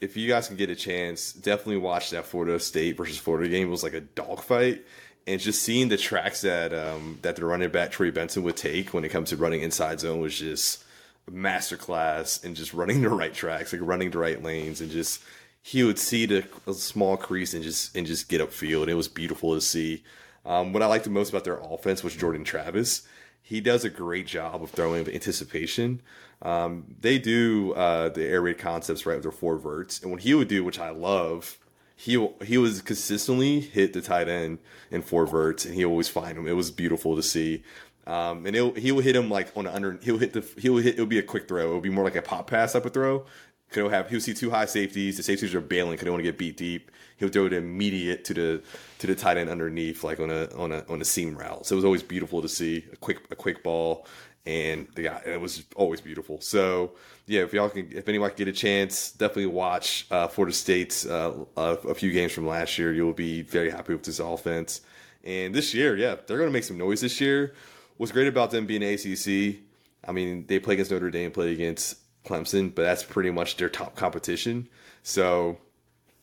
if 0.00 0.16
you 0.16 0.28
guys 0.28 0.46
can 0.46 0.56
get 0.56 0.70
a 0.70 0.76
chance, 0.76 1.32
definitely 1.32 1.78
watch 1.78 2.10
that 2.10 2.26
Florida 2.26 2.60
State 2.60 2.96
versus 2.96 3.18
Florida 3.18 3.48
game. 3.48 3.66
It 3.66 3.70
was 3.70 3.82
like 3.82 3.92
a 3.92 4.00
dogfight, 4.00 4.84
and 5.26 5.40
just 5.40 5.62
seeing 5.62 5.88
the 5.88 5.96
tracks 5.96 6.42
that 6.42 6.72
um, 6.72 7.18
that 7.22 7.34
the 7.34 7.44
running 7.44 7.70
back 7.70 7.90
Trey 7.90 8.10
Benson 8.10 8.44
would 8.44 8.56
take 8.56 8.94
when 8.94 9.04
it 9.04 9.08
comes 9.08 9.30
to 9.30 9.36
running 9.36 9.62
inside 9.62 9.98
zone 9.98 10.20
was 10.20 10.38
just 10.38 10.84
masterclass 11.30 12.44
in 12.44 12.54
just 12.54 12.72
running 12.74 13.02
the 13.02 13.08
right 13.08 13.34
tracks, 13.34 13.72
like 13.72 13.82
running 13.82 14.10
the 14.10 14.18
right 14.18 14.42
lanes, 14.42 14.80
and 14.80 14.90
just 14.90 15.22
he 15.62 15.82
would 15.82 15.98
see 15.98 16.26
the 16.26 16.44
a 16.66 16.74
small 16.74 17.16
crease 17.16 17.54
and 17.54 17.62
just 17.62 17.96
and 17.96 18.06
just 18.06 18.28
get 18.28 18.40
upfield. 18.40 18.88
It 18.88 18.94
was 18.94 19.08
beautiful 19.08 19.54
to 19.54 19.60
see. 19.60 20.02
Um, 20.44 20.72
what 20.72 20.82
I 20.82 20.86
liked 20.86 21.04
the 21.04 21.10
most 21.10 21.30
about 21.30 21.44
their 21.44 21.58
offense 21.58 22.02
was 22.02 22.16
Jordan 22.16 22.44
Travis. 22.44 23.06
He 23.42 23.60
does 23.60 23.84
a 23.84 23.90
great 23.90 24.26
job 24.26 24.62
of 24.62 24.70
throwing 24.70 25.04
with 25.04 25.14
anticipation. 25.14 26.00
Um, 26.42 26.94
they 27.00 27.18
do 27.18 27.74
uh, 27.74 28.08
the 28.08 28.24
air 28.24 28.40
raid 28.40 28.58
concepts 28.58 29.04
right 29.04 29.16
with 29.16 29.24
their 29.24 29.32
four 29.32 29.56
verts, 29.56 30.00
and 30.00 30.10
what 30.10 30.22
he 30.22 30.32
would 30.34 30.48
do, 30.48 30.64
which 30.64 30.78
I 30.78 30.90
love, 30.90 31.58
he 31.96 32.12
he 32.42 32.56
was 32.56 32.80
consistently 32.80 33.60
hit 33.60 33.92
the 33.92 34.00
tight 34.00 34.28
end 34.28 34.58
in 34.90 35.02
four 35.02 35.26
verts, 35.26 35.66
and 35.66 35.74
he 35.74 35.84
always 35.84 36.08
find 36.08 36.38
him. 36.38 36.48
It 36.48 36.56
was 36.56 36.70
beautiful 36.70 37.14
to 37.16 37.22
see. 37.22 37.62
Um, 38.10 38.44
and 38.44 38.56
he'll, 38.56 38.74
he 38.74 38.90
will 38.90 39.02
hit 39.02 39.14
him 39.14 39.30
like 39.30 39.56
on 39.56 39.66
the 39.66 39.74
under. 39.74 39.96
He'll 40.02 40.18
hit 40.18 40.32
the. 40.32 40.44
He'll 40.58 40.78
hit. 40.78 40.94
It'll 40.94 41.06
be 41.06 41.20
a 41.20 41.22
quick 41.22 41.46
throw. 41.46 41.68
It'll 41.68 41.80
be 41.80 41.90
more 41.90 42.02
like 42.02 42.16
a 42.16 42.22
pop 42.22 42.48
pass 42.50 42.72
type 42.72 42.84
of 42.84 42.92
throw. 42.92 43.24
He'll 43.72 43.88
have. 43.88 44.10
He'll 44.10 44.20
see 44.20 44.34
two 44.34 44.50
high 44.50 44.64
safeties. 44.64 45.16
The 45.16 45.22
safeties 45.22 45.54
are 45.54 45.60
bailing 45.60 45.96
Could 45.96 46.08
want 46.08 46.18
to 46.18 46.24
get 46.24 46.36
beat 46.36 46.56
deep. 46.56 46.90
He'll 47.18 47.28
throw 47.28 47.46
it 47.46 47.52
immediate 47.52 48.24
to 48.24 48.34
the 48.34 48.62
to 48.98 49.06
the 49.06 49.14
tight 49.14 49.36
end 49.36 49.48
underneath, 49.48 50.02
like 50.02 50.18
on 50.18 50.28
a 50.28 50.48
on 50.56 50.72
a 50.72 50.84
on 50.88 51.00
a 51.00 51.04
seam 51.04 51.36
route. 51.36 51.66
So 51.66 51.74
it 51.74 51.76
was 51.76 51.84
always 51.84 52.02
beautiful 52.02 52.42
to 52.42 52.48
see 52.48 52.84
a 52.92 52.96
quick 52.96 53.20
a 53.30 53.36
quick 53.36 53.62
ball, 53.62 54.08
and 54.44 54.88
the 54.96 55.02
guy 55.04 55.22
it 55.24 55.40
was 55.40 55.62
always 55.76 56.00
beautiful. 56.00 56.40
So 56.40 56.96
yeah, 57.26 57.42
if 57.42 57.52
y'all 57.52 57.68
can, 57.68 57.92
if 57.92 58.08
anyone 58.08 58.30
can 58.30 58.38
get 58.38 58.48
a 58.48 58.52
chance, 58.52 59.12
definitely 59.12 59.46
watch 59.46 60.08
uh, 60.10 60.26
Florida 60.26 60.52
State's 60.52 61.06
uh, 61.06 61.44
a, 61.56 61.60
a 61.60 61.94
few 61.94 62.10
games 62.10 62.32
from 62.32 62.48
last 62.48 62.76
year. 62.76 62.92
You'll 62.92 63.12
be 63.12 63.42
very 63.42 63.70
happy 63.70 63.92
with 63.92 64.02
this 64.02 64.18
offense. 64.18 64.80
And 65.22 65.54
this 65.54 65.74
year, 65.74 65.96
yeah, 65.96 66.16
they're 66.26 66.38
going 66.38 66.48
to 66.48 66.52
make 66.52 66.64
some 66.64 66.78
noise 66.78 67.02
this 67.02 67.20
year. 67.20 67.54
What's 68.00 68.12
great 68.12 68.28
about 68.28 68.50
them 68.50 68.64
being 68.64 68.82
ACC? 68.82 69.60
I 70.02 70.12
mean, 70.12 70.46
they 70.46 70.58
play 70.58 70.72
against 70.72 70.90
Notre 70.90 71.10
Dame, 71.10 71.30
play 71.30 71.52
against 71.52 71.98
Clemson, 72.24 72.74
but 72.74 72.80
that's 72.80 73.02
pretty 73.02 73.30
much 73.30 73.58
their 73.58 73.68
top 73.68 73.94
competition. 73.94 74.70
So 75.02 75.58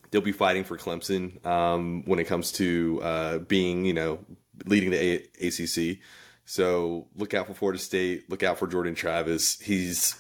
they'll 0.10 0.22
be 0.22 0.32
fighting 0.32 0.64
for 0.64 0.76
Clemson 0.76 1.46
um, 1.46 2.02
when 2.06 2.18
it 2.18 2.24
comes 2.24 2.52
to 2.54 3.00
uh, 3.04 3.38
being, 3.38 3.86
you 3.86 3.94
know, 3.94 4.26
leading 4.66 4.90
the 4.90 4.98
a- 4.98 5.48
ACC. 5.48 6.00
So 6.46 7.10
look 7.16 7.36
out 7.36 7.46
for 7.46 7.54
Florida 7.54 7.78
State. 7.78 8.28
Look 8.28 8.42
out 8.42 8.58
for 8.58 8.66
Jordan 8.66 8.96
Travis. 8.96 9.60
He's 9.60 10.20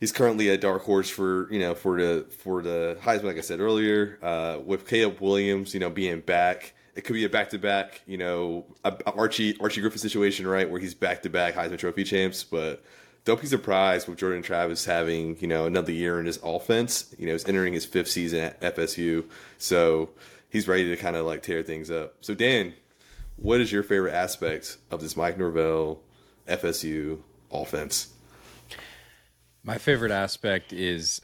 he's 0.00 0.12
currently 0.12 0.48
a 0.48 0.56
dark 0.56 0.82
horse 0.82 1.10
for 1.10 1.52
you 1.52 1.58
know 1.58 1.74
for 1.74 2.00
the 2.00 2.24
for 2.38 2.62
the 2.62 2.96
Heisman. 3.02 3.24
Like 3.24 3.36
I 3.36 3.42
said 3.42 3.60
earlier, 3.60 4.18
uh, 4.22 4.60
with 4.64 4.88
Caleb 4.88 5.20
Williams, 5.20 5.74
you 5.74 5.80
know 5.80 5.90
being 5.90 6.20
back, 6.20 6.72
it 6.96 7.04
could 7.04 7.12
be 7.12 7.24
a 7.24 7.28
back 7.28 7.50
to 7.50 7.58
back. 7.58 8.00
You 8.06 8.16
know 8.16 8.64
a, 8.84 8.92
a 9.06 9.12
Archie 9.12 9.56
Archie 9.60 9.82
Griffin 9.82 9.98
situation, 9.98 10.46
right, 10.46 10.68
where 10.68 10.80
he's 10.80 10.94
back 10.94 11.22
to 11.22 11.30
back 11.30 11.54
Heisman 11.54 11.78
Trophy 11.78 12.02
champs. 12.02 12.42
But 12.42 12.82
don't 13.24 13.40
be 13.40 13.46
surprised 13.46 14.08
with 14.08 14.18
Jordan 14.18 14.42
Travis 14.42 14.84
having 14.84 15.36
you 15.38 15.46
know 15.46 15.66
another 15.66 15.92
year 15.92 16.18
in 16.18 16.26
his 16.26 16.40
offense. 16.42 17.14
You 17.18 17.26
know 17.26 17.32
he's 17.32 17.46
entering 17.46 17.74
his 17.74 17.84
fifth 17.84 18.08
season 18.08 18.40
at 18.40 18.60
FSU, 18.60 19.24
so 19.58 20.10
he's 20.48 20.66
ready 20.66 20.88
to 20.88 20.96
kind 20.96 21.14
of 21.14 21.26
like 21.26 21.42
tear 21.42 21.62
things 21.62 21.90
up. 21.90 22.14
So 22.22 22.34
Dan, 22.34 22.72
what 23.36 23.60
is 23.60 23.70
your 23.70 23.82
favorite 23.82 24.14
aspect 24.14 24.78
of 24.90 25.00
this 25.00 25.16
Mike 25.16 25.38
Norvell 25.38 26.00
FSU 26.48 27.20
offense? 27.52 28.08
My 29.62 29.78
favorite 29.78 30.12
aspect 30.12 30.72
is 30.72 31.20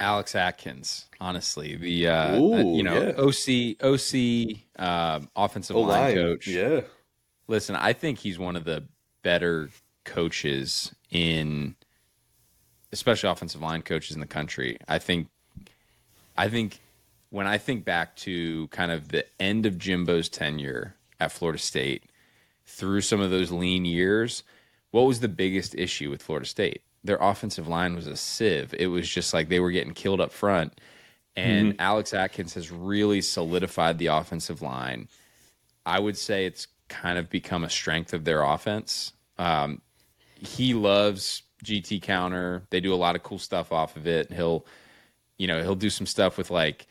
Alex 0.00 0.34
Atkins. 0.34 1.06
Honestly, 1.20 1.76
the 1.76 2.08
uh, 2.08 2.36
Ooh, 2.36 2.54
uh, 2.54 2.58
you 2.58 2.82
know 2.82 3.02
yeah. 3.02 3.12
OC 3.18 3.76
OC 3.84 4.56
um, 4.78 5.28
offensive 5.36 5.76
line 5.76 5.88
line, 5.88 6.14
coach. 6.14 6.46
yeah. 6.46 6.80
Listen, 7.46 7.76
I 7.76 7.92
think 7.92 8.18
he's 8.18 8.38
one 8.38 8.56
of 8.56 8.64
the 8.64 8.84
better 9.22 9.70
coaches 10.04 10.94
in, 11.10 11.76
especially 12.92 13.28
offensive 13.28 13.60
line 13.60 13.82
coaches 13.82 14.14
in 14.14 14.20
the 14.20 14.26
country. 14.26 14.78
I 14.88 14.98
think, 14.98 15.28
I 16.38 16.48
think 16.48 16.80
when 17.30 17.46
I 17.46 17.58
think 17.58 17.84
back 17.84 18.16
to 18.16 18.68
kind 18.68 18.92
of 18.92 19.08
the 19.08 19.26
end 19.40 19.66
of 19.66 19.78
Jimbo's 19.78 20.28
tenure 20.28 20.94
at 21.18 21.32
Florida 21.32 21.58
State, 21.58 22.04
through 22.64 23.00
some 23.00 23.20
of 23.20 23.30
those 23.30 23.50
lean 23.50 23.84
years, 23.84 24.42
what 24.90 25.02
was 25.02 25.20
the 25.20 25.28
biggest 25.28 25.74
issue 25.74 26.08
with 26.08 26.22
Florida 26.22 26.46
State? 26.46 26.82
Their 27.02 27.18
offensive 27.20 27.66
line 27.66 27.94
was 27.94 28.06
a 28.06 28.16
sieve. 28.16 28.74
It 28.78 28.88
was 28.88 29.08
just 29.08 29.32
like 29.32 29.48
they 29.48 29.60
were 29.60 29.70
getting 29.70 29.94
killed 29.94 30.20
up 30.20 30.32
front. 30.32 30.78
And 31.36 31.76
Alex 31.78 32.12
Atkins 32.12 32.54
has 32.54 32.70
really 32.70 33.22
solidified 33.22 33.98
the 33.98 34.08
offensive 34.08 34.60
line. 34.60 35.08
I 35.86 35.98
would 35.98 36.18
say 36.18 36.44
it's 36.44 36.66
kind 36.88 37.18
of 37.18 37.30
become 37.30 37.64
a 37.64 37.70
strength 37.70 38.12
of 38.12 38.24
their 38.24 38.42
offense. 38.42 39.12
Um, 39.38 39.80
he 40.34 40.74
loves 40.74 41.42
GT 41.64 42.02
counter. 42.02 42.62
They 42.70 42.80
do 42.80 42.92
a 42.92 42.96
lot 42.96 43.16
of 43.16 43.22
cool 43.22 43.38
stuff 43.38 43.72
off 43.72 43.96
of 43.96 44.06
it. 44.06 44.30
He'll, 44.32 44.66
you 45.38 45.46
know, 45.46 45.62
he'll 45.62 45.74
do 45.74 45.90
some 45.90 46.06
stuff 46.06 46.36
with 46.36 46.50
like 46.50 46.86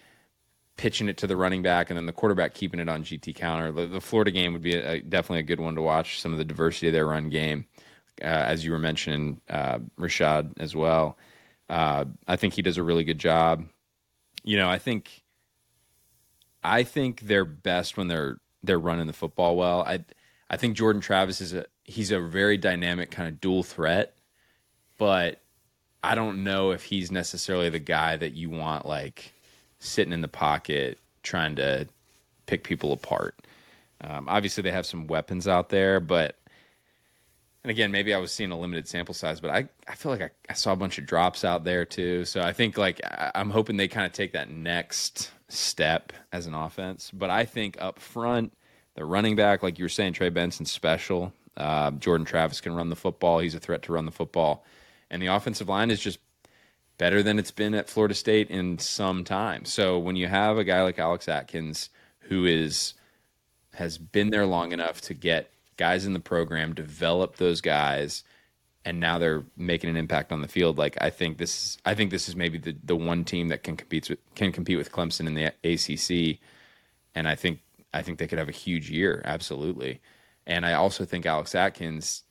pitching 0.77 1.09
it 1.09 1.17
to 1.17 1.27
the 1.27 1.35
running 1.35 1.61
back 1.61 1.89
and 1.89 1.97
then 1.97 2.05
the 2.05 2.13
quarterback 2.13 2.53
keeping 2.53 2.79
it 2.79 2.87
on 2.87 3.03
GT 3.03 3.35
counter. 3.35 3.71
The, 3.71 3.85
the 3.85 4.01
Florida 4.01 4.31
game 4.31 4.53
would 4.53 4.61
be 4.61 4.75
a, 4.75 5.01
definitely 5.01 5.39
a 5.39 5.43
good 5.43 5.59
one 5.59 5.75
to 5.75 5.81
watch. 5.81 6.21
Some 6.21 6.31
of 6.31 6.37
the 6.37 6.45
diversity 6.45 6.87
of 6.87 6.93
their 6.93 7.05
run 7.05 7.29
game, 7.29 7.65
uh, 8.21 8.25
as 8.25 8.65
you 8.65 8.71
were 8.71 8.79
mentioning, 8.79 9.41
uh, 9.49 9.79
Rashad 9.99 10.53
as 10.59 10.75
well. 10.75 11.17
Uh, 11.69 12.05
I 12.27 12.35
think 12.35 12.53
he 12.53 12.61
does 12.61 12.77
a 12.77 12.83
really 12.83 13.03
good 13.03 13.19
job. 13.19 13.65
You 14.43 14.57
know, 14.57 14.69
I 14.69 14.79
think, 14.79 15.23
I 16.63 16.83
think 16.83 17.21
they're 17.21 17.45
best 17.45 17.97
when 17.97 18.07
they're 18.07 18.37
they're 18.63 18.79
running 18.79 19.07
the 19.07 19.13
football 19.13 19.55
well. 19.55 19.81
I 19.81 20.03
I 20.49 20.57
think 20.57 20.75
Jordan 20.75 21.01
Travis 21.01 21.41
is 21.41 21.53
a 21.53 21.65
he's 21.83 22.11
a 22.11 22.19
very 22.19 22.57
dynamic 22.57 23.11
kind 23.11 23.27
of 23.27 23.39
dual 23.39 23.63
threat, 23.63 24.15
but 24.97 25.41
I 26.03 26.15
don't 26.15 26.43
know 26.43 26.71
if 26.71 26.83
he's 26.83 27.11
necessarily 27.11 27.69
the 27.69 27.79
guy 27.79 28.15
that 28.15 28.33
you 28.33 28.49
want 28.49 28.85
like 28.85 29.33
sitting 29.79 30.13
in 30.13 30.21
the 30.21 30.27
pocket 30.27 30.99
trying 31.23 31.55
to 31.57 31.87
pick 32.45 32.63
people 32.63 32.91
apart. 32.91 33.35
Um, 34.01 34.27
obviously, 34.29 34.63
they 34.63 34.71
have 34.71 34.85
some 34.85 35.07
weapons 35.07 35.47
out 35.47 35.69
there, 35.69 35.99
but 35.99 36.37
and 37.63 37.71
again, 37.71 37.91
maybe 37.91 38.13
I 38.13 38.17
was 38.17 38.31
seeing 38.31 38.51
a 38.51 38.59
limited 38.59 38.87
sample 38.87 39.13
size, 39.13 39.41
but 39.41 39.51
I, 39.51 39.67
I 39.87 39.95
feel 39.95 40.11
like 40.11 40.21
I, 40.21 40.29
I 40.49 40.53
saw 40.53 40.71
a 40.71 40.77
bunch 40.77 40.97
of 40.97 41.05
drops 41.05 41.43
out 41.43 41.63
there 41.65 41.85
too. 41.85 42.25
So 42.25 42.41
I 42.41 42.53
think 42.53 42.77
like 42.77 43.01
I, 43.03 43.31
I'm 43.35 43.49
hoping 43.49 43.77
they 43.77 43.87
kind 43.87 44.05
of 44.05 44.13
take 44.13 44.33
that 44.33 44.49
next 44.49 45.31
step 45.49 46.13
as 46.31 46.47
an 46.47 46.53
offense. 46.53 47.11
But 47.13 47.29
I 47.29 47.45
think 47.45 47.77
up 47.81 47.99
front, 47.99 48.53
the 48.95 49.03
running 49.03 49.35
back, 49.35 49.61
like 49.61 49.77
you 49.77 49.85
were 49.85 49.89
saying, 49.89 50.13
Trey 50.13 50.29
Benson's 50.29 50.71
special. 50.71 51.33
Uh, 51.57 51.91
Jordan 51.91 52.25
Travis 52.25 52.61
can 52.61 52.73
run 52.73 52.89
the 52.89 52.95
football. 52.95 53.39
He's 53.39 53.55
a 53.55 53.59
threat 53.59 53.83
to 53.83 53.93
run 53.93 54.05
the 54.05 54.11
football. 54.11 54.65
And 55.09 55.21
the 55.21 55.27
offensive 55.27 55.67
line 55.67 55.91
is 55.91 55.99
just 55.99 56.19
better 56.97 57.21
than 57.23 57.39
it's 57.39 57.51
been 57.51 57.73
at 57.73 57.89
Florida 57.89 58.13
State 58.13 58.49
in 58.49 58.77
some 58.77 59.23
time. 59.23 59.65
So 59.65 59.99
when 59.99 60.15
you 60.15 60.27
have 60.27 60.57
a 60.57 60.63
guy 60.63 60.81
like 60.83 60.99
Alex 60.99 61.27
Atkins 61.27 61.89
who 62.21 62.45
is 62.45 62.93
has 63.73 63.97
been 63.97 64.29
there 64.29 64.45
long 64.45 64.71
enough 64.71 65.01
to 65.01 65.13
get 65.13 65.51
guys 65.79 66.05
in 66.05 66.11
the 66.11 66.19
program, 66.19 66.75
develop 66.75 67.37
those 67.37 67.61
guys, 67.61 68.23
and 68.83 68.99
now 68.99 69.17
they're 69.17 69.45
making 69.55 69.89
an 69.89 69.95
impact 69.95 70.33
on 70.33 70.41
the 70.41 70.47
field. 70.47 70.77
Like 70.77 70.97
I 70.99 71.09
think 71.09 71.37
this, 71.37 71.77
I 71.85 71.95
think 71.95 72.11
this 72.11 72.27
is 72.27 72.35
maybe 72.35 72.57
the, 72.57 72.75
the 72.83 72.97
one 72.97 73.23
team 73.23 73.47
that 73.47 73.63
can 73.63 73.77
compete 73.77 74.09
with 74.09 74.19
can 74.35 74.51
compete 74.51 74.77
with 74.77 74.91
Clemson 74.91 75.25
in 75.25 75.35
the 75.35 75.45
ACC, 75.63 76.39
and 77.15 77.27
I 77.27 77.35
think 77.35 77.61
I 77.93 78.01
think 78.01 78.19
they 78.19 78.27
could 78.27 78.37
have 78.37 78.49
a 78.49 78.51
huge 78.51 78.91
year, 78.91 79.21
absolutely. 79.23 80.01
And 80.45 80.65
I 80.65 80.73
also 80.73 81.05
think 81.05 81.25
Alex 81.25 81.55
Atkins 81.55 82.23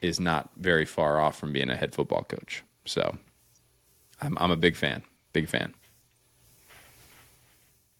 is 0.00 0.18
not 0.18 0.50
very 0.56 0.86
far 0.86 1.20
off 1.20 1.38
from 1.38 1.52
being 1.52 1.70
a 1.70 1.76
head 1.76 1.94
football 1.94 2.24
coach. 2.24 2.64
So 2.86 3.18
I'm 4.22 4.38
I'm 4.40 4.50
a 4.50 4.56
big 4.56 4.76
fan, 4.76 5.02
big 5.34 5.48
fan. 5.48 5.74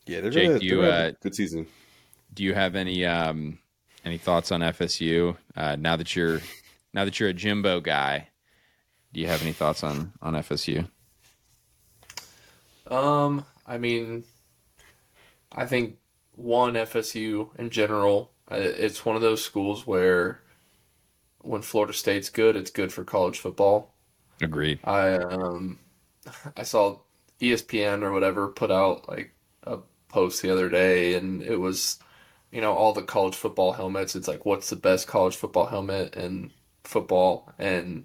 Yeah, 0.07 0.23
they're 0.23 0.31
Jake, 0.31 0.49
gonna, 0.49 0.59
do 0.61 0.67
you, 0.67 0.77
they're 0.77 0.91
gonna 0.91 0.97
have 0.97 1.05
uh, 1.05 1.17
a 1.17 1.23
good 1.23 1.35
season. 1.35 1.67
Do 2.33 2.43
you 2.43 2.55
have 2.55 2.75
any 2.75 3.05
um, 3.05 3.59
any 4.05 4.19
thoughts 4.19 4.53
on 4.53 4.61
FSU 4.61 5.37
uh, 5.57 5.77
now 5.77 5.97
that 5.97 6.15
you're 6.15 6.41
now 6.93 7.05
that 7.05 7.19
you're 7.19 7.29
a 7.29 7.35
Jimbo 7.35 7.81
guy? 7.81 8.29
Do 9.13 9.21
you 9.21 9.27
have 9.27 9.43
any 9.43 9.53
thoughts 9.53 9.83
on 9.85 10.13
on 10.21 10.35
FSU? 10.35 10.89
Um, 12.91 13.45
I 13.67 13.79
mean, 13.79 14.25
I 15.53 15.67
think 15.67 15.97
one 16.37 16.75
FSU 16.75 17.49
in 17.59 17.71
general, 17.71 18.33
uh, 18.51 18.57
it's 18.57 19.05
one 19.05 19.17
of 19.17 19.23
those 19.23 19.43
schools 19.43 19.87
where 19.87 20.41
when 21.39 21.63
Florida 21.63 21.93
State's 21.93 22.31
good, 22.31 22.57
it's 22.57 22.71
good 22.71 22.93
for 22.93 23.05
college 23.05 23.39
football. 23.39 23.95
Agreed. 24.41 24.81
I 24.85 25.15
um, 25.17 25.79
I 26.57 26.63
saw 26.63 26.99
ESPN 27.41 28.03
or 28.03 28.13
whatever 28.13 28.49
put 28.49 28.71
out 28.71 29.09
like 29.09 29.35
a 29.63 29.79
post 30.09 30.43
the 30.43 30.51
other 30.51 30.69
day, 30.69 31.15
and 31.15 31.43
it 31.43 31.57
was, 31.57 31.99
you 32.55 32.61
know, 32.61 32.73
all 32.73 32.93
the 32.93 33.03
college 33.03 33.35
football 33.35 33.73
helmets. 33.73 34.15
It's 34.15 34.29
like, 34.29 34.47
what's 34.47 34.71
the 34.71 34.77
best 34.77 35.09
college 35.09 35.35
football 35.37 35.67
helmet 35.67 36.15
in 36.15 36.53
football? 36.85 37.53
And 37.59 38.05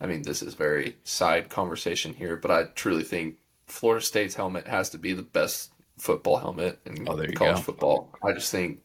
I 0.00 0.06
mean, 0.06 0.22
this 0.22 0.42
is 0.42 0.54
very 0.54 0.96
side 1.02 1.48
conversation 1.48 2.12
here, 2.12 2.36
but 2.36 2.50
I 2.50 2.64
truly 2.74 3.02
think 3.04 3.36
Florida 3.66 4.04
State's 4.04 4.34
helmet 4.34 4.66
has 4.68 4.90
to 4.90 4.98
be 4.98 5.14
the 5.14 5.22
best 5.22 5.72
football 5.96 6.36
helmet 6.36 6.78
in 6.84 7.08
Oh, 7.08 7.16
there 7.16 7.26
you 7.30 7.32
college 7.34 7.56
go. 7.56 7.62
football. 7.62 8.12
I 8.22 8.32
just 8.34 8.52
think 8.52 8.80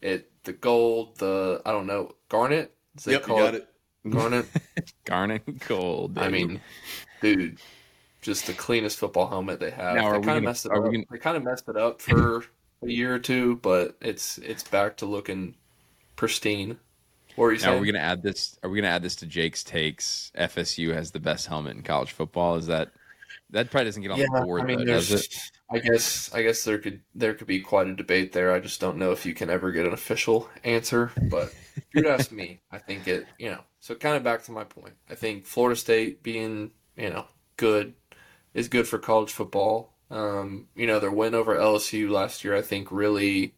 it, 0.00 0.30
the 0.44 0.52
gold, 0.52 1.18
the 1.18 1.60
I 1.66 1.72
don't 1.72 1.86
know, 1.88 2.14
garnet. 2.28 2.72
Is 2.96 3.04
they 3.04 3.12
Yep, 3.12 3.20
you 3.22 3.26
call 3.26 3.38
got 3.38 3.54
it. 3.56 3.68
Garnet. 4.08 4.46
Garnet 5.04 5.66
Gold. 5.68 6.16
I 6.18 6.28
mean, 6.28 6.60
dude, 7.20 7.58
just 8.22 8.46
the 8.46 8.52
cleanest 8.54 8.96
football 8.98 9.26
helmet 9.28 9.60
they 9.60 9.70
have. 9.70 9.96
Now, 9.96 10.12
they 10.12 10.20
kind 10.24 10.38
of 10.38 10.44
messed 10.44 10.64
it 10.66 10.72
are 10.72 10.78
up. 10.78 10.84
we 10.84 10.92
gonna- 10.92 11.04
They 11.10 11.18
kind 11.18 11.36
of 11.36 11.42
messed 11.44 11.68
it 11.68 11.76
up 11.76 12.00
for 12.00 12.44
a 12.82 12.88
year 12.88 13.14
or 13.14 13.18
two, 13.18 13.56
but 13.56 13.96
it's 14.00 14.38
it's 14.38 14.62
back 14.62 14.96
to 14.98 15.06
looking 15.06 15.54
pristine. 16.16 16.78
What 17.36 17.44
were 17.44 17.52
you 17.52 17.58
now 17.58 17.64
saying? 17.64 17.78
are 17.78 17.80
we 17.80 17.86
gonna 17.86 18.04
add 18.04 18.22
this? 18.22 18.58
Are 18.62 18.70
we 18.70 18.80
gonna 18.80 18.92
add 18.92 19.02
this 19.02 19.16
to 19.16 19.26
Jake's 19.26 19.64
takes? 19.64 20.32
FSU 20.36 20.92
has 20.94 21.10
the 21.10 21.20
best 21.20 21.46
helmet 21.46 21.76
in 21.76 21.82
college 21.82 22.12
football. 22.12 22.56
Is 22.56 22.66
that 22.66 22.90
that 23.50 23.70
probably 23.70 23.86
doesn't 23.86 24.02
get 24.02 24.10
on 24.10 24.18
yeah, 24.18 24.26
the 24.32 24.40
board? 24.42 24.62
I 24.62 24.64
mean, 24.64 24.78
though, 24.78 24.94
does 24.94 25.08
there's. 25.08 25.26
it? 25.26 25.50
I 25.70 25.78
guess 25.78 26.32
I 26.34 26.42
guess 26.42 26.64
there 26.64 26.78
could 26.78 27.00
there 27.14 27.34
could 27.34 27.46
be 27.46 27.60
quite 27.60 27.86
a 27.86 27.94
debate 27.94 28.32
there. 28.32 28.52
I 28.52 28.60
just 28.60 28.80
don't 28.80 28.96
know 28.96 29.12
if 29.12 29.24
you 29.24 29.34
can 29.34 29.50
ever 29.50 29.72
get 29.72 29.86
an 29.86 29.92
official 29.92 30.48
answer. 30.64 31.12
But 31.30 31.54
if 31.76 31.84
you'd 31.94 32.06
ask 32.06 32.32
me, 32.32 32.60
I 32.70 32.78
think 32.78 33.06
it. 33.06 33.26
You 33.38 33.50
know, 33.50 33.60
so 33.80 33.94
kind 33.94 34.16
of 34.16 34.24
back 34.24 34.42
to 34.44 34.52
my 34.52 34.64
point. 34.64 34.94
I 35.08 35.14
think 35.14 35.46
Florida 35.46 35.78
State 35.78 36.22
being 36.22 36.72
you 36.96 37.10
know 37.10 37.26
good 37.56 37.94
is 38.54 38.68
good 38.68 38.88
for 38.88 38.98
college 38.98 39.32
football. 39.32 39.89
Um, 40.10 40.66
you 40.74 40.86
know, 40.86 40.98
their 40.98 41.10
win 41.10 41.34
over 41.34 41.56
LSU 41.56 42.10
last 42.10 42.44
year, 42.44 42.56
I 42.56 42.62
think, 42.62 42.90
really 42.90 43.54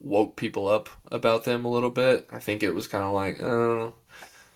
woke 0.00 0.36
people 0.36 0.68
up 0.68 0.88
about 1.10 1.44
them 1.44 1.64
a 1.64 1.70
little 1.70 1.90
bit. 1.90 2.28
I 2.30 2.38
think 2.38 2.62
it 2.62 2.74
was 2.74 2.88
kind 2.88 3.04
of 3.04 3.12
like, 3.12 3.42
oh, 3.42 3.94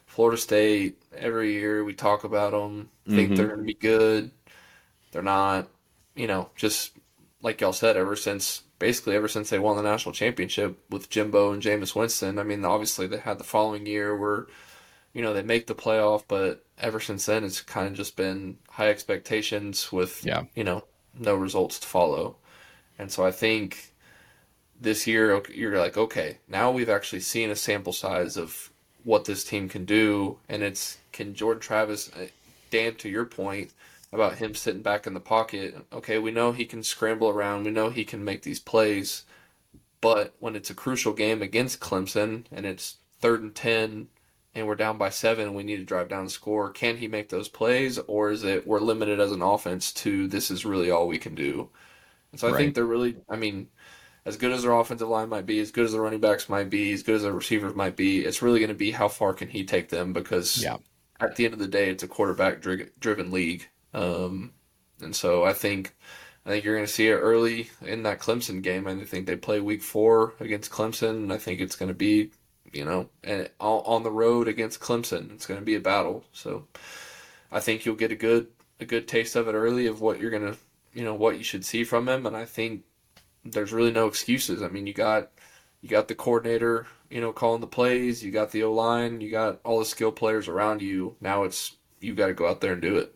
Florida 0.06 0.36
State. 0.36 1.00
Every 1.16 1.52
year 1.54 1.84
we 1.84 1.94
talk 1.94 2.24
about 2.24 2.52
them, 2.52 2.90
think 3.08 3.36
they're 3.36 3.46
going 3.46 3.60
to 3.60 3.64
be 3.64 3.74
good. 3.74 4.30
They're 5.12 5.22
not. 5.22 5.68
You 6.14 6.26
know, 6.26 6.50
just 6.56 6.92
like 7.42 7.60
y'all 7.60 7.72
said, 7.72 7.96
ever 7.96 8.16
since 8.16 8.62
basically 8.78 9.16
ever 9.16 9.28
since 9.28 9.50
they 9.50 9.58
won 9.58 9.76
the 9.76 9.82
national 9.82 10.12
championship 10.12 10.78
with 10.90 11.08
Jimbo 11.08 11.52
and 11.52 11.62
Jameis 11.62 11.94
Winston. 11.94 12.38
I 12.38 12.42
mean, 12.42 12.64
obviously 12.64 13.06
they 13.06 13.18
had 13.18 13.38
the 13.38 13.44
following 13.44 13.86
year 13.86 14.16
where 14.16 14.46
you 15.16 15.22
know 15.22 15.32
they 15.32 15.42
make 15.42 15.66
the 15.66 15.74
playoff, 15.74 16.24
but 16.28 16.64
ever 16.78 17.00
since 17.00 17.24
then 17.24 17.42
it's 17.42 17.62
kind 17.62 17.86
of 17.88 17.94
just 17.94 18.16
been 18.16 18.58
high 18.68 18.90
expectations 18.90 19.90
with 19.90 20.22
Yeah. 20.26 20.42
you 20.54 20.62
know 20.62 20.84
no 21.18 21.34
results 21.34 21.78
to 21.80 21.86
follow. 21.86 22.36
And 22.98 23.10
so 23.10 23.24
I 23.24 23.32
think 23.32 23.94
this 24.78 25.06
year 25.06 25.42
you're 25.54 25.78
like, 25.78 25.96
okay, 25.96 26.38
now 26.48 26.70
we've 26.70 26.90
actually 26.90 27.20
seen 27.20 27.50
a 27.50 27.56
sample 27.56 27.94
size 27.94 28.36
of 28.36 28.70
what 29.04 29.24
this 29.24 29.42
team 29.42 29.70
can 29.70 29.86
do, 29.86 30.38
and 30.50 30.62
it's 30.62 30.98
can 31.12 31.34
Jordan 31.34 31.62
Travis, 31.62 32.10
uh, 32.12 32.26
Dan, 32.70 32.94
to 32.96 33.08
your 33.08 33.24
point 33.24 33.72
about 34.12 34.36
him 34.36 34.54
sitting 34.54 34.82
back 34.82 35.06
in 35.06 35.14
the 35.14 35.20
pocket. 35.20 35.74
Okay, 35.92 36.18
we 36.18 36.30
know 36.30 36.52
he 36.52 36.66
can 36.66 36.82
scramble 36.82 37.30
around, 37.30 37.64
we 37.64 37.70
know 37.70 37.88
he 37.88 38.04
can 38.04 38.22
make 38.22 38.42
these 38.42 38.60
plays, 38.60 39.24
but 40.02 40.34
when 40.40 40.54
it's 40.54 40.68
a 40.70 40.74
crucial 40.74 41.14
game 41.14 41.40
against 41.40 41.80
Clemson 41.80 42.44
and 42.52 42.66
it's 42.66 42.96
third 43.20 43.40
and 43.42 43.54
ten. 43.54 44.08
And 44.56 44.66
we're 44.66 44.74
down 44.74 44.98
by 44.98 45.10
seven. 45.10 45.54
We 45.54 45.62
need 45.64 45.76
to 45.76 45.84
drive 45.84 46.08
down 46.08 46.22
and 46.22 46.30
score. 46.32 46.70
Can 46.70 46.96
he 46.96 47.08
make 47.08 47.28
those 47.28 47.48
plays, 47.48 47.98
or 47.98 48.30
is 48.30 48.42
it 48.42 48.66
we're 48.66 48.80
limited 48.80 49.20
as 49.20 49.30
an 49.32 49.42
offense 49.42 49.92
to 49.94 50.26
this 50.28 50.50
is 50.50 50.64
really 50.64 50.90
all 50.90 51.06
we 51.08 51.18
can 51.18 51.34
do? 51.34 51.70
And 52.32 52.40
so 52.40 52.48
I 52.48 52.52
Right. 52.52 52.58
think 52.58 52.74
they're 52.74 52.84
really. 52.86 53.16
I 53.28 53.36
mean, 53.36 53.68
as 54.24 54.36
good 54.36 54.52
as 54.52 54.62
their 54.62 54.72
offensive 54.72 55.08
line 55.08 55.28
might 55.28 55.46
be, 55.46 55.60
as 55.60 55.70
good 55.70 55.84
as 55.84 55.92
the 55.92 56.00
running 56.00 56.20
backs 56.20 56.48
might 56.48 56.70
be, 56.70 56.92
as 56.92 57.02
good 57.02 57.16
as 57.16 57.22
the 57.22 57.32
receivers 57.32 57.74
might 57.74 57.96
be, 57.96 58.24
it's 58.24 58.42
really 58.42 58.58
going 58.60 58.68
to 58.70 58.74
be 58.74 58.92
how 58.92 59.08
far 59.08 59.34
can 59.34 59.48
he 59.48 59.64
take 59.64 59.90
them 59.90 60.12
because 60.14 60.62
Yeah. 60.62 60.78
at 61.20 61.36
the 61.36 61.44
end 61.44 61.54
of 61.54 61.60
the 61.60 61.68
day, 61.68 61.90
it's 61.90 62.02
a 62.02 62.08
quarterback 62.08 62.60
dri- 62.62 62.90
driven 62.98 63.30
league. 63.30 63.68
Um, 63.94 64.54
and 65.02 65.14
so 65.14 65.44
I 65.44 65.52
think 65.52 65.94
I 66.46 66.50
think 66.50 66.64
you're 66.64 66.74
going 66.76 66.86
to 66.86 66.92
see 66.92 67.08
it 67.08 67.14
early 67.16 67.70
in 67.82 68.04
that 68.04 68.20
Clemson 68.20 68.62
game. 68.62 68.86
I 68.86 69.04
think 69.04 69.26
they 69.26 69.36
play 69.36 69.60
week 69.60 69.82
four 69.82 70.34
against 70.40 70.70
Clemson. 70.70 71.10
And 71.10 71.32
I 71.32 71.38
think 71.38 71.60
it's 71.60 71.76
going 71.76 71.88
to 71.88 71.94
be, 71.94 72.30
you 72.76 72.84
know, 72.84 73.08
and 73.24 73.50
on 73.60 73.82
on 73.84 74.02
the 74.02 74.10
road 74.10 74.48
against 74.48 74.80
Clemson, 74.80 75.32
it's 75.32 75.46
going 75.46 75.60
to 75.60 75.64
be 75.66 75.74
a 75.74 75.80
battle. 75.80 76.24
So 76.32 76.66
I 77.50 77.60
think 77.60 77.84
you'll 77.84 77.96
get 77.96 78.12
a 78.12 78.16
good 78.16 78.48
a 78.80 78.84
good 78.84 79.08
taste 79.08 79.36
of 79.36 79.48
it 79.48 79.54
early 79.54 79.86
of 79.86 80.00
what 80.00 80.20
you're 80.20 80.30
going 80.30 80.52
to, 80.52 80.58
you 80.92 81.04
know, 81.04 81.14
what 81.14 81.38
you 81.38 81.44
should 81.44 81.64
see 81.64 81.84
from 81.84 82.08
him. 82.08 82.26
And 82.26 82.36
I 82.36 82.44
think 82.44 82.82
there's 83.44 83.72
really 83.72 83.92
no 83.92 84.06
excuses. 84.06 84.62
I 84.62 84.68
mean, 84.68 84.86
you 84.86 84.92
got 84.92 85.30
you 85.80 85.88
got 85.88 86.08
the 86.08 86.14
coordinator, 86.14 86.86
you 87.10 87.20
know, 87.20 87.32
calling 87.32 87.60
the 87.60 87.66
plays. 87.66 88.22
You 88.22 88.30
got 88.30 88.50
the 88.52 88.64
O 88.64 88.72
line. 88.72 89.20
You 89.20 89.30
got 89.30 89.60
all 89.64 89.78
the 89.78 89.84
skill 89.84 90.12
players 90.12 90.48
around 90.48 90.82
you. 90.82 91.16
Now 91.20 91.44
it's 91.44 91.76
you've 92.00 92.16
got 92.16 92.26
to 92.26 92.34
go 92.34 92.48
out 92.48 92.60
there 92.60 92.72
and 92.72 92.82
do 92.82 92.96
it. 92.98 93.14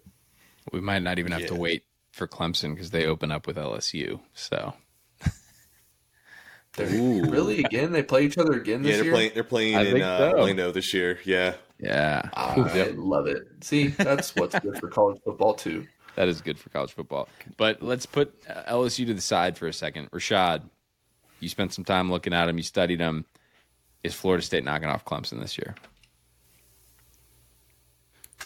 We 0.72 0.80
might 0.80 1.02
not 1.02 1.18
even 1.18 1.32
have 1.32 1.46
to 1.46 1.54
wait 1.54 1.84
for 2.12 2.26
Clemson 2.26 2.74
because 2.74 2.90
they 2.90 3.06
open 3.06 3.30
up 3.30 3.46
with 3.46 3.56
LSU. 3.56 4.20
So 4.34 4.56
They're, 4.56 4.68
Ooh. 4.68 4.89
Really 6.78 7.62
again? 7.64 7.92
They 7.92 8.02
play 8.02 8.24
each 8.24 8.38
other 8.38 8.52
again 8.52 8.82
this 8.82 8.90
Yeah, 8.92 8.96
they're 8.96 9.04
year. 9.04 9.12
playing. 9.12 9.30
They're 9.34 9.44
playing 9.44 9.76
I 9.76 9.82
in 9.82 9.92
think 9.92 10.04
uh, 10.04 10.18
so. 10.18 10.30
Orlando 10.38 10.72
this 10.72 10.92
year. 10.94 11.18
Yeah, 11.24 11.54
yeah, 11.78 12.28
I 12.34 12.54
love 12.96 13.26
it. 13.26 13.42
See, 13.62 13.88
that's 13.88 14.34
what's 14.36 14.58
good 14.58 14.78
for 14.78 14.88
college 14.88 15.20
football 15.24 15.54
too. 15.54 15.86
that 16.16 16.28
is 16.28 16.40
good 16.40 16.58
for 16.58 16.68
college 16.70 16.92
football. 16.92 17.28
But 17.56 17.82
let's 17.82 18.06
put 18.06 18.34
uh, 18.48 18.62
LSU 18.72 19.06
to 19.06 19.14
the 19.14 19.20
side 19.20 19.56
for 19.58 19.66
a 19.66 19.72
second. 19.72 20.10
Rashad, 20.10 20.62
you 21.40 21.48
spent 21.48 21.72
some 21.72 21.84
time 21.84 22.10
looking 22.10 22.32
at 22.34 22.48
him, 22.48 22.56
You 22.56 22.62
studied 22.62 23.00
him. 23.00 23.24
Is 24.02 24.14
Florida 24.14 24.42
State 24.42 24.64
knocking 24.64 24.88
off 24.88 25.04
Clemson 25.04 25.40
this 25.40 25.58
year? 25.58 25.74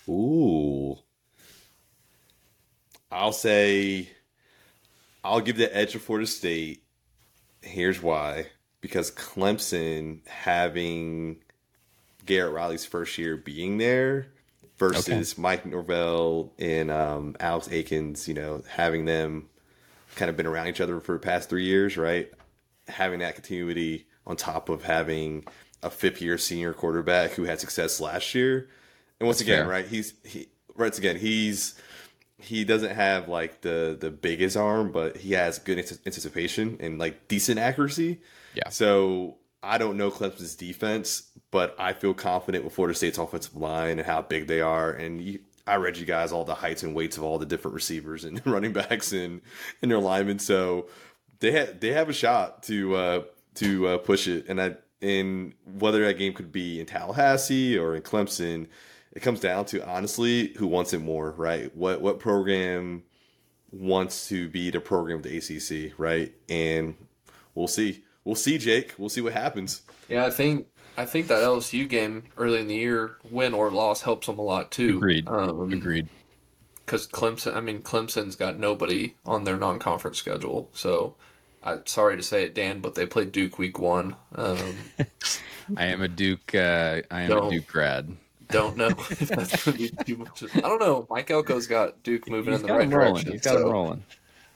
Ooh. 0.08 0.98
I'll 3.10 3.32
say 3.32 4.08
I'll 5.22 5.40
give 5.40 5.56
the 5.56 5.74
edge 5.74 5.92
to 5.92 5.98
Florida 6.00 6.26
State. 6.26 6.82
Here's 7.64 8.02
why. 8.02 8.46
Because 8.80 9.10
Clemson 9.10 10.26
having 10.26 11.38
Garrett 12.26 12.52
Riley's 12.52 12.84
first 12.84 13.16
year 13.18 13.36
being 13.36 13.78
there 13.78 14.28
versus 14.78 15.38
Mike 15.38 15.64
Norvell 15.64 16.52
and 16.58 16.90
um, 16.90 17.36
Alex 17.40 17.68
Atkins, 17.68 18.28
you 18.28 18.34
know, 18.34 18.62
having 18.68 19.04
them 19.04 19.48
kind 20.16 20.28
of 20.28 20.36
been 20.36 20.46
around 20.46 20.68
each 20.68 20.80
other 20.80 21.00
for 21.00 21.12
the 21.12 21.18
past 21.18 21.48
three 21.48 21.64
years, 21.64 21.96
right? 21.96 22.30
Having 22.88 23.20
that 23.20 23.34
continuity 23.34 24.06
on 24.26 24.36
top 24.36 24.68
of 24.68 24.84
having 24.84 25.44
a 25.82 25.90
fifth 25.90 26.20
year 26.20 26.38
senior 26.38 26.72
quarterback 26.72 27.32
who 27.32 27.44
had 27.44 27.60
success 27.60 28.00
last 28.00 28.34
year. 28.34 28.68
And 29.20 29.26
once 29.26 29.40
again, 29.40 29.66
right, 29.66 29.86
he's 29.86 30.14
he 30.24 30.48
once 30.76 30.98
again, 30.98 31.16
he's 31.16 31.74
he 32.38 32.64
doesn't 32.64 32.94
have 32.94 33.28
like 33.28 33.60
the 33.60 33.96
the 33.98 34.10
biggest 34.10 34.56
arm, 34.56 34.92
but 34.92 35.16
he 35.16 35.32
has 35.32 35.58
good 35.58 35.78
anticipation 35.78 36.76
and 36.80 36.98
like 36.98 37.28
decent 37.28 37.58
accuracy. 37.58 38.20
Yeah. 38.54 38.68
So 38.68 39.36
I 39.62 39.78
don't 39.78 39.96
know 39.96 40.10
Clemson's 40.10 40.54
defense, 40.54 41.30
but 41.50 41.74
I 41.78 41.92
feel 41.92 42.14
confident 42.14 42.64
with 42.64 42.74
Florida 42.74 42.96
State's 42.96 43.18
offensive 43.18 43.56
line 43.56 43.98
and 43.98 44.06
how 44.06 44.22
big 44.22 44.46
they 44.46 44.60
are. 44.60 44.90
And 44.90 45.20
you, 45.20 45.40
I 45.66 45.76
read 45.76 45.96
you 45.96 46.04
guys 46.04 46.32
all 46.32 46.44
the 46.44 46.54
heights 46.54 46.82
and 46.82 46.94
weights 46.94 47.16
of 47.16 47.22
all 47.22 47.38
the 47.38 47.46
different 47.46 47.74
receivers 47.74 48.24
and 48.24 48.44
running 48.46 48.72
backs 48.72 49.12
and 49.12 49.40
and 49.80 49.90
their 49.90 49.98
linemen. 49.98 50.38
So 50.38 50.88
they 51.40 51.52
have 51.52 51.80
they 51.80 51.92
have 51.92 52.08
a 52.08 52.12
shot 52.12 52.62
to 52.64 52.96
uh, 52.96 53.22
to 53.56 53.88
uh, 53.88 53.98
push 53.98 54.26
it. 54.26 54.46
And 54.48 54.60
I 54.60 54.76
in 55.00 55.54
whether 55.64 56.04
that 56.04 56.18
game 56.18 56.32
could 56.32 56.50
be 56.50 56.80
in 56.80 56.86
Tallahassee 56.86 57.78
or 57.78 57.94
in 57.94 58.02
Clemson, 58.02 58.66
it 59.14 59.22
comes 59.22 59.40
down 59.40 59.64
to 59.66 59.86
honestly 59.86 60.48
who 60.56 60.66
wants 60.66 60.92
it 60.92 61.00
more, 61.00 61.30
right? 61.32 61.74
What 61.76 62.00
what 62.00 62.18
program 62.18 63.04
wants 63.70 64.28
to 64.28 64.48
be 64.48 64.70
the 64.70 64.80
program 64.80 65.18
of 65.18 65.22
the 65.24 65.36
ACC, 65.36 65.98
right? 65.98 66.32
And 66.48 66.94
we'll 67.54 67.68
see. 67.68 68.04
We'll 68.24 68.34
see, 68.36 68.58
Jake. 68.58 68.94
We'll 68.98 69.08
see 69.08 69.20
what 69.20 69.34
happens. 69.34 69.82
Yeah, 70.08 70.24
I 70.26 70.30
think 70.30 70.66
I 70.96 71.04
think 71.04 71.28
that 71.28 71.42
LSU 71.42 71.88
game 71.88 72.24
early 72.36 72.60
in 72.60 72.68
the 72.68 72.76
year, 72.76 73.16
win 73.30 73.54
or 73.54 73.70
loss, 73.70 74.02
helps 74.02 74.26
them 74.26 74.38
a 74.38 74.42
lot 74.42 74.70
too. 74.70 74.96
Agreed. 74.98 75.28
Um, 75.28 75.72
Agreed. 75.72 76.08
Because 76.84 77.06
Clemson, 77.06 77.56
I 77.56 77.60
mean, 77.60 77.80
Clemson's 77.80 78.36
got 78.36 78.58
nobody 78.58 79.14
on 79.24 79.44
their 79.44 79.56
non-conference 79.56 80.18
schedule. 80.18 80.68
So, 80.74 81.16
I'm 81.62 81.86
sorry 81.86 82.16
to 82.16 82.22
say 82.22 82.44
it, 82.44 82.54
Dan, 82.54 82.80
but 82.80 82.94
they 82.94 83.06
played 83.06 83.32
Duke 83.32 83.58
week 83.58 83.78
one. 83.78 84.16
Um, 84.34 84.76
I 85.78 85.86
am 85.86 86.02
a 86.02 86.08
Duke. 86.08 86.54
Uh, 86.54 87.00
I 87.10 87.22
am 87.22 87.30
Don't. 87.30 87.46
a 87.46 87.50
Duke 87.50 87.66
grad. 87.66 88.14
Don't 88.48 88.76
know 88.76 88.88
if 89.10 89.28
that's 89.28 89.64
going 89.64 89.76
to 89.78 89.92
be 89.96 90.04
too 90.04 90.16
much. 90.18 90.42
I 90.56 90.60
don't 90.60 90.80
know. 90.80 91.06
Mike 91.10 91.28
Elko's 91.28 91.66
got 91.66 92.02
Duke 92.02 92.28
moving 92.28 92.52
He's 92.52 92.60
in 92.62 92.66
the 92.66 92.72
right 92.72 92.88
rolling. 92.88 93.14
direction. 93.14 93.32
He's 93.32 93.40
got 93.42 93.54
so- 93.58 93.66
him 93.66 93.72
rolling. 93.72 94.04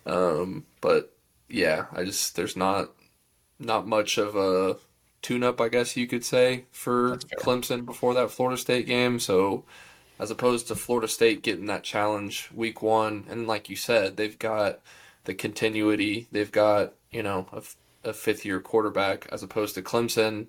Um, 0.07 0.65
but 0.81 1.15
yeah, 1.49 1.87
I 1.93 2.05
just 2.05 2.35
there's 2.37 2.57
not 2.57 2.91
not 3.59 3.87
much 3.87 4.17
of 4.19 4.37
a 4.37 4.77
tune-up, 5.21 5.61
I 5.61 5.69
guess 5.69 5.97
you 5.97 6.07
could 6.07 6.25
say, 6.25 6.65
for 6.71 7.17
Clemson 7.39 7.85
before 7.85 8.15
that 8.15 8.31
Florida 8.31 8.57
State 8.57 8.87
game. 8.87 9.19
So 9.19 9.65
as 10.19 10.31
opposed 10.31 10.69
to 10.69 10.75
Florida 10.75 11.09
State 11.09 11.43
getting 11.43 11.67
that 11.67 11.83
challenge 11.83 12.51
week 12.55 12.83
one, 12.83 13.25
and 13.29 13.47
like 13.47 13.69
you 13.69 13.77
said, 13.77 14.17
they've 14.17 14.39
got 14.39 14.81
the 15.25 15.35
continuity, 15.35 16.27
they've 16.33 16.53
got 16.53 16.95
you 17.11 17.23
know 17.23 17.47
a 18.05 18.13
fifth-year 18.13 18.61
quarterback, 18.61 19.27
as 19.31 19.43
opposed 19.43 19.75
to 19.75 19.83
Clemson. 19.83 20.47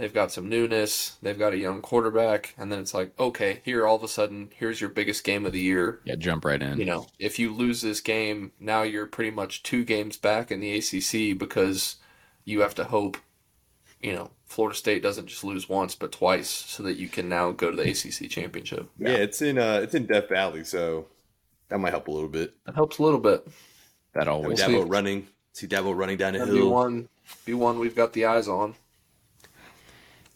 They've 0.00 0.14
got 0.14 0.32
some 0.32 0.48
newness. 0.48 1.18
They've 1.20 1.38
got 1.38 1.52
a 1.52 1.58
young 1.58 1.82
quarterback, 1.82 2.54
and 2.56 2.72
then 2.72 2.78
it's 2.78 2.94
like, 2.94 3.12
okay, 3.20 3.60
here 3.66 3.86
all 3.86 3.96
of 3.96 4.02
a 4.02 4.08
sudden, 4.08 4.48
here's 4.56 4.80
your 4.80 4.88
biggest 4.88 5.24
game 5.24 5.44
of 5.44 5.52
the 5.52 5.60
year 5.60 6.00
Yeah, 6.04 6.14
jump 6.14 6.46
right 6.46 6.62
in. 6.62 6.78
you 6.78 6.86
know, 6.86 7.06
if 7.18 7.38
you 7.38 7.52
lose 7.52 7.82
this 7.82 8.00
game, 8.00 8.52
now 8.58 8.80
you're 8.80 9.04
pretty 9.04 9.30
much 9.30 9.62
two 9.62 9.84
games 9.84 10.16
back 10.16 10.50
in 10.50 10.60
the 10.60 10.74
ACC 10.74 11.38
because 11.38 11.96
you 12.46 12.62
have 12.62 12.74
to 12.76 12.84
hope, 12.84 13.18
you 14.00 14.14
know, 14.14 14.30
Florida 14.46 14.74
State 14.74 15.02
doesn't 15.02 15.26
just 15.26 15.44
lose 15.44 15.68
once 15.68 15.94
but 15.94 16.12
twice, 16.12 16.48
so 16.48 16.82
that 16.82 16.96
you 16.96 17.06
can 17.06 17.28
now 17.28 17.52
go 17.52 17.70
to 17.70 17.76
the 17.76 17.90
ACC 17.90 18.30
championship. 18.30 18.88
Yeah, 18.98 19.10
it's 19.10 19.42
in 19.42 19.58
uh 19.58 19.80
it's 19.82 19.94
in 19.94 20.06
Death 20.06 20.30
Valley, 20.30 20.64
so 20.64 21.08
that 21.68 21.78
might 21.78 21.90
help 21.90 22.08
a 22.08 22.10
little 22.10 22.30
bit. 22.30 22.54
That 22.64 22.74
helps 22.74 22.96
a 22.98 23.02
little 23.02 23.20
bit. 23.20 23.46
that 24.14 24.28
always. 24.28 24.62
Dabo 24.62 24.90
running, 24.90 25.28
see 25.52 25.66
Dabo 25.66 25.94
running 25.94 26.16
down 26.16 26.32
the 26.32 26.38
That'd 26.38 26.54
be 26.54 26.60
hill. 26.60 26.70
one, 26.70 27.10
be 27.44 27.52
one 27.52 27.78
we've 27.78 27.94
got 27.94 28.14
the 28.14 28.24
eyes 28.24 28.48
on. 28.48 28.76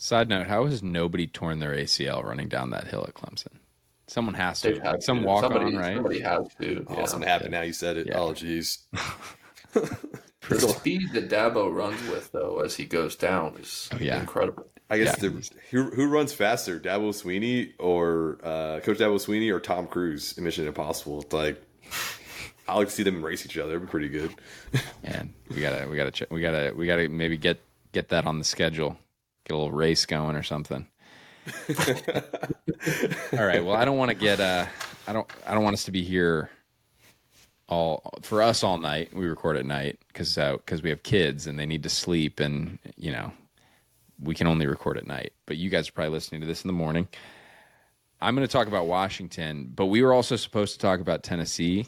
Side 0.05 0.29
note: 0.29 0.49
How 0.49 0.67
has 0.67 0.83
nobody 0.83 1.27
torn 1.27 1.61
their 1.61 1.73
ACL 1.75 2.23
running 2.23 2.47
down 2.49 2.69
that 2.73 2.89
hill 2.89 3.07
at 3.09 3.15
Clemson? 3.15 3.55
Someone 4.07 4.35
has 4.35 4.61
to. 4.61 4.75
They've 4.75 5.03
Some 5.03 5.21
to. 5.21 5.27
walk 5.27 5.45
somebody, 5.45 5.65
on, 5.75 5.77
right? 5.77 5.95
Somebody 5.95 6.21
has 6.21 6.47
to. 6.61 6.85
Oh, 6.91 6.95
yeah. 6.99 7.05
something 7.07 7.27
happened 7.27 7.53
now. 7.53 7.63
You 7.63 7.73
said 7.73 7.97
it. 7.97 8.09
Yeah. 8.09 8.19
Oh, 8.19 8.33
jeez. 8.33 8.83
The 10.47 10.59
speed 10.61 11.13
that 11.15 11.31
Dabo 11.31 11.75
runs 11.75 12.07
with, 12.11 12.31
though, 12.33 12.61
as 12.61 12.77
he 12.77 12.85
goes 12.85 13.17
down, 13.17 13.57
is 13.59 13.89
Oh, 13.95 13.97
yeah. 13.99 14.21
incredible. 14.21 14.67
I 14.91 14.99
guess 14.99 15.17
Yeah. 15.23 15.31
the 15.31 15.51
who, 15.71 15.85
who 15.85 16.07
runs 16.07 16.35
faster, 16.35 16.79
Dabo 16.79 17.09
Swinney 17.15 17.73
or 17.79 18.41
uh, 18.45 18.81
Coach 18.81 18.99
Dabo 18.99 19.15
Swinney 19.17 19.51
or 19.51 19.59
Tom 19.59 19.87
Cruise 19.87 20.37
in 20.37 20.45
Mission 20.45 20.67
Impossible? 20.67 21.23
It's 21.23 21.33
like 21.33 21.63
I 22.69 22.77
like 22.77 22.89
to 22.89 22.93
see 22.95 23.05
them 23.05 23.25
race 23.25 23.47
each 23.47 23.57
other. 23.57 23.71
It'd 23.77 23.87
be 23.87 23.91
pretty 23.91 24.11
good. 24.11 24.35
and 25.03 25.33
we 25.49 25.63
gotta, 25.63 25.89
we 25.89 25.97
gotta, 25.97 26.27
we 26.31 26.43
gotta, 26.43 26.75
we 26.77 26.87
gotta 26.87 27.09
maybe 27.09 27.39
get 27.39 27.59
get 27.93 28.11
that 28.11 28.27
on 28.27 28.39
the 28.39 28.45
schedule. 28.45 28.99
Get 29.45 29.55
a 29.55 29.57
little 29.57 29.73
race 29.73 30.07
going 30.07 30.37
or 30.37 30.43
something. 30.43 30.87
all 31.69 33.47
right. 33.47 33.65
Well, 33.65 33.75
I 33.75 33.85
don't 33.85 33.99
want 33.99 34.11
to 34.11 34.15
get. 34.15 34.41
Uh, 34.41 34.67
I 35.07 35.13
don't. 35.13 35.29
I 35.47 35.55
don't 35.55 35.65
want 35.65 35.75
us 35.75 35.85
to 35.85 35.93
be 35.93 36.03
here 36.03 36.51
all 37.69 38.15
for 38.23 38.43
us 38.43 38.63
all 38.63 38.79
night. 38.79 39.15
We 39.15 39.27
record 39.27 39.57
at 39.57 39.67
night 39.67 39.99
because 40.09 40.35
because 40.37 40.83
we 40.83 40.91
have 40.91 41.03
kids 41.03 41.47
and 41.47 41.59
they 41.59 41.67
need 41.67 41.83
to 41.83 41.89
sleep, 41.89 42.41
and 42.41 42.79
you 42.97 43.13
know 43.13 43.33
we 44.21 44.35
can 44.35 44.47
only 44.47 44.67
record 44.67 44.97
at 44.97 45.07
night. 45.07 45.33
But 45.47 45.57
you 45.57 45.71
guys 45.71 45.89
are 45.89 45.93
probably 45.93 46.13
listening 46.13 46.41
to 46.41 46.47
this 46.47 46.63
in 46.65 46.69
the 46.69 46.75
morning. 46.75 47.09
I'm 48.21 48.35
going 48.35 48.47
to 48.47 48.53
talk 48.53 48.69
about 48.69 48.87
Washington, 48.87 49.71
but 49.75 49.87
we 49.87 50.03
were 50.03 50.15
also 50.15 50.37
supposed 50.37 50.75
to 50.75 50.79
talk 50.79 51.01
about 51.01 51.23
Tennessee. 51.23 51.87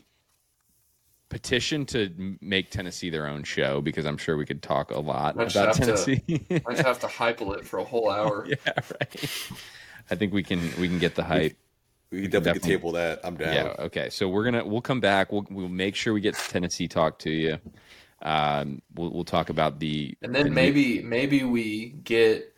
Petition 1.29 1.85
to 1.87 2.37
make 2.41 2.71
Tennessee 2.71 3.11
their 3.11 3.27
own 3.27 3.43
show 3.43 3.81
because 3.81 4.07
I'm 4.07 4.17
sure 4.17 4.37
we 4.37 4.47
could 4.47 4.63
talk 4.63 4.91
a 4.93 4.99
lot 5.01 5.37
Might 5.37 5.51
about 5.51 5.77
have 5.77 5.77
to- 5.77 5.85
Tennessee. 5.85 6.47
I 6.67 6.73
just 6.75 6.87
have 6.87 7.01
to 7.01 7.09
hype 7.09 7.41
it 7.41 7.67
for 7.67 7.79
a 7.79 7.85
whole 7.85 8.11
hour. 8.19 8.47
yeah, 8.49 8.57
right. 8.67 9.51
I 10.11 10.15
think 10.15 10.33
we 10.33 10.43
can 10.43 10.61
we 10.79 10.89
can 10.89 10.99
get 10.99 11.15
the 11.17 11.25
hype. 11.25 11.57
We 12.13 12.23
can 12.23 12.31
definitely, 12.31 12.61
Definitely. 12.61 12.71
table 12.77 12.93
that. 12.93 13.21
I'm 13.25 13.37
down. 13.37 13.53
Yeah. 13.55 13.75
Okay. 13.81 14.09
So 14.11 14.29
we're 14.29 14.45
gonna 14.45 14.65
we'll 14.65 14.81
come 14.81 15.01
back. 15.01 15.33
We'll 15.33 15.47
we'll 15.51 15.69
make 15.69 15.97
sure 15.97 16.15
we 16.15 16.21
get 16.21 16.37
Tennessee 16.37 16.87
talk 16.87 17.19
to 17.21 17.31
you. 17.31 17.59
Um, 18.23 18.81
we'll 18.95 19.11
we'll 19.11 19.25
talk 19.25 19.51
about 19.51 19.81
the 19.81 20.17
And 20.23 20.33
the 20.33 20.39
then 20.39 20.47
new- 20.47 20.53
maybe 20.55 21.03
maybe 21.03 21.43
we 21.43 21.89
get 22.05 22.55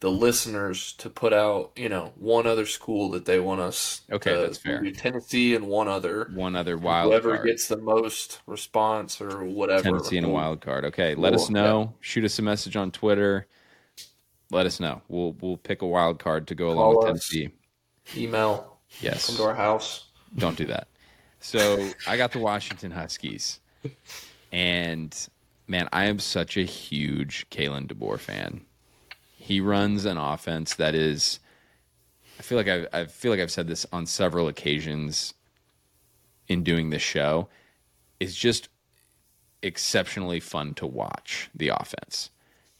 the 0.00 0.10
listeners 0.10 0.92
to 0.94 1.08
put 1.08 1.32
out, 1.32 1.72
you 1.74 1.88
know, 1.88 2.12
one 2.16 2.46
other 2.46 2.66
school 2.66 3.10
that 3.10 3.24
they 3.24 3.40
want 3.40 3.60
us. 3.60 4.02
Okay, 4.12 4.32
to 4.34 4.40
that's 4.40 4.58
fair. 4.58 4.82
Tennessee 4.92 5.54
and 5.54 5.66
one 5.66 5.88
other. 5.88 6.30
one 6.34 6.54
other 6.54 6.76
wild 6.76 7.10
Whoever 7.10 7.36
card. 7.36 7.46
gets 7.46 7.68
the 7.68 7.78
most 7.78 8.40
response 8.46 9.20
or 9.20 9.44
whatever. 9.44 9.82
Tennessee 9.82 10.18
and 10.18 10.26
a 10.26 10.30
wild 10.30 10.60
card. 10.60 10.84
Okay, 10.84 11.14
let 11.14 11.32
us 11.32 11.46
Cool, 11.46 11.54
know. 11.54 11.94
Shoot 12.00 12.24
us 12.24 12.38
a 12.38 12.42
message 12.42 12.76
on 12.76 12.90
Twitter. 12.90 13.46
Let 14.50 14.66
us 14.66 14.78
know. 14.80 15.00
We'll 15.08 15.34
we'll 15.40 15.56
pick 15.56 15.80
a 15.82 15.86
wild 15.86 16.18
card 16.18 16.46
to 16.48 16.54
go 16.54 16.70
along 16.70 16.96
with 16.96 17.04
us. 17.06 17.28
Tennessee. 17.28 17.50
Email. 18.16 18.78
Yes. 19.00 19.26
Come 19.26 19.36
to 19.36 19.42
our 19.44 19.54
house. 19.54 20.10
Don't 20.36 20.56
do 20.56 20.66
that. 20.66 20.88
So 21.40 21.88
I 22.06 22.16
got 22.16 22.32
the 22.32 22.38
Washington 22.38 22.90
Huskies, 22.90 23.60
and 24.52 25.16
man, 25.68 25.88
I 25.92 26.04
am 26.04 26.18
such 26.18 26.56
a 26.58 26.62
huge 26.62 27.46
Kalen 27.50 27.86
DeBoer 27.86 28.18
fan. 28.18 28.65
He 29.46 29.60
runs 29.60 30.06
an 30.06 30.18
offense 30.18 30.74
that 30.74 30.96
is. 30.96 31.38
I 32.36 32.42
feel 32.42 32.58
like 32.58 32.66
I've, 32.66 32.86
I 32.92 33.04
feel 33.04 33.30
like 33.30 33.38
I've 33.38 33.52
said 33.52 33.68
this 33.68 33.86
on 33.92 34.04
several 34.06 34.48
occasions 34.48 35.34
in 36.48 36.64
doing 36.64 36.90
this 36.90 37.02
show. 37.02 37.48
Is 38.18 38.34
just 38.34 38.68
exceptionally 39.62 40.40
fun 40.40 40.74
to 40.74 40.86
watch 40.86 41.48
the 41.54 41.68
offense. 41.68 42.30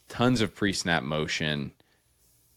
Tons 0.08 0.40
of 0.40 0.56
pre-snap 0.56 1.04
motion. 1.04 1.70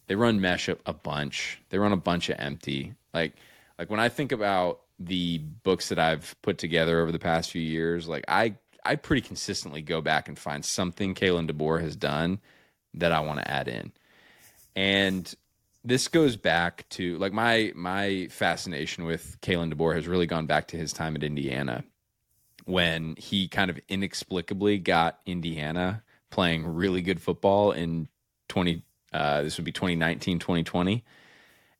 They 0.08 0.16
run 0.16 0.42
mesh 0.42 0.70
a, 0.70 0.78
a 0.88 0.94
bunch. 0.94 1.62
They 1.70 1.78
run 1.78 1.92
a 1.92 1.98
bunch 1.98 2.30
of 2.30 2.40
empty. 2.40 2.96
Like 3.14 3.36
like 3.78 3.92
when 3.92 4.00
I 4.00 4.10
think 4.10 4.32
about 4.32 4.80
the 4.98 5.38
books 5.38 5.90
that 5.90 6.00
I've 6.00 6.36
put 6.42 6.58
together 6.58 7.00
over 7.00 7.12
the 7.12 7.20
past 7.20 7.52
few 7.52 7.62
years, 7.62 8.08
like 8.08 8.26
I 8.28 8.56
I 8.84 8.96
pretty 8.96 9.22
consistently 9.22 9.84
go 9.84 10.02
back 10.02 10.28
and 10.28 10.40
find 10.40 10.66
something 10.66 11.14
Kalen 11.14 11.48
DeBoer 11.48 11.82
has 11.82 11.96
done 11.96 12.40
that 12.96 13.12
I 13.12 13.20
want 13.20 13.40
to 13.40 13.52
add 13.52 13.68
in. 13.68 13.92
And 14.76 15.34
this 15.84 16.08
goes 16.08 16.36
back 16.36 16.88
to 16.90 17.18
like 17.18 17.34
my 17.34 17.72
my 17.76 18.28
fascination 18.30 19.06
with 19.06 19.38
Kalen 19.42 19.74
DeBoer 19.74 19.96
has 19.96 20.08
really 20.08 20.28
gone 20.28 20.46
back 20.46 20.68
to 20.70 20.78
his 20.78 20.94
time 20.94 21.16
at 21.16 21.24
Indiana 21.24 21.84
when 22.66 23.16
he 23.18 23.48
kind 23.48 23.72
of 23.72 23.80
inexplicably 23.88 24.78
got 24.78 25.20
Indiana 25.26 26.04
playing 26.30 26.68
really 26.68 27.02
good 27.02 27.22
football 27.22 27.72
in 27.72 28.08
20 28.50 28.84
uh, 29.12 29.42
this 29.42 29.58
would 29.58 29.66
be 29.66 29.72
2019 29.72 30.38
2020 30.38 31.04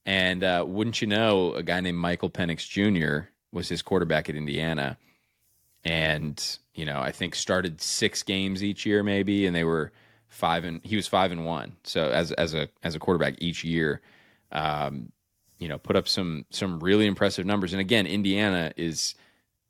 and 0.06 0.44
uh, 0.44 0.64
wouldn't 0.68 1.02
you 1.02 1.08
know 1.08 1.54
a 1.54 1.62
guy 1.62 1.80
named 1.82 1.98
Michael 1.98 2.30
Penix 2.30 2.68
Jr. 2.68 3.28
was 3.52 3.70
his 3.70 3.82
quarterback 3.82 4.30
at 4.30 4.36
Indiana 4.36 4.98
and 5.84 6.58
you 6.74 6.86
know 6.86 7.00
I 7.00 7.12
think 7.12 7.36
started 7.36 7.82
6 7.82 8.24
games 8.24 8.64
each 8.64 8.86
year 8.86 9.04
maybe 9.04 9.46
and 9.46 9.56
they 9.56 9.66
were 9.66 9.92
5 10.30 10.64
and 10.64 10.82
he 10.84 10.96
was 10.96 11.08
5 11.08 11.32
and 11.32 11.46
1 11.46 11.76
so 11.84 12.10
as 12.10 12.32
as 12.34 12.54
a 12.54 12.70
as 12.84 12.96
a 12.96 13.00
quarterback 13.00 13.36
each 13.40 13.64
year 13.64 14.02
um, 14.52 15.12
you 15.58 15.68
know 15.68 15.78
put 15.78 15.96
up 15.96 16.08
some 16.08 16.46
some 16.50 16.80
really 16.80 17.06
impressive 17.06 17.46
numbers 17.46 17.74
and 17.74 17.82
again 17.82 18.08
Indiana 18.08 18.72
is 18.78 19.16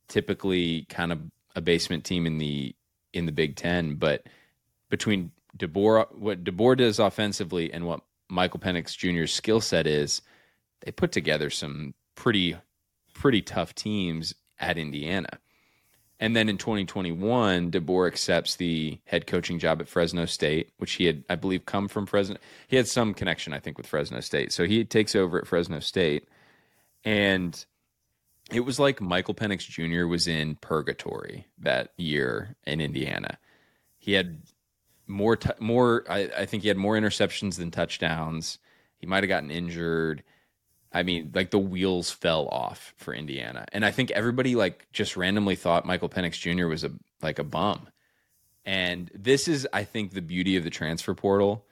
typically 0.08 0.84
kind 0.90 1.12
of 1.12 1.20
a 1.56 1.62
basement 1.62 2.04
team 2.04 2.26
in 2.26 2.38
the 2.38 2.76
in 3.14 3.26
the 3.26 3.32
Big 3.32 3.56
Ten, 3.56 3.96
but 3.96 4.24
between 4.90 5.32
DeBoer, 5.58 6.16
what 6.16 6.44
DeBoer 6.44 6.78
does 6.78 7.00
offensively 7.00 7.72
and 7.72 7.86
what 7.86 8.02
Michael 8.30 8.60
Penix 8.60 8.96
Jr.'s 8.96 9.34
skill 9.34 9.62
set 9.62 9.88
is, 9.88 10.22
they 10.82 10.92
put 10.92 11.12
together 11.12 11.50
some 11.50 11.94
pretty 12.16 12.56
pretty 13.14 13.42
tough 13.42 13.74
teams 13.76 14.34
at 14.60 14.78
Indiana. 14.78 15.30
And 16.20 16.36
then 16.36 16.50
in 16.50 16.58
2021, 16.58 17.72
DeBoer 17.72 18.08
accepts 18.08 18.58
the 18.58 19.00
head 19.06 19.26
coaching 19.26 19.58
job 19.58 19.80
at 19.80 19.88
Fresno 19.88 20.26
State, 20.26 20.72
which 20.78 20.94
he 20.94 21.06
had, 21.06 21.24
I 21.30 21.36
believe, 21.36 21.66
come 21.66 21.88
from 21.88 22.06
Fresno. 22.06 22.36
He 22.68 22.76
had 22.76 22.88
some 22.88 23.14
connection, 23.14 23.54
I 23.54 23.60
think, 23.60 23.78
with 23.78 23.88
Fresno 23.88 24.20
State. 24.20 24.52
So 24.52 24.66
he 24.66 24.84
takes 24.84 25.16
over 25.16 25.40
at 25.40 25.48
Fresno 25.48 25.80
State. 25.80 26.28
And 27.06 27.64
it 28.52 28.62
was 28.62 28.80
like 28.80 29.00
Michael 29.00 29.34
Penix 29.34 29.60
Jr. 29.60 30.08
was 30.08 30.28
in 30.28 30.56
purgatory 30.56 31.48
that 31.60 31.94
year 31.96 32.56
in 32.66 32.82
Indiana. 32.82 33.38
He 33.98 34.14
had 34.14 34.42
more, 35.08 35.38
t- 35.38 35.50
more. 35.60 36.04
I, 36.10 36.30
I 36.38 36.46
think 36.46 36.64
he 36.64 36.70
had 36.70 36.78
more 36.78 36.96
interceptions 36.96 37.58
than 37.58 37.72
touchdowns. 37.72 38.60
He 38.98 39.08
might 39.08 39.24
have 39.24 39.30
gotten 39.30 39.52
injured. 39.52 40.24
I 40.92 41.04
mean, 41.04 41.32
like 41.36 41.52
the 41.52 41.60
wheels 41.60 42.10
fell 42.12 42.48
off 42.48 42.94
for 42.98 43.14
Indiana, 43.14 43.66
and 43.72 43.86
I 43.86 43.92
think 43.92 44.12
everybody 44.12 44.56
like 44.56 44.88
just 44.92 45.16
randomly 45.16 45.56
thought 45.56 45.86
Michael 45.86 46.10
Penix 46.10 46.34
Jr. 46.34 46.68
was 46.68 46.84
a 46.84 46.92
like 47.22 47.40
a 47.40 47.44
bum. 47.44 47.90
And 48.66 49.10
this 49.14 49.48
is, 49.48 49.68
I 49.74 49.84
think, 49.84 50.14
the 50.14 50.22
beauty 50.22 50.56
of 50.58 50.64
the 50.64 50.70
transfer 50.70 51.14
portal, 51.14 51.66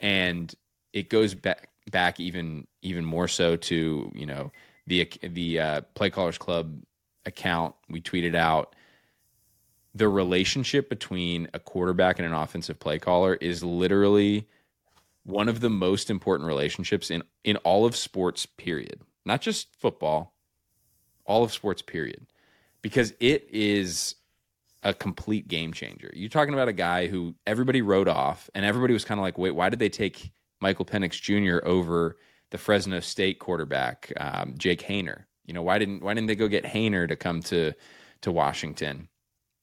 and 0.00 0.54
it 0.92 1.08
goes 1.08 1.34
back 1.34 1.70
back 1.90 2.20
even 2.20 2.66
even 2.82 3.04
more 3.04 3.28
so 3.28 3.56
to 3.56 4.10
you 4.14 4.26
know 4.26 4.52
the 4.86 5.10
the 5.22 5.60
uh, 5.60 5.80
Play 5.94 6.10
Callers 6.10 6.38
Club 6.38 6.82
account 7.24 7.74
we 7.88 8.00
tweeted 8.00 8.34
out 8.34 8.74
the 9.94 10.08
relationship 10.08 10.88
between 10.88 11.48
a 11.54 11.58
quarterback 11.58 12.18
and 12.18 12.26
an 12.26 12.34
offensive 12.34 12.78
play 12.78 12.98
caller 12.98 13.34
is 13.34 13.64
literally 13.64 14.46
one 15.28 15.48
of 15.48 15.60
the 15.60 15.70
most 15.70 16.08
important 16.10 16.46
relationships 16.46 17.10
in 17.10 17.22
in 17.44 17.56
all 17.58 17.84
of 17.84 17.94
sports 17.94 18.46
period. 18.46 19.02
Not 19.24 19.40
just 19.40 19.74
football 19.76 20.34
all 21.28 21.44
of 21.44 21.52
sports 21.52 21.82
period. 21.82 22.26
Because 22.80 23.12
it 23.20 23.46
is 23.52 24.14
a 24.82 24.94
complete 24.94 25.46
game 25.46 25.72
changer. 25.72 26.10
You're 26.14 26.30
talking 26.30 26.54
about 26.54 26.68
a 26.68 26.72
guy 26.72 27.06
who 27.06 27.34
everybody 27.46 27.82
wrote 27.82 28.08
off 28.08 28.48
and 28.54 28.64
everybody 28.64 28.94
was 28.94 29.04
kind 29.04 29.20
of 29.20 29.22
like 29.22 29.36
wait 29.36 29.50
why 29.50 29.68
did 29.68 29.80
they 29.80 29.88
take 29.88 30.30
michael 30.60 30.84
penix 30.84 31.20
jr 31.20 31.64
over 31.68 32.16
the 32.50 32.58
fresno 32.58 33.00
state 33.00 33.38
quarterback 33.38 34.12
um, 34.18 34.54
jake 34.56 34.82
haener? 34.82 35.24
You 35.44 35.54
know 35.54 35.62
why 35.62 35.78
didn't 35.78 36.02
why 36.02 36.14
didn't 36.14 36.28
they 36.28 36.36
go 36.36 36.48
get 36.48 36.64
hayner 36.64 37.06
to 37.06 37.16
come 37.16 37.42
to 37.42 37.74
to 38.22 38.32
washington? 38.32 39.08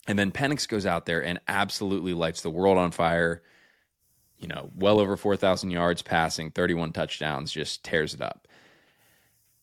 And 0.07 0.19
then 0.19 0.31
penix 0.31 0.67
goes 0.67 0.85
out 0.85 1.07
there 1.07 1.23
and 1.23 1.39
absolutely 1.47 2.13
lights 2.13 2.41
the 2.41 2.51
world 2.51 2.77
on 2.77 2.91
fire 2.91 3.41
you 4.39 4.47
know, 4.47 4.69
well 4.75 4.99
over 4.99 5.17
4,000 5.17 5.71
yards 5.71 6.01
passing, 6.01 6.51
31 6.51 6.91
touchdowns, 6.91 7.51
just 7.51 7.83
tears 7.83 8.13
it 8.13 8.21
up. 8.21 8.47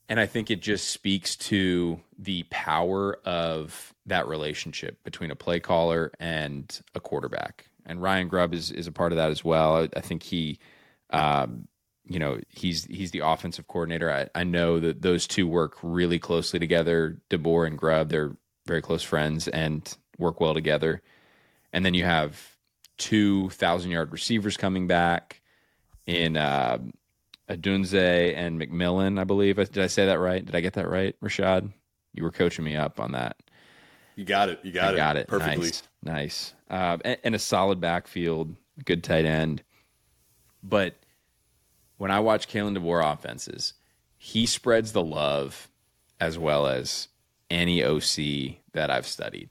And 0.09 0.18
I 0.20 0.27
think 0.27 0.51
it 0.51 0.61
just 0.61 0.89
speaks 0.89 1.37
to 1.37 2.01
the 2.18 2.45
power 2.51 3.18
of 3.25 3.95
that 4.07 4.27
relationship 4.27 5.03
between 5.05 5.31
a 5.31 5.37
play 5.37 5.61
caller 5.61 6.12
and 6.18 6.81
a 6.95 7.01
quarterback. 7.01 7.66
And 7.87 8.03
Ryan 8.03 8.29
Grubb 8.29 8.53
is, 8.55 8.70
is 8.70 8.87
a 8.87 8.93
part 8.93 9.12
of 9.12 9.16
that 9.16 9.31
as 9.31 9.45
well. 9.45 9.77
I, 9.77 9.89
I 9.97 10.01
think 10.01 10.23
he, 10.23 10.59
um, 11.11 11.68
you 12.05 12.18
know, 12.18 12.41
he's 12.49 12.85
he's 12.87 13.12
the 13.12 13.20
offensive 13.20 13.68
coordinator. 13.68 14.12
I, 14.12 14.29
I 14.35 14.45
know 14.45 14.81
that 14.81 15.03
those 15.03 15.27
two 15.27 15.47
work 15.47 15.77
really 15.83 16.18
closely 16.18 16.59
together. 16.59 17.18
DeBoer 17.31 17.66
and 17.66 17.79
Grubb, 17.79 18.09
they're 18.09 18.37
very 18.66 18.83
close 18.83 19.03
friends 19.03 19.49
and 19.49 19.97
work 20.18 20.41
well 20.41 20.55
together. 20.55 21.01
And 21.73 21.85
then 21.87 21.95
you 21.95 22.05
have 22.05 22.51
two 23.03 23.50
thousand 23.50 23.90
yard 23.90 24.12
receivers 24.12 24.57
coming 24.57 24.86
back 24.86 25.42
in 26.07 26.36
uh, 26.36 26.78
Odunze 27.50 28.36
and 28.36 28.61
McMillan, 28.61 29.18
I 29.18 29.24
believe. 29.24 29.57
Did 29.57 29.78
I 29.78 29.88
say 29.88 30.07
that 30.07 30.20
right? 30.20 30.44
Did 30.44 30.55
I 30.55 30.61
get 30.61 30.74
that 30.74 30.88
right, 30.88 31.16
Rashad? 31.20 31.72
You 32.14 32.22
were 32.22 32.30
coaching 32.30 32.64
me 32.64 32.76
up 32.76 33.00
on 33.00 33.12
that. 33.12 33.36
You 34.14 34.24
got 34.24 34.48
it. 34.50 34.61
You 34.62 34.70
got 34.70 34.90
I 34.90 34.92
it. 34.92 34.96
got 34.96 35.16
it. 35.16 35.26
perfectly. 35.26 35.66
Nice, 35.66 35.82
nice. 36.03 36.55
Uh, 36.70 36.98
and, 37.05 37.18
and 37.24 37.34
a 37.34 37.40
solid 37.40 37.80
backfield, 37.80 38.55
good 38.84 39.03
tight 39.03 39.24
end. 39.24 39.64
But 40.62 40.94
when 41.96 42.12
I 42.12 42.20
watch 42.20 42.48
Kalen 42.48 42.78
DeBoer 42.78 43.12
offenses, 43.12 43.74
he 44.16 44.46
spreads 44.46 44.92
the 44.92 45.03
love 45.03 45.68
as 46.20 46.38
well 46.38 46.68
as 46.68 47.09
any 47.50 47.82
OC 47.82 48.59
that 48.74 48.90
I've 48.90 49.07
studied. 49.09 49.50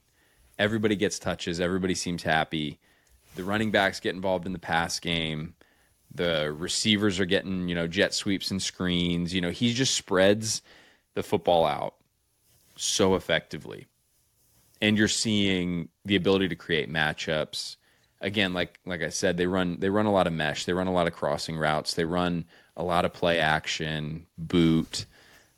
Everybody 0.58 0.96
gets 0.96 1.18
touches. 1.18 1.60
Everybody 1.60 1.94
seems 1.94 2.22
happy. 2.22 2.80
The 3.34 3.44
running 3.44 3.70
backs 3.70 4.00
get 4.00 4.14
involved 4.14 4.46
in 4.46 4.52
the 4.52 4.58
pass 4.58 5.00
game. 5.00 5.54
The 6.14 6.54
receivers 6.56 7.18
are 7.18 7.24
getting, 7.24 7.68
you 7.68 7.74
know, 7.74 7.86
jet 7.86 8.12
sweeps 8.12 8.50
and 8.50 8.62
screens. 8.62 9.32
You 9.32 9.40
know, 9.40 9.50
he 9.50 9.72
just 9.72 9.94
spreads 9.94 10.62
the 11.14 11.22
football 11.22 11.64
out 11.64 11.94
so 12.76 13.14
effectively. 13.14 13.86
And 14.80 14.98
you're 14.98 15.08
seeing 15.08 15.88
the 16.04 16.16
ability 16.16 16.48
to 16.48 16.56
create 16.56 16.92
matchups. 16.92 17.76
Again, 18.20 18.52
like 18.52 18.78
like 18.84 19.02
I 19.02 19.08
said, 19.08 19.36
they 19.36 19.46
run 19.46 19.78
they 19.80 19.90
run 19.90 20.06
a 20.06 20.12
lot 20.12 20.26
of 20.26 20.32
mesh. 20.32 20.64
They 20.64 20.72
run 20.72 20.86
a 20.86 20.92
lot 20.92 21.06
of 21.06 21.12
crossing 21.12 21.56
routes. 21.56 21.94
They 21.94 22.04
run 22.04 22.44
a 22.76 22.82
lot 22.82 23.04
of 23.04 23.12
play 23.12 23.38
action, 23.38 24.26
boot. 24.36 25.06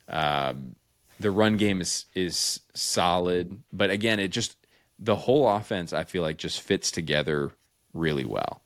Um, 0.07 0.75
the 1.19 1.31
run 1.31 1.57
game 1.57 1.81
is 1.81 2.05
is 2.13 2.59
solid, 2.73 3.61
but 3.73 3.89
again, 3.89 4.19
it 4.19 4.29
just 4.29 4.57
the 4.99 5.15
whole 5.15 5.49
offense 5.49 5.93
I 5.93 6.03
feel 6.03 6.21
like 6.21 6.37
just 6.37 6.61
fits 6.61 6.91
together 6.91 7.51
really 7.95 8.25
well. 8.25 8.61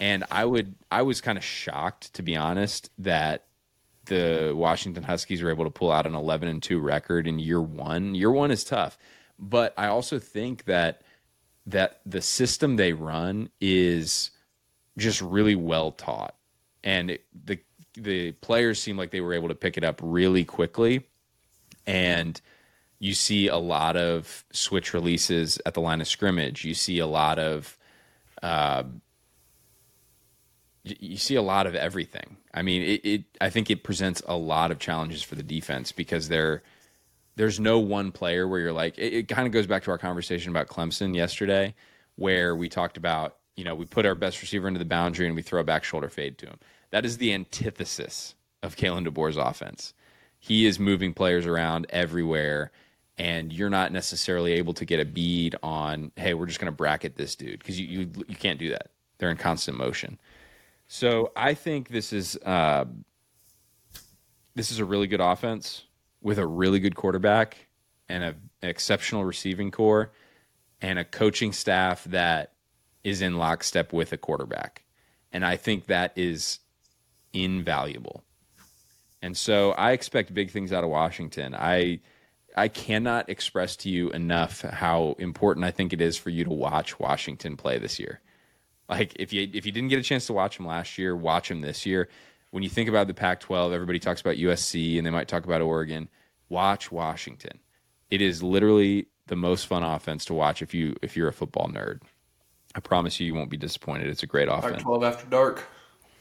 And 0.00 0.24
I 0.30 0.44
would 0.44 0.74
I 0.90 1.02
was 1.02 1.20
kind 1.20 1.38
of 1.38 1.44
shocked 1.44 2.14
to 2.14 2.22
be 2.22 2.36
honest 2.36 2.90
that 2.98 3.44
the 4.06 4.52
Washington 4.54 5.04
Huskies 5.04 5.42
were 5.42 5.50
able 5.50 5.64
to 5.64 5.70
pull 5.70 5.90
out 5.90 6.06
an 6.06 6.14
11 6.14 6.48
and 6.48 6.62
2 6.62 6.78
record 6.78 7.26
in 7.26 7.38
year 7.38 7.62
1. 7.62 8.14
Year 8.14 8.30
1 8.30 8.50
is 8.50 8.64
tough. 8.64 8.98
But 9.38 9.72
I 9.78 9.86
also 9.86 10.18
think 10.18 10.64
that 10.64 11.02
that 11.66 12.00
the 12.04 12.20
system 12.20 12.76
they 12.76 12.92
run 12.92 13.48
is 13.60 14.30
just 14.98 15.22
really 15.22 15.54
well 15.54 15.92
taught. 15.92 16.34
And 16.82 17.12
it, 17.12 17.24
the 17.44 17.58
the 17.94 18.32
players 18.32 18.82
seem 18.82 18.96
like 18.96 19.10
they 19.10 19.20
were 19.20 19.32
able 19.32 19.48
to 19.48 19.54
pick 19.54 19.76
it 19.76 19.84
up 19.84 20.00
really 20.02 20.44
quickly 20.44 21.06
and 21.86 22.40
you 22.98 23.14
see 23.14 23.48
a 23.48 23.56
lot 23.56 23.96
of 23.96 24.44
switch 24.52 24.94
releases 24.94 25.58
at 25.66 25.74
the 25.74 25.80
line 25.80 26.00
of 26.00 26.08
scrimmage. 26.08 26.64
You 26.64 26.74
see 26.74 26.98
a 26.98 27.06
lot 27.06 27.38
of, 27.38 27.76
uh, 28.42 28.84
you 30.84 31.16
see 31.16 31.34
a 31.34 31.42
lot 31.42 31.66
of 31.66 31.74
everything. 31.74 32.36
I 32.52 32.62
mean, 32.62 32.82
it, 32.82 33.04
it, 33.04 33.24
I 33.40 33.50
think 33.50 33.70
it 33.70 33.82
presents 33.82 34.22
a 34.26 34.36
lot 34.36 34.70
of 34.70 34.78
challenges 34.78 35.22
for 35.22 35.34
the 35.34 35.42
defense 35.42 35.92
because 35.92 36.28
there, 36.28 36.62
there's 37.36 37.58
no 37.58 37.78
one 37.78 38.12
player 38.12 38.46
where 38.46 38.60
you're 38.60 38.72
like. 38.72 38.98
It, 38.98 39.12
it 39.14 39.28
kind 39.28 39.46
of 39.46 39.52
goes 39.52 39.66
back 39.66 39.82
to 39.84 39.90
our 39.90 39.98
conversation 39.98 40.50
about 40.50 40.68
Clemson 40.68 41.14
yesterday, 41.14 41.74
where 42.16 42.54
we 42.54 42.68
talked 42.68 42.96
about 42.96 43.36
you 43.56 43.64
know 43.64 43.74
we 43.74 43.86
put 43.86 44.06
our 44.06 44.14
best 44.14 44.42
receiver 44.42 44.68
into 44.68 44.78
the 44.78 44.84
boundary 44.84 45.26
and 45.26 45.34
we 45.34 45.42
throw 45.42 45.60
a 45.60 45.64
back 45.64 45.84
shoulder 45.84 46.08
fade 46.08 46.38
to 46.38 46.46
him. 46.46 46.58
That 46.90 47.04
is 47.04 47.18
the 47.18 47.32
antithesis 47.32 48.34
of 48.62 48.76
Kalen 48.76 49.06
DeBoer's 49.06 49.36
offense. 49.36 49.94
He 50.38 50.66
is 50.66 50.78
moving 50.78 51.14
players 51.14 51.46
around 51.46 51.86
everywhere 51.88 52.70
and 53.16 53.52
you're 53.52 53.70
not 53.70 53.92
necessarily 53.92 54.52
able 54.54 54.74
to 54.74 54.84
get 54.84 55.00
a 55.00 55.04
bead 55.04 55.56
on, 55.62 56.10
hey, 56.16 56.34
we're 56.34 56.46
just 56.46 56.58
going 56.58 56.72
to 56.72 56.76
bracket 56.76 57.16
this 57.16 57.36
dude 57.36 57.58
because 57.58 57.78
you, 57.78 58.00
you 58.00 58.10
you 58.28 58.36
can't 58.36 58.58
do 58.58 58.70
that. 58.70 58.90
They're 59.18 59.30
in 59.30 59.36
constant 59.36 59.76
motion. 59.76 60.18
So 60.88 61.32
I 61.36 61.54
think 61.54 61.88
this 61.88 62.12
is 62.12 62.36
uh, 62.44 62.86
this 64.54 64.70
is 64.70 64.78
a 64.78 64.84
really 64.84 65.06
good 65.06 65.20
offense 65.20 65.84
with 66.20 66.38
a 66.38 66.46
really 66.46 66.80
good 66.80 66.96
quarterback 66.96 67.68
and 68.08 68.24
a, 68.24 68.34
an 68.62 68.68
exceptional 68.68 69.24
receiving 69.24 69.70
core 69.70 70.12
and 70.80 70.98
a 70.98 71.04
coaching 71.04 71.52
staff 71.52 72.04
that 72.04 72.52
is 73.02 73.22
in 73.22 73.36
lockstep 73.36 73.92
with 73.92 74.12
a 74.12 74.16
quarterback. 74.16 74.84
And 75.32 75.44
I 75.44 75.56
think 75.56 75.86
that 75.86 76.12
is 76.16 76.60
invaluable. 77.32 78.22
And 79.22 79.36
so 79.36 79.72
I 79.72 79.92
expect 79.92 80.34
big 80.34 80.50
things 80.50 80.72
out 80.72 80.84
of 80.84 80.90
Washington. 80.90 81.54
I 81.54 82.00
I 82.54 82.68
cannot 82.68 83.28
express 83.28 83.76
to 83.76 83.90
you 83.90 84.10
enough 84.10 84.62
how 84.62 85.16
important 85.18 85.64
I 85.64 85.72
think 85.72 85.92
it 85.92 86.00
is 86.00 86.16
for 86.16 86.30
you 86.30 86.44
to 86.44 86.50
watch 86.50 87.00
Washington 87.00 87.56
play 87.56 87.78
this 87.78 87.98
year. 87.98 88.20
Like 88.88 89.14
if 89.16 89.32
you 89.32 89.48
if 89.52 89.66
you 89.66 89.72
didn't 89.72 89.88
get 89.88 89.98
a 89.98 90.02
chance 90.02 90.26
to 90.26 90.32
watch 90.32 90.56
them 90.56 90.66
last 90.66 90.98
year, 90.98 91.16
watch 91.16 91.48
them 91.48 91.62
this 91.62 91.84
year. 91.86 92.08
When 92.50 92.62
you 92.62 92.68
think 92.68 92.88
about 92.88 93.08
the 93.08 93.14
Pac-12, 93.14 93.72
everybody 93.72 93.98
talks 93.98 94.20
about 94.20 94.36
USC 94.36 94.96
and 94.96 95.06
they 95.06 95.10
might 95.10 95.26
talk 95.26 95.44
about 95.44 95.60
Oregon. 95.60 96.08
Watch 96.48 96.92
Washington. 96.92 97.58
It 98.10 98.22
is 98.22 98.42
literally 98.42 99.08
the 99.26 99.34
most 99.36 99.66
fun 99.66 99.82
offense 99.82 100.24
to 100.26 100.34
watch 100.34 100.62
if 100.62 100.74
you 100.74 100.94
if 101.02 101.16
you're 101.16 101.28
a 101.28 101.32
football 101.32 101.68
nerd. 101.68 102.02
I 102.76 102.80
promise 102.80 103.18
you, 103.18 103.26
you 103.26 103.34
won't 103.34 103.50
be 103.50 103.56
disappointed. 103.56 104.08
It's 104.08 104.22
a 104.22 104.26
great 104.26 104.48
offense. 104.48 104.82
Pac-12 104.82 105.06
after 105.06 105.26
dark. 105.26 105.64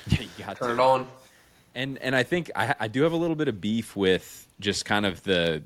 Yeah, 0.07 0.21
you 0.37 0.45
got 0.45 0.57
Turn 0.57 0.69
to. 0.69 0.73
it 0.73 0.79
on. 0.79 1.07
And 1.75 1.97
and 1.99 2.15
I 2.15 2.23
think 2.23 2.49
I, 2.55 2.75
I 2.79 2.87
do 2.87 3.03
have 3.03 3.11
a 3.11 3.17
little 3.17 3.35
bit 3.35 3.47
of 3.47 3.59
beef 3.59 3.95
with 3.95 4.47
just 4.59 4.85
kind 4.85 5.05
of 5.05 5.21
the 5.23 5.63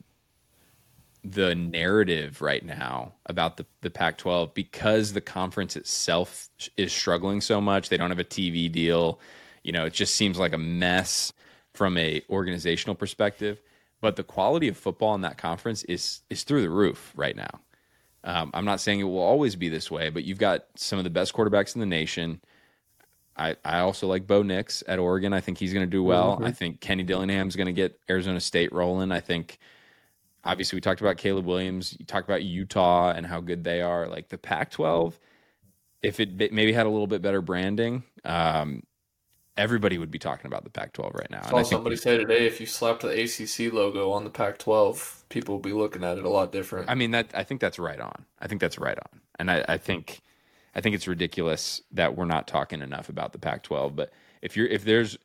the 1.32 1.56
narrative 1.56 2.42
right 2.42 2.64
now 2.64 3.14
about 3.26 3.58
the, 3.58 3.66
the 3.82 3.90
Pac 3.90 4.18
12 4.18 4.54
because 4.54 5.14
the 5.14 5.22
conference 5.22 5.76
itself 5.76 6.50
is 6.78 6.94
struggling 6.94 7.42
so 7.42 7.60
much. 7.60 7.90
They 7.90 7.98
don't 7.98 8.10
have 8.10 8.20
a 8.20 8.24
TV 8.24 8.72
deal. 8.72 9.20
You 9.64 9.72
know, 9.74 9.86
it 9.86 9.94
just 9.94 10.16
seems 10.16 10.40
like 10.40 10.54
a 10.54 10.58
mess 10.58 11.34
from 11.74 11.98
a 11.98 12.22
organizational 12.30 12.96
perspective. 12.96 13.62
But 14.00 14.16
the 14.16 14.24
quality 14.24 14.68
of 14.68 14.78
football 14.78 15.16
in 15.16 15.22
that 15.22 15.38
conference 15.38 15.84
is 15.84 16.22
is 16.30 16.44
through 16.44 16.62
the 16.62 16.70
roof 16.70 17.14
right 17.16 17.36
now. 17.36 17.62
Um, 18.24 18.52
I'm 18.54 18.66
not 18.66 18.80
saying 18.80 19.00
it 19.00 19.04
will 19.04 19.20
always 19.20 19.56
be 19.56 19.70
this 19.70 19.90
way, 19.90 20.10
but 20.10 20.24
you've 20.24 20.38
got 20.38 20.66
some 20.76 21.00
of 21.00 21.04
the 21.04 21.10
best 21.10 21.34
quarterbacks 21.34 21.76
in 21.76 21.80
the 21.80 21.86
nation. 21.86 22.42
I, 23.36 23.56
I 23.64 23.80
also 23.80 24.08
like 24.08 24.28
Bo 24.28 24.44
Nix 24.44 24.84
at 24.88 25.00
Oregon. 25.00 25.34
I 25.34 25.40
think 25.40 25.58
he's 25.58 25.74
going 25.74 25.86
to 25.86 25.90
do 25.90 26.04
well. 26.04 26.36
Mm-hmm. 26.36 26.46
I 26.46 26.52
think 26.52 26.82
Kenny 26.82 27.04
Dillingham's 27.04 27.56
going 27.56 27.68
to 27.68 27.74
get 27.74 28.00
Arizona 28.10 28.40
State 28.40 28.74
rolling. 28.74 29.12
I 29.12 29.20
think 29.20 29.60
obviously 30.48 30.78
we 30.78 30.82
talked 30.82 31.02
about 31.02 31.18
Caleb 31.18 31.46
Williams. 31.46 31.96
You 32.00 32.06
talked 32.06 32.28
about 32.28 32.44
Utah 32.44 33.12
and 33.12 33.26
how 33.26 33.42
good 33.42 33.64
they 33.64 33.82
are. 33.82 34.08
Like 34.08 34.30
the 34.30 34.38
Pac-12, 34.38 35.14
if 36.02 36.20
it 36.20 36.52
maybe 36.52 36.72
had 36.72 36.86
a 36.86 36.90
little 36.90 37.08
bit 37.08 37.22
better 37.22 37.42
branding, 37.42 38.04
um, 38.24 38.84
everybody 39.58 39.98
would 39.98 40.10
be 40.10 40.20
talking 40.20 40.48
about 40.48 40.64
the 40.64 40.70
Pac-12 40.70 41.14
right 41.14 41.30
now. 41.30 41.42
Saw 41.44 41.64
somebody 41.64 41.98
say 41.98 42.18
today 42.18 42.48
if 42.48 42.60
you 42.60 42.66
slapped 42.66 43.02
the 43.02 43.10
ACC 43.10 43.74
logo 43.74 44.12
on 44.12 44.24
the 44.24 44.30
Pac-12, 44.30 45.24
people 45.30 45.56
would 45.56 45.64
be 45.64 45.74
looking 45.74 46.04
at 46.04 46.18
it 46.18 46.24
a 46.24 46.30
lot 46.30 46.52
different. 46.52 46.90
I 46.90 46.96
mean 46.96 47.12
that 47.12 47.28
I 47.34 47.44
think 47.44 47.60
that's 47.62 47.78
right 47.78 48.00
on. 48.00 48.26
I 48.40 48.48
think 48.48 48.62
that's 48.62 48.80
right 48.80 48.98
on. 48.98 49.22
And 49.38 49.52
I, 49.52 49.66
I 49.68 49.78
think 49.78 50.22
I 50.74 50.82
think 50.82 50.96
it's 50.96 51.08
ridiculous 51.08 51.82
that 51.92 52.16
we're 52.16 52.26
not 52.26 52.48
talking 52.48 52.82
enough 52.82 53.10
about 53.10 53.34
the 53.34 53.40
Pac-12. 53.40 53.96
But 53.96 54.14
if 54.42 54.56
you're 54.56 54.68
if 54.68 54.86
there's 54.86 55.18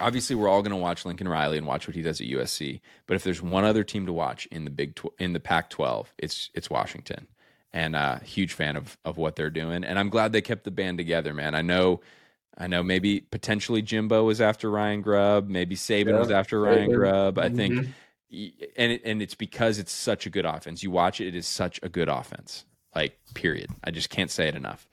obviously 0.00 0.36
we're 0.36 0.48
all 0.48 0.62
going 0.62 0.70
to 0.70 0.76
watch 0.76 1.04
Lincoln 1.04 1.28
Riley 1.28 1.58
and 1.58 1.66
watch 1.66 1.86
what 1.86 1.94
he 1.96 2.02
does 2.02 2.20
at 2.20 2.26
USC. 2.26 2.80
But 3.06 3.14
if 3.14 3.24
there's 3.24 3.42
one 3.42 3.64
other 3.64 3.84
team 3.84 4.06
to 4.06 4.12
watch 4.12 4.46
in 4.46 4.64
the 4.64 4.70
Big 4.70 4.94
Tw- 4.96 5.12
in 5.18 5.32
the 5.32 5.40
Pac-12, 5.40 6.06
it's 6.18 6.50
it's 6.54 6.70
Washington. 6.70 7.26
And 7.72 7.96
uh, 7.96 8.20
huge 8.20 8.52
fan 8.52 8.76
of 8.76 8.96
of 9.04 9.16
what 9.16 9.36
they're 9.36 9.50
doing. 9.50 9.82
And 9.84 9.98
I'm 9.98 10.08
glad 10.10 10.32
they 10.32 10.42
kept 10.42 10.64
the 10.64 10.70
band 10.70 10.98
together, 10.98 11.34
man. 11.34 11.54
I 11.54 11.62
know. 11.62 12.00
I 12.56 12.68
know 12.68 12.84
maybe 12.84 13.20
potentially 13.20 13.82
Jimbo 13.82 14.22
was 14.24 14.40
after 14.40 14.70
Ryan 14.70 15.02
Grubb, 15.02 15.48
maybe 15.48 15.74
Saban 15.74 16.10
Yeah, 16.10 16.18
was 16.20 16.30
after 16.30 16.60
Ryan 16.60 16.90
Saban. 16.90 16.94
Grubb. 16.94 17.38
I 17.38 17.48
Mhm. 17.48 17.56
think 17.56 17.88
and 18.76 18.92
it, 18.92 19.02
and 19.04 19.20
it's 19.22 19.34
because 19.34 19.78
it's 19.80 19.92
such 19.92 20.24
a 20.26 20.30
good 20.30 20.44
offense. 20.46 20.82
You 20.82 20.90
watch 20.92 21.20
it; 21.20 21.26
it 21.28 21.34
is 21.34 21.46
such 21.48 21.80
a 21.82 21.88
good 21.88 22.08
offense. 22.08 22.64
Like 22.94 23.18
period. 23.34 23.70
I 23.82 23.90
just 23.90 24.08
can't 24.08 24.30
say 24.30 24.46
it 24.46 24.54
enough. 24.54 24.86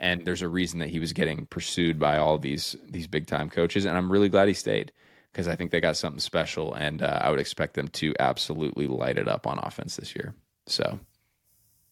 And 0.00 0.24
there's 0.24 0.42
a 0.42 0.48
reason 0.48 0.78
that 0.78 0.90
he 0.90 1.00
was 1.00 1.12
getting 1.12 1.46
pursued 1.46 1.98
by 1.98 2.18
all 2.18 2.38
these 2.38 2.76
these 2.88 3.06
big 3.06 3.26
time 3.26 3.50
coaches, 3.50 3.84
and 3.84 3.96
I'm 3.96 4.12
really 4.12 4.28
glad 4.28 4.48
he 4.48 4.54
stayed 4.54 4.92
because 5.32 5.48
I 5.48 5.56
think 5.56 5.70
they 5.70 5.80
got 5.80 5.96
something 5.96 6.20
special, 6.20 6.74
and 6.74 7.02
uh, 7.02 7.18
I 7.20 7.30
would 7.30 7.40
expect 7.40 7.74
them 7.74 7.88
to 7.88 8.14
absolutely 8.20 8.86
light 8.86 9.18
it 9.18 9.28
up 9.28 9.46
on 9.46 9.58
offense 9.58 9.96
this 9.96 10.14
year. 10.14 10.34
So 10.66 11.00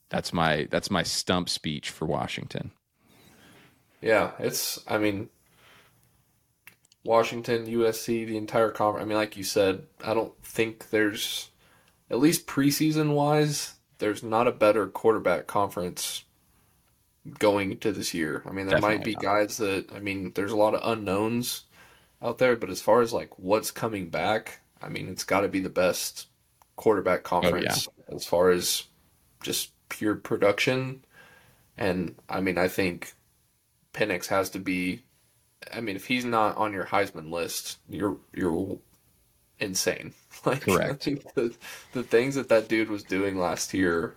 that's 0.09 0.33
my 0.33 0.69
that's 0.71 0.91
my 0.91 1.03
stump 1.03 1.49
speech 1.49 1.91
for 1.91 2.07
Washington. 2.07 2.71
Yeah, 4.01 4.33
it's. 4.39 4.79
I 4.87 4.99
mean, 4.99 5.29
Washington, 7.07 7.67
USC, 7.67 8.27
the 8.27 8.37
entire 8.37 8.71
conference. 8.71 9.05
I 9.05 9.09
mean, 9.09 9.17
like 9.17 9.37
you 9.37 9.45
said, 9.45 9.85
I 10.05 10.13
don't 10.13 10.35
think 10.43 10.91
there's, 10.91 11.51
at 12.11 12.19
least 12.19 12.47
preseason 12.47 13.15
wise, 13.15 13.75
there's 13.99 14.23
not 14.23 14.49
a 14.49 14.53
better 14.53 14.87
quarterback 14.87 15.47
conference 15.47 16.25
going 17.39 17.79
to 17.79 17.93
this 17.93 18.15
year. 18.15 18.43
I 18.47 18.53
mean, 18.53 18.67
there 18.67 18.81
might 18.81 19.05
be 19.05 19.15
not. 19.15 19.23
guys 19.23 19.57
that. 19.59 19.93
I 19.95 20.01
mean, 20.01 20.33
there's 20.35 20.53
a 20.53 20.57
lot 20.57 20.75
of 20.75 20.81
unknowns 20.85 21.65
out 22.23 22.39
there, 22.39 22.57
but 22.57 22.71
as 22.71 22.81
far 22.81 23.01
as 23.01 23.13
like 23.13 23.39
what's 23.39 23.71
coming 23.71 24.09
back, 24.09 24.61
I 24.83 24.89
mean, 24.89 25.09
it's 25.09 25.25
got 25.25 25.41
to 25.41 25.49
be 25.49 25.61
the 25.61 25.69
best 25.69 26.27
quarterback 26.77 27.21
oh, 27.21 27.41
conference 27.41 27.89
as 28.09 28.25
far 28.27 28.51
as 28.51 28.85
just 29.43 29.71
pure 29.89 30.15
production. 30.15 31.05
And 31.77 32.15
I 32.29 32.41
mean, 32.41 32.59
I 32.59 32.69
think 32.69 33.15
Penix 33.93 34.27
has 34.27 34.51
to 34.51 34.59
be. 34.59 35.03
I 35.73 35.81
mean, 35.81 35.97
if 35.97 36.07
he's 36.07 36.25
not 36.25 36.57
on 36.57 36.73
your 36.73 36.85
Heisman 36.85 37.31
list, 37.31 37.79
you're 37.89 38.17
you're 38.33 38.79
insane. 39.59 40.15
Like, 40.45 40.61
Correct. 40.61 41.05
The 41.35 41.55
the 41.95 42.03
things 42.03 42.35
that 42.35 42.51
that 42.51 42.69
dude 42.69 42.91
was 42.91 43.03
doing 43.03 43.39
last 43.39 43.73
year 43.73 44.17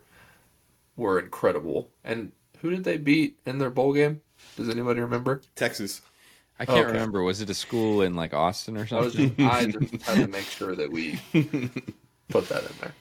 were 0.97 1.17
incredible. 1.17 1.89
And 2.03 2.33
who 2.61 2.69
did 2.69 2.83
they 2.83 2.97
beat 2.97 3.37
in 3.45 3.57
their 3.57 3.69
bowl 3.69 3.93
game? 3.93 4.21
Does 4.55 4.69
anybody 4.69 5.01
remember? 5.01 5.41
Texas. 5.55 6.01
I 6.59 6.65
can't 6.65 6.79
Okay. 6.79 6.93
remember. 6.93 7.23
Was 7.23 7.39
it 7.41 7.49
a 7.49 7.53
school 7.53 8.01
in 8.01 8.15
like 8.15 8.33
Austin 8.33 8.75
or 8.77 8.87
I 8.91 8.99
was 8.99 9.13
something? 9.13 9.35
just 9.37 9.39
I 9.39 9.65
just 9.79 10.03
had 10.05 10.15
to 10.19 10.27
make 10.27 10.43
sure 10.45 10.75
that 10.75 10.91
we 10.91 11.17
put 12.29 12.49
that 12.49 12.63
in 12.63 12.77
there. 12.81 12.93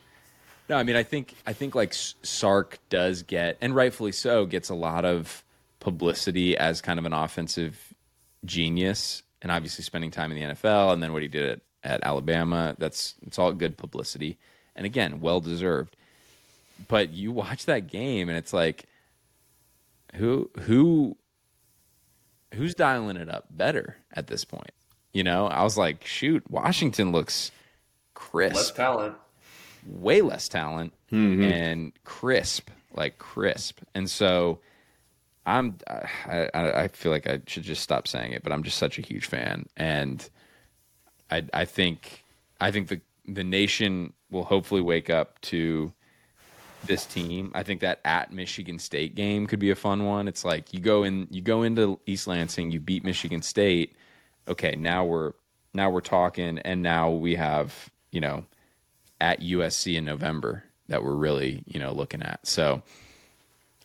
No, 0.68 0.76
I 0.76 0.82
mean, 0.82 0.96
I 0.96 1.02
think 1.02 1.34
I 1.46 1.52
think 1.52 1.74
like 1.74 1.92
Sark 1.94 2.78
does 2.90 3.22
get, 3.22 3.56
and 3.60 3.74
rightfully 3.74 4.12
so, 4.12 4.46
gets 4.46 4.68
a 4.68 4.74
lot 4.74 5.04
of 5.04 5.42
publicity 5.80 6.56
as 6.56 6.80
kind 6.80 6.98
of 6.98 7.06
an 7.06 7.12
offensive 7.12 7.94
genius, 8.44 9.22
and 9.42 9.50
obviously 9.50 9.82
spending 9.82 10.10
time 10.10 10.30
in 10.30 10.36
the 10.38 10.54
NFL, 10.54 10.92
and 10.92 11.02
then 11.02 11.12
what 11.12 11.22
he 11.22 11.28
did 11.28 11.48
at, 11.50 11.60
at 11.82 12.04
Alabama. 12.04 12.76
That's 12.78 13.14
it's 13.26 13.38
all 13.38 13.52
good 13.52 13.76
publicity, 13.76 14.36
and 14.76 14.84
again, 14.86 15.20
well 15.20 15.40
deserved. 15.40 15.96
But 16.86 17.12
you 17.12 17.32
watch 17.32 17.64
that 17.66 17.88
game, 17.88 18.28
and 18.28 18.38
it's 18.38 18.52
like, 18.52 18.84
who 20.14 20.50
who 20.60 21.16
who's 22.54 22.74
dialing 22.74 23.16
it 23.16 23.28
up 23.28 23.46
better 23.50 23.96
at 24.12 24.26
this 24.26 24.44
point? 24.44 24.72
You 25.12 25.24
know, 25.24 25.46
I 25.46 25.62
was 25.62 25.76
like, 25.76 26.06
shoot, 26.06 26.48
Washington 26.50 27.12
looks 27.12 27.50
crisp. 28.14 28.56
Less 28.56 28.70
talent. 28.70 29.14
way 29.86 30.20
less 30.22 30.48
talent 30.48 30.92
mm-hmm. 31.10 31.42
and 31.42 31.92
crisp, 32.04 32.70
like 32.94 33.18
crisp. 33.18 33.80
And 33.94 34.08
so 34.10 34.60
I'm 35.46 35.78
I, 35.88 36.48
I 36.52 36.82
I 36.82 36.88
feel 36.88 37.10
like 37.10 37.26
I 37.26 37.40
should 37.46 37.62
just 37.62 37.82
stop 37.82 38.06
saying 38.06 38.32
it, 38.32 38.42
but 38.42 38.52
I'm 38.52 38.62
just 38.62 38.78
such 38.78 38.98
a 38.98 39.02
huge 39.02 39.26
fan, 39.26 39.66
and 39.76 40.28
I 41.30 41.44
I 41.54 41.64
think 41.64 42.24
I 42.60 42.70
think 42.70 42.88
the 42.88 43.00
the 43.26 43.44
nation 43.44 44.12
will 44.30 44.44
hopefully 44.44 44.82
wake 44.82 45.10
up 45.10 45.40
to 45.40 45.92
this 46.84 47.06
team. 47.06 47.52
I 47.54 47.62
think 47.62 47.80
that 47.80 48.00
at 48.04 48.32
Michigan 48.32 48.78
State 48.78 49.14
game 49.14 49.46
could 49.46 49.58
be 49.58 49.70
a 49.70 49.74
fun 49.74 50.04
one. 50.04 50.28
It's 50.28 50.44
like 50.44 50.72
you 50.72 50.80
go 50.80 51.02
in 51.02 51.26
you 51.30 51.42
go 51.42 51.62
into 51.62 52.00
East 52.06 52.26
Lansing, 52.26 52.70
you 52.70 52.80
beat 52.80 53.04
Michigan 53.04 53.42
State. 53.42 53.96
Okay, 54.46 54.76
now 54.76 55.04
we're 55.04 55.32
now 55.74 55.90
we're 55.90 56.00
talking 56.00 56.58
and 56.58 56.82
now 56.82 57.10
we 57.10 57.34
have, 57.36 57.90
you 58.10 58.20
know, 58.20 58.44
at 59.20 59.40
USC 59.40 59.96
in 59.96 60.04
November 60.04 60.64
that 60.88 61.04
we're 61.04 61.14
really, 61.14 61.62
you 61.66 61.78
know, 61.78 61.92
looking 61.92 62.22
at. 62.22 62.46
So 62.46 62.82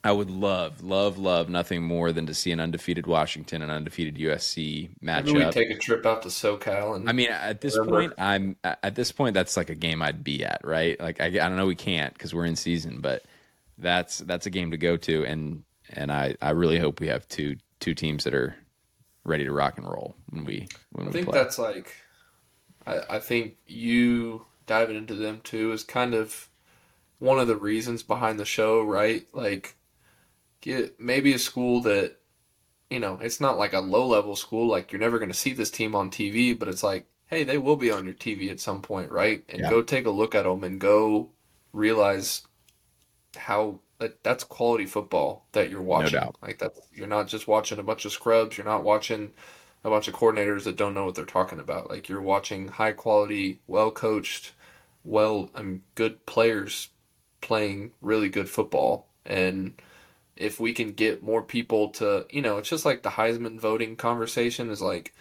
I 0.04 0.12
would 0.12 0.30
love, 0.30 0.84
love, 0.84 1.18
love 1.18 1.47
nothing 1.49 1.82
more 1.82 2.12
than 2.12 2.26
to 2.26 2.34
see 2.34 2.51
an 2.51 2.60
undefeated 2.60 3.08
Washington 3.08 3.62
and 3.62 3.72
undefeated 3.72 4.18
USC 4.18 4.89
matchup. 5.01 5.26
Maybe 5.26 5.45
we 5.45 5.45
take 5.45 5.70
a 5.70 5.78
trip 5.78 6.06
out 6.06 6.22
to 6.24 6.28
SoCal 6.28 6.95
and 6.97 7.08
I 7.08 7.14
mean, 7.14 7.30
at 7.30 7.62
this 7.62 7.78
Whatever. 7.78 7.89
point, 7.89 8.14
I'm 8.18 8.58
at 8.64 8.95
this 8.95 9.12
point. 9.14 9.34
That's 9.34 9.56
like 9.56 9.70
a 9.70 9.76
game 9.76 10.01
I'd 10.01 10.24
be 10.24 10.43
at, 10.43 10.62
right? 10.66 10.99
Like, 10.99 11.22
I, 11.22 11.28
I 11.28 11.30
don't 11.30 11.56
know, 11.56 11.66
we 11.68 11.76
can't 11.76 12.14
because 12.14 12.34
we're 12.34 12.45
in 12.45 12.56
season, 12.58 12.99
but 12.99 13.24
that's 13.78 14.20
that's 14.20 14.45
a 14.45 14.49
game 14.49 14.72
to 14.72 14.78
go 14.78 14.97
to, 14.97 15.26
and 15.26 15.64
and 15.89 16.12
I 16.12 16.36
I 16.41 16.51
really 16.51 16.80
hope 16.80 16.99
we 16.99 17.08
have 17.08 17.28
two 17.30 17.56
two 17.80 17.93
teams 17.93 18.26
that 18.26 18.34
are 18.34 18.56
ready 19.24 19.45
to 19.45 19.51
rock 19.54 19.78
and 19.78 19.88
roll 19.88 20.16
when 20.30 20.43
we 20.43 20.68
when 20.91 21.08
I 21.08 21.12
we 21.12 21.12
think 21.12 21.26
play. 21.26 21.34
that's 21.34 21.58
like, 21.58 21.95
I, 22.86 22.99
I 23.12 23.20
think 23.20 23.58
you 23.68 24.45
diving 24.66 24.95
into 24.97 25.16
them 25.16 25.41
too 25.43 25.72
is 25.72 25.84
kind 25.84 26.14
of 26.14 26.49
one 27.20 27.39
of 27.39 27.47
the 27.47 27.56
reasons 27.56 28.04
behind 28.04 28.39
the 28.39 28.45
show, 28.45 28.82
right? 28.84 29.26
Like, 29.34 29.76
get 30.64 30.99
maybe 30.99 31.34
a 31.34 31.39
school 31.39 31.82
that, 31.84 32.18
you 32.89 32.99
know, 32.99 33.20
it's 33.22 33.41
not 33.41 33.57
like 33.59 33.74
a 33.74 33.80
low 33.82 34.07
level 34.07 34.36
school, 34.36 34.68
like 34.68 34.91
you're 34.91 35.01
never 35.01 35.20
going 35.20 35.32
to 35.32 35.38
see 35.38 35.53
this 35.53 35.72
team 35.72 35.95
on 35.95 36.09
TV, 36.11 36.53
but 36.53 36.70
it's 36.70 36.84
like, 36.84 37.07
hey, 37.28 37.43
they 37.43 37.57
will 37.59 37.78
be 37.78 37.91
on 37.91 38.05
your 38.05 38.16
TV 38.16 38.49
at 38.49 38.61
some 38.61 38.82
point, 38.82 39.11
right? 39.11 39.43
And 39.49 39.61
Yeah. 39.64 39.70
go 39.70 39.84
take 39.84 40.07
a 40.07 40.11
look 40.11 40.36
at 40.36 40.43
them 40.45 40.64
and 40.64 40.82
go 40.82 41.32
realize 41.74 42.43
how 43.38 43.80
that, 43.99 44.24
that's 44.24 44.43
quality 44.43 44.86
football 44.86 45.47
that 45.53 45.70
you're 45.70 45.82
watching. 45.82 46.20
doubt. 46.20 46.36
Like 46.41 46.59
that, 46.59 46.74
you're 46.93 47.07
not 47.07 47.28
just 47.28 47.47
watching 47.47 47.80
a 47.80 47.84
bunch 47.84 48.05
of 48.05 48.11
scrubs. 48.11 48.57
You're 48.57 48.66
not 48.68 48.84
watching 48.84 49.32
a 49.84 49.89
bunch 49.89 50.07
of 50.07 50.14
coordinators 50.16 50.64
that 50.66 50.78
don't 50.78 50.93
know 50.93 51.05
what 51.05 51.16
they're 51.16 51.26
talking 51.26 51.59
about. 51.59 51.89
Like 51.89 52.09
you're 52.09 52.22
watching 52.22 52.68
high 52.70 52.91
quality, 52.93 53.61
well 53.68 53.91
coached, 53.91 54.53
well, 55.03 55.49
um, 55.55 55.84
good 55.95 56.26
players 56.26 56.89
playing 57.41 57.91
really 58.01 58.30
good 58.30 58.49
football. 58.49 59.07
And 59.26 59.74
if 60.36 60.59
we 60.59 60.73
can 60.73 60.91
get 60.91 61.23
more 61.23 61.41
people 61.43 61.89
to, 61.89 62.25
you 62.29 62.41
know, 62.41 62.57
it's 62.57 62.69
just 62.69 62.86
like 62.86 63.03
the 63.03 63.09
Heisman 63.09 63.59
voting 63.59 63.95
conversation 63.95 64.69
is 64.69 64.81
like 64.81 65.13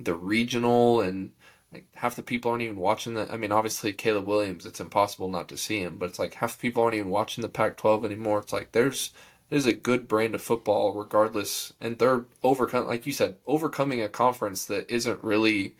the 0.00 0.14
regional 0.14 1.00
and 1.00 1.32
like 1.72 1.86
half 1.94 2.16
the 2.16 2.22
people 2.22 2.50
aren't 2.50 2.62
even 2.62 2.76
watching 2.76 3.14
the. 3.14 3.30
I 3.32 3.36
mean, 3.36 3.52
obviously 3.52 3.92
Caleb 3.92 4.26
Williams, 4.26 4.66
it's 4.66 4.80
impossible 4.80 5.28
not 5.28 5.48
to 5.48 5.56
see 5.56 5.80
him, 5.82 5.96
but 5.98 6.08
it's 6.08 6.18
like 6.18 6.34
half 6.34 6.56
the 6.56 6.62
people 6.62 6.82
aren't 6.82 6.94
even 6.94 7.10
watching 7.10 7.42
the 7.42 7.48
Pac-12 7.48 8.04
anymore. 8.04 8.38
It's 8.40 8.52
like 8.52 8.72
there's 8.72 9.12
there's 9.50 9.66
a 9.66 9.72
good 9.72 10.08
brand 10.08 10.34
of 10.34 10.42
football 10.42 10.92
regardless, 10.94 11.72
and 11.80 11.98
they're 11.98 12.24
overcome, 12.42 12.86
like 12.86 13.06
you 13.06 13.12
said, 13.12 13.36
overcoming 13.46 14.02
a 14.02 14.08
conference 14.08 14.64
that 14.66 14.90
isn't 14.90 15.22
really 15.24 15.74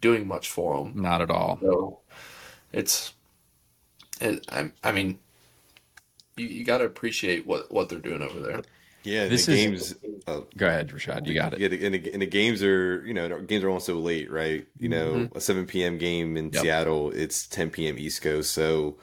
doing 0.00 0.26
much 0.26 0.50
for 0.50 0.78
them. 0.78 1.02
not 1.02 1.20
at 1.20 1.30
all. 1.30 1.58
So 1.60 2.00
it's, 2.72 3.14
it, 4.20 4.44
I, 4.50 4.70
I 4.84 4.92
mean, 4.92 5.18
you, 6.36 6.46
you 6.46 6.64
got 6.64 6.78
to 6.78 6.84
appreciate 6.84 7.46
what 7.46 7.70
what 7.72 7.88
they're 7.88 7.98
doing 7.98 8.22
over 8.22 8.40
there. 8.40 8.62
Yeah, 9.04 9.26
This 9.26 9.46
the 9.46 9.52
is- 9.54 9.94
games. 9.94 9.94
Uh, 10.28 10.40
Go 10.56 10.68
ahead, 10.68 10.88
Rashad. 10.90 11.26
You 11.26 11.34
got 11.34 11.54
it. 11.54 11.58
Yeah, 11.58 11.66
the, 11.68 11.84
and, 11.84 11.94
the, 11.94 12.12
and 12.12 12.22
the 12.22 12.26
games 12.26 12.62
are 12.62 13.04
you 13.04 13.12
know 13.14 13.40
games 13.40 13.64
are 13.64 13.70
on 13.70 13.80
so 13.80 13.94
late, 13.98 14.30
right? 14.30 14.64
You 14.78 14.88
know, 14.88 15.28
a 15.34 15.40
seven 15.40 15.66
p.m. 15.66 15.98
game 15.98 16.36
in 16.36 16.50
Yep. 16.52 16.62
Seattle, 16.62 17.10
it's 17.10 17.46
ten 17.48 17.70
p.m. 17.70 17.98
East 17.98 18.22
Coast, 18.22 18.52
so 18.52 18.98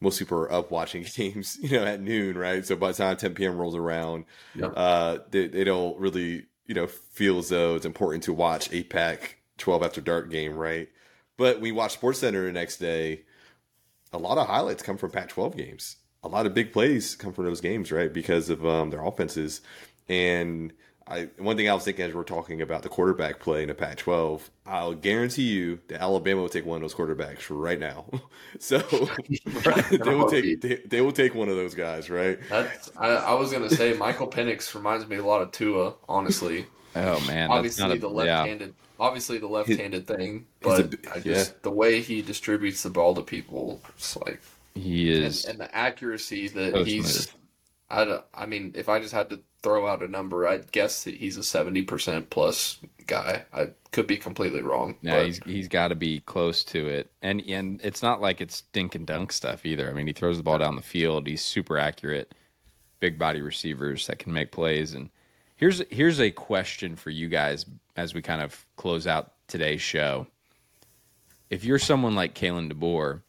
most 0.00 0.18
people 0.18 0.38
are 0.38 0.50
up 0.52 0.70
watching 0.70 1.04
games, 1.14 1.58
you 1.60 1.70
know, 1.78 1.84
at 1.84 2.00
noon, 2.00 2.36
right? 2.38 2.64
So 2.64 2.74
by 2.76 2.92
the 2.92 2.96
time 2.96 3.16
ten 3.18 3.34
p.m. 3.34 3.58
rolls 3.58 3.76
around, 3.76 4.24
Yep. 4.54 4.72
uh, 4.76 5.18
they, 5.30 5.46
they 5.48 5.64
don't 5.64 5.98
really 5.98 6.46
you 6.66 6.74
know 6.74 6.86
feel 6.86 7.38
as 7.38 7.50
though 7.50 7.74
it's 7.76 7.84
important 7.86 8.24
to 8.24 8.32
watch 8.32 8.72
a 8.72 8.82
pack 8.84 9.36
twelve 9.58 9.82
after 9.82 10.00
dark 10.00 10.30
game, 10.30 10.54
right? 10.56 10.88
But 11.36 11.60
we 11.60 11.70
watch 11.70 11.92
Sports 11.92 12.20
Center 12.20 12.46
the 12.46 12.52
next 12.52 12.78
day. 12.78 13.24
A 14.12 14.18
lot 14.18 14.38
of 14.38 14.46
highlights 14.46 14.82
come 14.84 14.96
from 14.96 15.10
Pac-12 15.10 15.56
games. 15.56 15.96
A 16.24 16.28
lot 16.28 16.46
of 16.46 16.54
big 16.54 16.72
plays 16.72 17.14
come 17.14 17.32
from 17.32 17.44
those 17.44 17.60
games, 17.60 17.92
right? 17.92 18.12
Because 18.12 18.48
of 18.50 18.66
um, 18.66 18.90
their 18.90 19.04
offenses. 19.04 19.60
And 20.08 20.72
I 21.06 21.28
one 21.36 21.56
thing 21.56 21.68
I 21.68 21.74
was 21.74 21.84
thinking 21.84 22.06
as 22.06 22.14
we're 22.14 22.24
talking 22.24 22.62
about 22.62 22.82
the 22.82 22.88
quarterback 22.88 23.38
play 23.38 23.62
in 23.62 23.68
the 23.68 23.74
Pac-12, 23.74 24.40
I'll 24.66 24.94
guarantee 24.94 25.42
you 25.42 25.80
that 25.88 26.00
Alabama 26.00 26.40
will 26.40 26.48
take 26.48 26.64
one 26.64 26.76
of 26.76 26.82
those 26.82 26.94
quarterbacks 26.94 27.46
right 27.50 27.78
now. 27.78 28.06
so 28.58 28.78
they 29.90 30.14
will 30.14 30.30
take 30.30 30.62
they, 30.62 30.76
they 30.76 31.00
will 31.02 31.12
take 31.12 31.34
one 31.34 31.48
of 31.48 31.56
those 31.56 31.74
guys, 31.74 32.08
right? 32.08 32.38
That's, 32.48 32.90
I, 32.96 33.08
I 33.08 33.34
was 33.34 33.52
gonna 33.52 33.70
say 33.70 33.92
Michael 33.92 34.28
Penix 34.28 34.74
reminds 34.74 35.06
me 35.06 35.16
a 35.16 35.24
lot 35.24 35.42
of 35.42 35.52
Tua, 35.52 35.94
honestly. 36.08 36.66
Oh 36.96 37.20
man, 37.26 37.48
that's 37.48 37.50
obviously 37.50 37.88
not 37.88 37.96
a, 37.96 38.00
the 38.00 38.08
left-handed, 38.08 38.74
obviously 38.98 39.38
the 39.38 39.48
left-handed 39.48 40.06
thing, 40.06 40.46
but 40.60 40.90
b- 40.90 40.98
I 41.12 41.18
just 41.18 41.62
the 41.62 41.70
way 41.70 42.00
he 42.00 42.22
distributes 42.22 42.82
the 42.82 42.90
ball 42.90 43.14
to 43.14 43.22
people, 43.22 43.82
it's 43.96 44.16
like 44.16 44.40
He 44.74 45.10
is. 45.10 45.44
and 45.44 45.58
the 45.60 45.74
accuracy 45.74 46.48
that 46.48 46.86
he's. 46.86 47.28
I, 47.90 48.04
don't- 48.04 48.24
I 48.34 48.46
mean, 48.46 48.72
if 48.74 48.88
I 48.88 48.98
just 48.98 49.12
had 49.14 49.30
to 49.30 49.40
throw 49.62 49.86
out 49.86 50.02
a 50.02 50.08
number, 50.08 50.48
I'd 50.48 50.72
guess 50.72 51.04
that 51.04 51.14
he's 51.14 51.36
a 51.36 51.44
seventy 51.44 51.82
percent 51.82 52.28
plus 52.30 52.78
guy. 53.06 53.44
I 53.52 53.68
could 53.92 54.06
be 54.06 54.16
completely 54.16 54.62
wrong. 54.62 54.96
Yeah, 55.02 55.16
but 55.18 55.26
he's 55.26 55.38
he's 55.44 55.68
got 55.68 55.88
to 55.88 55.94
be 55.94 56.20
close 56.20 56.64
to 56.64 56.88
it, 56.88 57.12
and 57.22 57.40
and 57.46 57.80
it's 57.84 58.02
not 58.02 58.20
like 58.20 58.40
it's 58.40 58.62
dink 58.72 58.94
and 58.94 59.06
dunk 59.06 59.32
stuff 59.32 59.64
either. 59.64 59.88
I 59.88 59.92
mean, 59.92 60.06
he 60.06 60.12
throws 60.12 60.38
the 60.38 60.42
ball 60.42 60.58
down 60.58 60.76
the 60.76 60.82
field. 60.82 61.26
He's 61.26 61.44
super 61.44 61.78
accurate, 61.78 62.34
big 63.00 63.18
body 63.18 63.42
receivers 63.42 64.06
that 64.08 64.18
can 64.18 64.32
make 64.32 64.50
plays. 64.50 64.94
And 64.94 65.10
here's 65.56 65.82
here's 65.90 66.20
a 66.20 66.30
question 66.32 66.96
for 66.96 67.10
you 67.10 67.28
guys 67.28 67.64
as 67.96 68.12
we 68.12 68.22
kind 68.22 68.40
of 68.42 68.66
close 68.76 69.06
out 69.06 69.34
today's 69.46 69.82
show. 69.82 70.26
If 71.50 71.64
you're 71.64 71.78
someone 71.78 72.16
like 72.16 72.34
Kalen 72.34 72.72
DeBoer, 72.72 73.20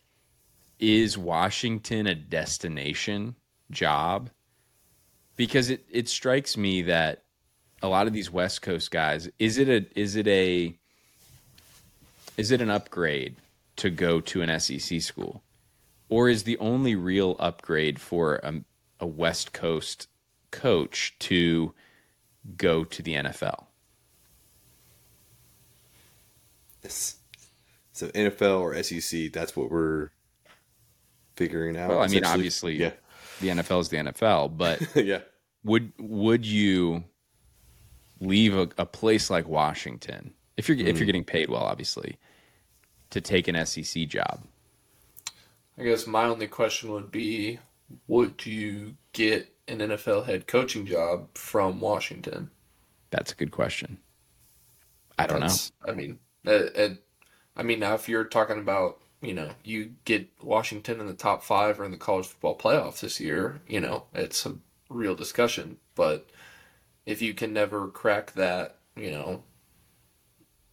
is 0.79 1.17
Washington 1.17 2.07
a 2.07 2.15
destination 2.15 3.35
job? 3.71 4.29
Because 5.35 5.69
it, 5.69 5.85
it 5.91 6.07
strikes 6.07 6.57
me 6.57 6.83
that 6.83 7.23
a 7.81 7.87
lot 7.87 8.07
of 8.07 8.13
these 8.13 8.31
West 8.31 8.61
Coast 8.61 8.91
guys, 8.91 9.29
is 9.39 9.57
it 9.57 9.69
a 9.69 9.99
is 9.99 10.15
it 10.15 10.27
a 10.27 10.75
is 12.37 12.51
it 12.51 12.61
an 12.61 12.69
upgrade 12.69 13.35
to 13.77 13.89
go 13.89 14.21
to 14.21 14.41
an 14.41 14.59
SEC 14.59 15.01
school? 15.01 15.41
Or 16.09 16.29
is 16.29 16.43
the 16.43 16.57
only 16.59 16.95
real 16.95 17.35
upgrade 17.39 17.99
for 17.99 18.35
a, 18.35 18.61
a 18.99 19.07
West 19.07 19.53
Coast 19.53 20.07
coach 20.51 21.15
to 21.19 21.73
go 22.57 22.83
to 22.83 23.01
the 23.01 23.15
NFL? 23.15 23.65
So 27.91 28.07
NFL 28.09 28.59
or 28.59 28.83
SEC, 28.83 29.31
that's 29.31 29.55
what 29.55 29.71
we're 29.71 30.09
figuring 31.35 31.77
out. 31.77 31.89
Well, 31.89 32.01
I 32.01 32.07
mean, 32.07 32.25
obviously, 32.25 32.75
yeah, 32.75 32.91
the 33.41 33.49
NFL 33.49 33.81
is 33.81 33.89
the 33.89 33.97
NFL, 33.97 34.57
but 34.57 34.81
yeah. 34.95 35.19
would 35.63 35.91
would 35.99 36.45
you 36.45 37.03
leave 38.19 38.55
a, 38.55 38.69
a 38.77 38.85
place 38.85 39.29
like 39.29 39.47
Washington 39.47 40.33
if 40.57 40.69
you're 40.69 40.77
if 40.77 40.97
you're 40.97 41.05
getting 41.05 41.23
paid 41.23 41.49
well, 41.49 41.63
obviously, 41.63 42.17
to 43.09 43.21
take 43.21 43.47
an 43.47 43.65
SEC 43.65 44.07
job? 44.07 44.41
I 45.77 45.83
guess 45.83 46.07
my 46.07 46.25
only 46.25 46.47
question 46.47 46.91
would 46.91 47.11
be, 47.11 47.59
would 48.07 48.45
you 48.45 48.95
get 49.11 49.53
an 49.67 49.79
NFL 49.79 50.25
head 50.25 50.47
coaching 50.47 50.85
job 50.85 51.27
from 51.35 51.79
Washington? 51.81 52.49
That's 53.09 53.31
a 53.31 53.35
good 53.35 53.51
question. 53.51 53.97
I 55.17 55.27
don't 55.27 55.39
know. 55.39 55.47
I 55.85 55.91
mean, 55.93 56.19
uh, 56.47 56.51
uh, 56.51 56.89
I 57.55 57.63
mean, 57.63 57.79
now 57.79 57.95
if 57.95 58.09
you're 58.09 58.25
talking 58.25 58.59
about, 58.59 59.01
you 59.25 59.33
know, 59.33 59.49
you 59.63 59.93
get 60.05 60.29
Washington 60.41 60.99
in 60.99 61.07
the 61.07 61.13
top 61.13 61.43
five 61.43 61.79
or 61.79 61.85
in 61.85 61.91
the 61.91 61.97
college 61.97 62.27
football 62.27 62.57
playoffs 62.57 62.99
this 62.99 63.19
year, 63.19 63.61
you 63.67 63.79
know, 63.79 64.03
it's 64.13 64.45
a 64.45 64.55
real 64.89 65.15
discussion. 65.15 65.77
But 65.95 66.29
if 67.05 67.21
you 67.21 67.33
can 67.33 67.53
never 67.53 67.87
crack 67.87 68.33
that, 68.33 68.77
you 68.95 69.11
know, 69.11 69.43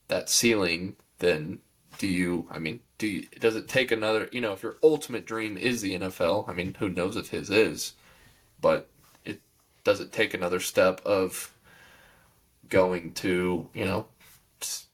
that 0.09 0.29
ceiling, 0.29 0.97
then 1.19 1.61
do 1.99 2.07
you? 2.07 2.47
I 2.51 2.59
mean, 2.59 2.81
do 2.99 3.07
you, 3.07 3.27
does 3.41 3.57
it 3.57 3.69
take 3.69 3.91
another? 3.91 4.29
You 4.33 4.41
know, 4.41 4.53
if 4.53 4.63
your 4.63 4.77
ultimate 4.83 5.27
dream 5.27 5.57
is 5.57 5.81
the 5.81 5.99
NFL, 5.99 6.49
I 6.49 6.53
mean, 6.53 6.77
who 6.79 6.89
knows 6.89 7.17
if 7.17 7.29
his 7.29 7.51
is, 7.51 7.95
but 8.61 8.89
it 9.25 9.41
does 9.85 10.01
it 10.01 10.13
take 10.13 10.35
another 10.35 10.61
step 10.61 11.01
of 11.05 11.53
going 12.69 13.13
to 13.13 13.69
you 13.75 13.85
know 13.85 14.07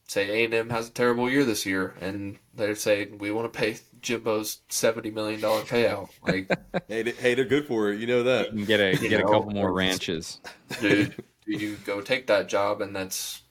say 0.08 0.40
A 0.40 0.44
and 0.46 0.54
M 0.54 0.70
has 0.70 0.88
a 0.88 0.90
terrible 0.90 1.30
year 1.30 1.44
this 1.44 1.64
year, 1.64 1.94
and 2.00 2.38
they're 2.54 2.74
saying 2.74 3.18
we 3.18 3.30
want 3.30 3.52
to 3.52 3.56
pay 3.56 3.76
Jimbo's 4.00 4.60
seventy 4.68 5.10
million 5.10 5.40
dollar 5.40 5.62
payout. 5.62 6.08
Like, 6.26 6.48
hey, 6.88 7.02
they, 7.02 7.12
hey, 7.12 7.34
they're 7.34 7.44
good 7.44 7.66
for 7.66 7.92
it. 7.92 8.00
You 8.00 8.06
know 8.06 8.22
that. 8.24 8.52
You 8.52 8.58
can 8.58 8.66
get 8.66 8.80
a 8.80 8.96
You 9.00 9.08
get 9.08 9.20
a 9.20 9.24
couple 9.24 9.50
more 9.50 9.72
ranches. 9.72 10.40
dude, 10.80 11.14
do 11.46 11.52
you 11.52 11.76
go 11.84 12.00
take 12.00 12.26
that 12.26 12.48
job 12.48 12.80
and 12.80 12.96
that's 12.96 13.42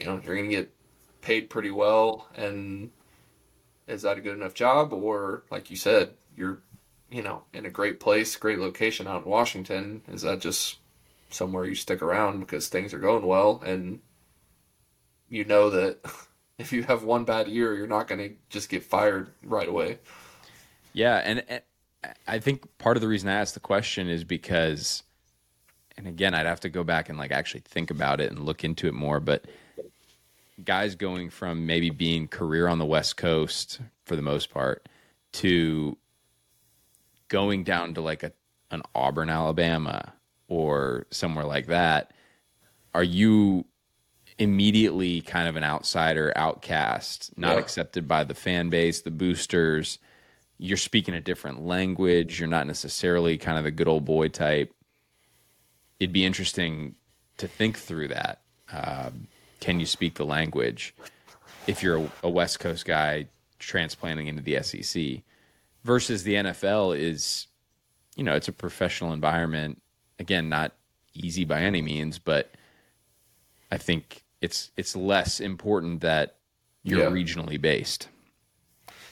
you 0.00 0.06
know 0.06 0.20
you're 0.24 0.36
gonna 0.36 0.48
get 0.48 0.74
paid 1.20 1.50
pretty 1.50 1.70
well, 1.70 2.26
and 2.34 2.90
is 3.86 4.02
that 4.02 4.18
a 4.18 4.20
good 4.20 4.36
enough 4.36 4.54
job, 4.54 4.92
or 4.92 5.44
like 5.50 5.70
you 5.70 5.76
said, 5.76 6.14
you're 6.36 6.60
you 7.10 7.22
know 7.22 7.42
in 7.52 7.66
a 7.66 7.70
great 7.70 8.00
place, 8.00 8.34
great 8.36 8.58
location 8.58 9.06
out 9.06 9.24
in 9.24 9.30
Washington? 9.30 10.02
Is 10.08 10.22
that 10.22 10.40
just 10.40 10.78
somewhere 11.28 11.66
you 11.66 11.74
stick 11.74 12.00
around 12.02 12.40
because 12.40 12.68
things 12.68 12.94
are 12.94 13.00
going 13.00 13.26
well 13.26 13.60
and 13.66 13.98
you 15.28 15.44
know 15.44 15.70
that 15.70 15.98
if 16.58 16.72
you 16.72 16.82
have 16.84 17.04
one 17.04 17.24
bad 17.24 17.48
year, 17.48 17.74
you're 17.74 17.86
not 17.86 18.08
going 18.08 18.20
to 18.20 18.34
just 18.48 18.68
get 18.68 18.82
fired 18.82 19.30
right 19.42 19.68
away. 19.68 19.98
Yeah, 20.92 21.16
and, 21.24 21.44
and 21.48 21.60
I 22.26 22.38
think 22.38 22.66
part 22.78 22.96
of 22.96 23.00
the 23.00 23.08
reason 23.08 23.28
I 23.28 23.34
asked 23.34 23.54
the 23.54 23.60
question 23.60 24.08
is 24.08 24.24
because, 24.24 25.02
and 25.96 26.06
again, 26.06 26.34
I'd 26.34 26.46
have 26.46 26.60
to 26.60 26.68
go 26.68 26.84
back 26.84 27.08
and 27.08 27.18
like 27.18 27.32
actually 27.32 27.60
think 27.60 27.90
about 27.90 28.20
it 28.20 28.30
and 28.30 28.40
look 28.40 28.64
into 28.64 28.88
it 28.88 28.94
more. 28.94 29.20
But 29.20 29.44
guys 30.64 30.94
going 30.94 31.30
from 31.30 31.66
maybe 31.66 31.90
being 31.90 32.28
career 32.28 32.68
on 32.68 32.78
the 32.78 32.86
West 32.86 33.16
Coast 33.16 33.80
for 34.04 34.16
the 34.16 34.22
most 34.22 34.50
part 34.50 34.88
to 35.32 35.98
going 37.28 37.64
down 37.64 37.94
to 37.94 38.00
like 38.00 38.22
a 38.22 38.32
an 38.70 38.82
Auburn, 38.94 39.30
Alabama, 39.30 40.12
or 40.48 41.06
somewhere 41.10 41.44
like 41.44 41.66
that, 41.66 42.12
are 42.94 43.04
you 43.04 43.64
immediately 44.38 45.20
kind 45.22 45.48
of 45.48 45.56
an 45.56 45.64
outsider, 45.64 46.32
outcast, 46.36 47.36
not 47.38 47.54
Yeah. 47.54 47.60
accepted 47.60 48.06
by 48.06 48.24
the 48.24 48.34
fan 48.34 48.68
base, 48.68 49.00
the 49.00 49.10
boosters? 49.10 49.98
You're 50.58 50.76
speaking 50.76 51.14
a 51.14 51.20
different 51.20 51.62
language. 51.66 52.38
You're 52.38 52.48
not 52.48 52.66
necessarily 52.66 53.38
kind 53.38 53.58
of 53.58 53.64
the 53.64 53.70
good 53.70 53.88
old 53.88 54.04
boy 54.04 54.28
type. 54.28 54.72
It'd 56.00 56.12
be 56.12 56.24
interesting 56.24 56.94
to 57.38 57.48
think 57.48 57.78
through 57.78 58.08
that. 58.08 58.40
Um, 58.72 59.28
can 59.60 59.80
you 59.80 59.86
speak 59.86 60.14
the 60.14 60.24
language 60.26 60.94
if 61.66 61.82
you're 61.82 61.98
a, 61.98 62.10
a 62.24 62.30
West 62.30 62.60
Coast 62.60 62.84
guy 62.84 63.26
transplanting 63.58 64.26
into 64.26 64.42
the 64.42 64.62
SEC 64.62 65.22
versus 65.84 66.22
the 66.24 66.34
NFL 66.34 66.98
is, 66.98 67.46
you 68.16 68.24
know, 68.24 68.34
it's 68.34 68.48
a 68.48 68.52
professional 68.52 69.12
environment. 69.12 69.80
Again, 70.18 70.48
not 70.48 70.72
easy 71.14 71.44
by 71.44 71.62
any 71.62 71.80
means, 71.82 72.18
but 72.18 72.50
I 73.70 73.78
think 73.78 74.22
it's 74.46 74.70
it's 74.76 74.96
less 74.96 75.40
important 75.40 76.00
that 76.02 76.36
you're 76.84 77.02
Yeah. 77.02 77.10
regionally 77.18 77.60
based. 77.60 78.08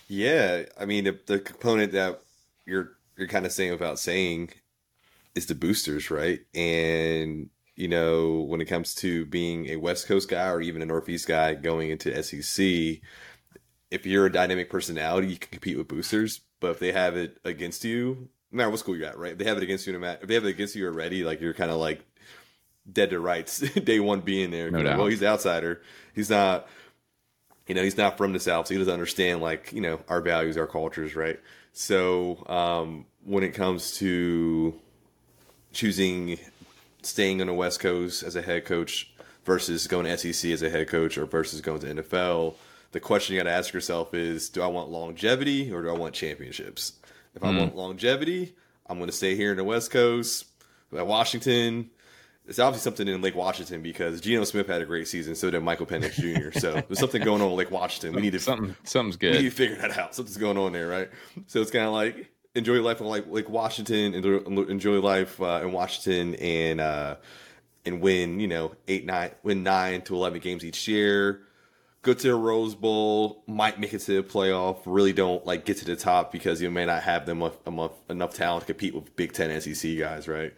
Yeah, 0.09 0.65
I 0.79 0.85
mean 0.85 1.05
the, 1.05 1.19
the 1.27 1.39
component 1.41 1.93
that 1.93 2.21
you're 2.67 2.93
you're 3.17 3.29
kind 3.29 3.47
of 3.47 3.53
saying 3.53 3.73
without 3.73 3.99
saying 3.99 4.51
is 5.35 5.47
the 5.47 5.55
boosters, 5.55 6.11
right? 6.11 6.41
And 6.55 7.51
you 7.77 7.89
know 7.89 8.43
when 8.43 8.61
it 8.63 8.67
comes 8.67 8.95
to 8.97 9.27
being 9.27 9.69
a 9.69 9.77
West 9.77 10.07
Coast 10.09 10.29
guy 10.31 10.49
or 10.51 10.61
even 10.63 10.83
a 10.83 10.87
Northeast 10.87 11.29
guy 11.29 11.55
going 11.55 11.91
into 11.91 12.15
SEC, 12.17 13.03
if 13.91 14.07
you're 14.07 14.27
a 14.27 14.33
dynamic 14.33 14.71
personality, 14.71 15.29
you 15.29 15.39
can 15.39 15.51
compete 15.51 15.79
with 15.79 15.89
boosters. 15.89 16.43
But 16.61 16.73
if 16.73 16.79
they 16.81 16.93
have 16.93 17.17
it 17.17 17.39
against 17.45 17.85
you, 17.85 18.29
no 18.53 18.59
matter 18.59 18.71
what 18.71 18.81
school 18.81 18.97
you're 18.97 19.09
at, 19.09 19.19
right? 19.19 19.33
If 19.33 19.39
they 19.39 19.45
have 19.47 19.59
it 19.59 19.63
against 19.65 19.87
you, 19.87 19.95
no 19.95 19.99
matter 20.01 20.21
if 20.23 20.29
they 20.29 20.35
have 20.35 20.47
it 20.47 20.51
against 20.51 20.77
you 20.77 20.87
already, 20.87 21.25
like 21.25 21.41
you're 21.41 21.55
kind 21.55 21.71
of 21.71 21.79
like 21.79 22.05
dead 22.91 23.11
to 23.11 23.21
rights 23.21 23.59
day 23.85 24.01
one 24.01 24.21
being 24.21 24.51
there. 24.51 24.71
No 24.71 24.83
doubt. 24.83 24.99
well, 24.99 25.07
he's 25.07 25.23
an 25.23 25.29
outsider. 25.29 25.81
He's 26.15 26.31
not 26.31 26.69
you 27.67 27.75
know 27.75 27.83
he's 27.83 27.97
not 27.97 28.17
from 28.17 28.33
the 28.33 28.41
south 28.41 28.67
so 28.67 28.75
he 28.75 28.79
doesn't 28.79 28.93
understand 28.93 29.41
like 29.41 29.73
you 29.73 29.81
know 29.81 30.01
our 30.09 30.21
values 30.21 30.57
our 30.57 30.67
cultures 30.67 31.17
right 31.17 31.41
so 31.73 32.45
um 32.47 33.07
when 33.25 33.43
it 33.43 33.51
comes 33.51 33.97
to 33.97 34.75
choosing 35.73 36.39
staying 37.03 37.41
on 37.41 37.47
the 37.47 37.55
west 37.55 37.81
coast 37.81 38.23
as 38.23 38.37
a 38.37 38.43
head 38.43 38.65
coach 38.65 39.13
versus 39.45 39.87
going 39.87 40.05
to 40.05 40.33
sec 40.33 40.51
as 40.51 40.63
a 40.63 40.71
head 40.71 40.89
coach 40.89 41.19
or 41.19 41.27
versus 41.27 41.61
going 41.61 41.81
to 41.81 41.87
nfl 41.95 42.55
the 42.93 43.01
question 43.01 43.35
you 43.35 43.41
got 43.41 43.49
to 43.49 43.55
ask 43.55 43.73
yourself 43.73 44.15
is 44.15 44.49
do 44.49 44.63
i 44.63 44.67
want 44.67 44.91
longevity 44.91 45.73
or 45.73 45.83
do 45.83 45.89
i 45.89 45.99
want 45.99 46.15
championships 46.15 46.93
if 47.35 47.43
i 47.43 47.51
want 47.51 47.75
longevity 47.75 48.55
i'm 48.87 48.99
going 48.99 49.11
to 49.11 49.17
stay 49.17 49.35
here 49.35 49.51
in 49.51 49.57
the 49.57 49.65
west 49.65 49.91
coast 49.91 50.47
at 50.97 51.07
washington 51.07 51.91
it's 52.47 52.59
obviously 52.59 52.85
something 52.85 53.09
in 53.09 53.21
Lake 53.23 53.35
Washington 53.35 53.81
because 53.83 54.21
Geno 54.21 54.45
Smith 54.45 54.67
had 54.67 54.83
a 54.83 54.85
great 54.85 55.09
season, 55.09 55.35
so 55.35 55.51
did 55.51 55.61
Michael 55.63 55.87
Penix 55.87 56.13
Jr. 56.15 56.59
So 56.59 56.73
there's 56.89 56.99
something 56.99 57.23
going 57.23 57.41
on 57.41 57.51
in 57.51 57.57
Lake 57.57 57.71
Washington. 57.71 58.15
We 58.15 58.23
need 58.23 58.33
to 58.33 58.41
Something 58.41 58.77
something's 58.85 59.17
good. 59.17 59.33
we 59.37 59.43
need 59.43 59.51
to 59.51 59.57
figure 59.57 59.77
that 59.77 59.97
out. 59.97 60.15
Something's 60.15 60.37
going 60.37 60.59
on 60.59 60.73
there, 60.73 60.89
right? 60.89 61.09
So 61.47 61.61
it's 61.61 61.71
kind 61.71 61.87
of 61.87 61.93
like 61.93 62.31
enjoy 62.55 62.81
life 62.83 63.01
in 63.01 63.07
like 63.07 63.27
Lake 63.29 63.49
Washington, 63.49 64.15
enjoy, 64.15 64.39
enjoy 64.65 65.01
life 65.01 65.41
uh, 65.41 65.61
in 65.63 65.73
Washington, 65.73 66.35
and 66.37 66.81
uh, 66.81 67.17
and 67.87 68.01
win 68.01 68.41
you 68.41 68.49
know 68.49 68.73
eight 68.89 69.07
nine 69.07 69.31
win 69.43 69.63
nine 69.63 70.03
to 70.03 70.15
eleven 70.15 70.41
games 70.41 70.65
each 70.65 70.87
year. 70.87 71.41
Go 72.03 72.13
to 72.13 72.29
the 72.29 72.35
Rose 72.35 72.75
Bowl, 72.75 73.43
might 73.47 73.81
make 73.81 73.95
it 73.95 74.01
to 74.01 74.21
the 74.21 74.23
playoff. 74.23 74.81
Really 74.85 75.15
don't 75.15 75.47
like 75.47 75.65
get 75.65 75.79
to 75.79 75.87
the 75.87 75.97
top 75.97 76.33
because 76.33 76.61
you 76.61 76.71
may 76.71 76.85
not 76.85 77.03
have 77.03 77.25
them 77.25 77.41
enough, 77.41 77.57
enough, 77.67 77.93
enough 78.11 78.35
talent 78.35 78.67
to 78.67 78.75
compete 78.75 78.95
with 78.95 79.17
Big 79.17 79.33
Ten 79.33 79.59
SEC 79.59 79.99
guys, 79.99 80.29
right? 80.29 80.53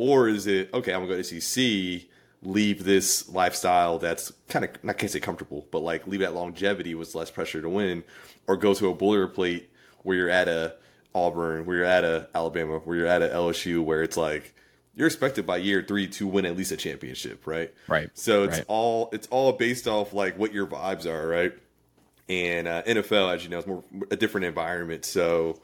Or 0.00 0.28
is 0.30 0.46
it 0.46 0.70
okay? 0.72 0.94
I'm 0.94 1.02
gonna 1.02 1.14
go 1.16 1.22
to 1.22 1.40
SEC, 1.40 2.08
leave 2.42 2.84
this 2.84 3.28
lifestyle 3.28 3.98
that's 3.98 4.32
kind 4.48 4.64
of 4.64 4.70
I 4.88 4.94
can't 4.94 5.12
say 5.12 5.20
comfortable, 5.20 5.66
but 5.70 5.80
like 5.80 6.06
leave 6.06 6.20
that 6.20 6.34
longevity 6.34 6.94
with 6.94 7.14
less 7.14 7.30
pressure 7.30 7.60
to 7.60 7.68
win, 7.68 8.02
or 8.46 8.56
go 8.56 8.72
to 8.72 8.88
a 8.88 8.94
boilerplate 8.96 9.64
where 10.02 10.16
you're 10.16 10.30
at 10.30 10.48
a 10.48 10.74
Auburn, 11.14 11.66
where 11.66 11.76
you're 11.76 11.84
at 11.84 12.02
a 12.02 12.28
Alabama, 12.34 12.78
where 12.78 12.96
you're 12.96 13.06
at 13.06 13.20
a 13.20 13.28
LSU, 13.28 13.84
where 13.84 14.02
it's 14.02 14.16
like 14.16 14.54
you're 14.94 15.06
expected 15.06 15.46
by 15.46 15.58
year 15.58 15.84
three 15.86 16.06
to 16.06 16.26
win 16.26 16.46
at 16.46 16.56
least 16.56 16.72
a 16.72 16.78
championship, 16.78 17.46
right? 17.46 17.74
Right. 17.86 18.08
So 18.14 18.44
it's 18.44 18.56
Right. 18.56 18.64
all 18.68 19.10
it's 19.12 19.26
all 19.26 19.52
based 19.52 19.86
off 19.86 20.14
like 20.14 20.38
what 20.38 20.54
your 20.54 20.66
vibes 20.66 21.04
are, 21.04 21.28
right? 21.28 21.52
And 22.30 22.66
uh, 22.66 22.82
NFL, 22.84 23.34
as 23.34 23.44
you 23.44 23.50
know, 23.50 23.58
is 23.58 23.66
more 23.66 23.84
a 24.10 24.16
different 24.16 24.46
environment. 24.46 25.04
So 25.04 25.60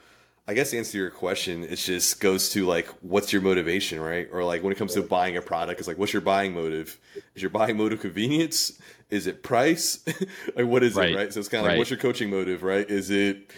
I 0.49 0.55
guess 0.55 0.71
to 0.71 0.79
answer 0.79 0.93
to 0.93 0.99
your 0.99 1.11
question, 1.11 1.65
it 1.65 1.77
just 1.77 2.21
goes 2.21 2.51
to 2.51 2.65
like, 2.67 2.87
what's 3.01 3.33
your 3.33 3.43
motivation, 3.43 4.01
right? 4.01 4.29
Or 4.33 4.45
like 4.45 4.63
when 4.63 4.73
it 4.73 4.77
comes 4.77 4.95
to 4.95 5.03
buying 5.03 5.37
a 5.37 5.43
product, 5.43 5.81
it's 5.81 5.89
like, 5.89 5.99
what's 5.99 6.13
your 6.13 6.23
buying 6.23 6.55
motive? 6.55 7.01
Is 7.35 7.43
your 7.43 7.51
buying 7.51 7.77
motive 7.77 8.01
convenience? 8.01 8.81
Is 9.11 9.27
it 9.27 9.43
price? 9.43 10.05
like, 10.57 10.67
what 10.67 10.85
is 10.85 10.95
Right. 10.95 11.11
it, 11.11 11.17
right? 11.17 11.33
So 11.33 11.41
it's 11.41 11.49
kind 11.49 11.65
of 11.67 11.71
like, 11.71 11.79
what's 11.79 11.91
your 11.91 11.99
coaching 11.99 12.31
motive, 12.31 12.63
right? 12.63 12.89
Is 12.89 13.11
it 13.11 13.51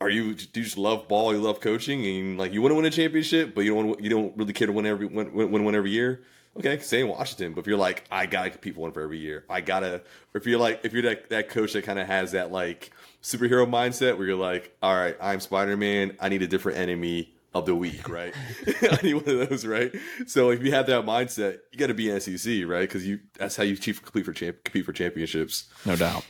are 0.00 0.10
you 0.10 0.34
do 0.34 0.60
you 0.60 0.64
just 0.64 0.76
love 0.76 1.08
ball? 1.08 1.32
You 1.32 1.40
love 1.40 1.60
coaching, 1.60 2.04
and 2.04 2.38
like 2.38 2.52
you 2.52 2.60
want 2.60 2.72
to 2.72 2.76
win 2.76 2.84
a 2.84 2.90
championship, 2.90 3.54
but 3.54 3.62
you 3.62 3.74
don't 3.74 3.86
want, 3.86 4.00
you 4.02 4.10
don't 4.10 4.36
really 4.36 4.52
care 4.52 4.66
to 4.66 4.72
win 4.72 4.84
every 4.84 5.06
win, 5.06 5.32
win, 5.32 5.50
win 5.50 5.64
one 5.64 5.74
every 5.74 5.90
year. 5.92 6.22
Okay, 6.58 6.78
stay 6.78 7.00
in 7.00 7.08
Washington. 7.08 7.52
But 7.52 7.62
if 7.62 7.66
you're 7.66 7.78
like, 7.78 8.04
I 8.10 8.26
gotta 8.26 8.50
compete 8.50 8.74
for 8.74 8.80
one 8.80 8.92
for 8.92 9.00
every 9.00 9.18
year, 9.18 9.44
I 9.48 9.60
gotta. 9.60 10.02
Or 10.34 10.38
if 10.40 10.46
you're 10.46 10.58
like, 10.58 10.80
if 10.84 10.92
you're 10.92 11.02
that 11.02 11.30
that 11.30 11.48
coach 11.48 11.72
that 11.72 11.84
kind 11.84 11.98
of 11.98 12.06
has 12.06 12.32
that 12.32 12.52
like 12.52 12.90
superhero 13.24 13.68
mindset, 13.68 14.18
where 14.18 14.28
you're 14.28 14.36
like, 14.36 14.76
all 14.82 14.94
right, 14.94 15.16
I'm 15.20 15.40
Spider 15.40 15.76
Man. 15.76 16.16
I 16.20 16.28
need 16.28 16.42
a 16.42 16.46
different 16.46 16.78
enemy 16.78 17.34
of 17.54 17.66
the 17.66 17.74
week, 17.74 18.08
right? 18.08 18.34
I 18.82 18.98
need 19.02 19.14
one 19.14 19.28
of 19.28 19.48
those, 19.48 19.64
right? 19.64 19.92
So 20.26 20.50
if 20.50 20.62
you 20.62 20.72
have 20.72 20.86
that 20.86 21.04
mindset, 21.04 21.58
you 21.72 21.78
got 21.78 21.86
to 21.86 21.94
be 21.94 22.10
in 22.10 22.20
SEC, 22.20 22.64
right? 22.66 22.82
Because 22.82 23.06
you 23.06 23.20
that's 23.38 23.56
how 23.56 23.62
you 23.62 23.76
chief 23.76 24.02
compete 24.02 24.26
for 24.26 24.32
champ, 24.32 24.62
compete 24.64 24.84
for 24.84 24.92
championships. 24.92 25.64
No 25.86 25.96
doubt. 25.96 26.24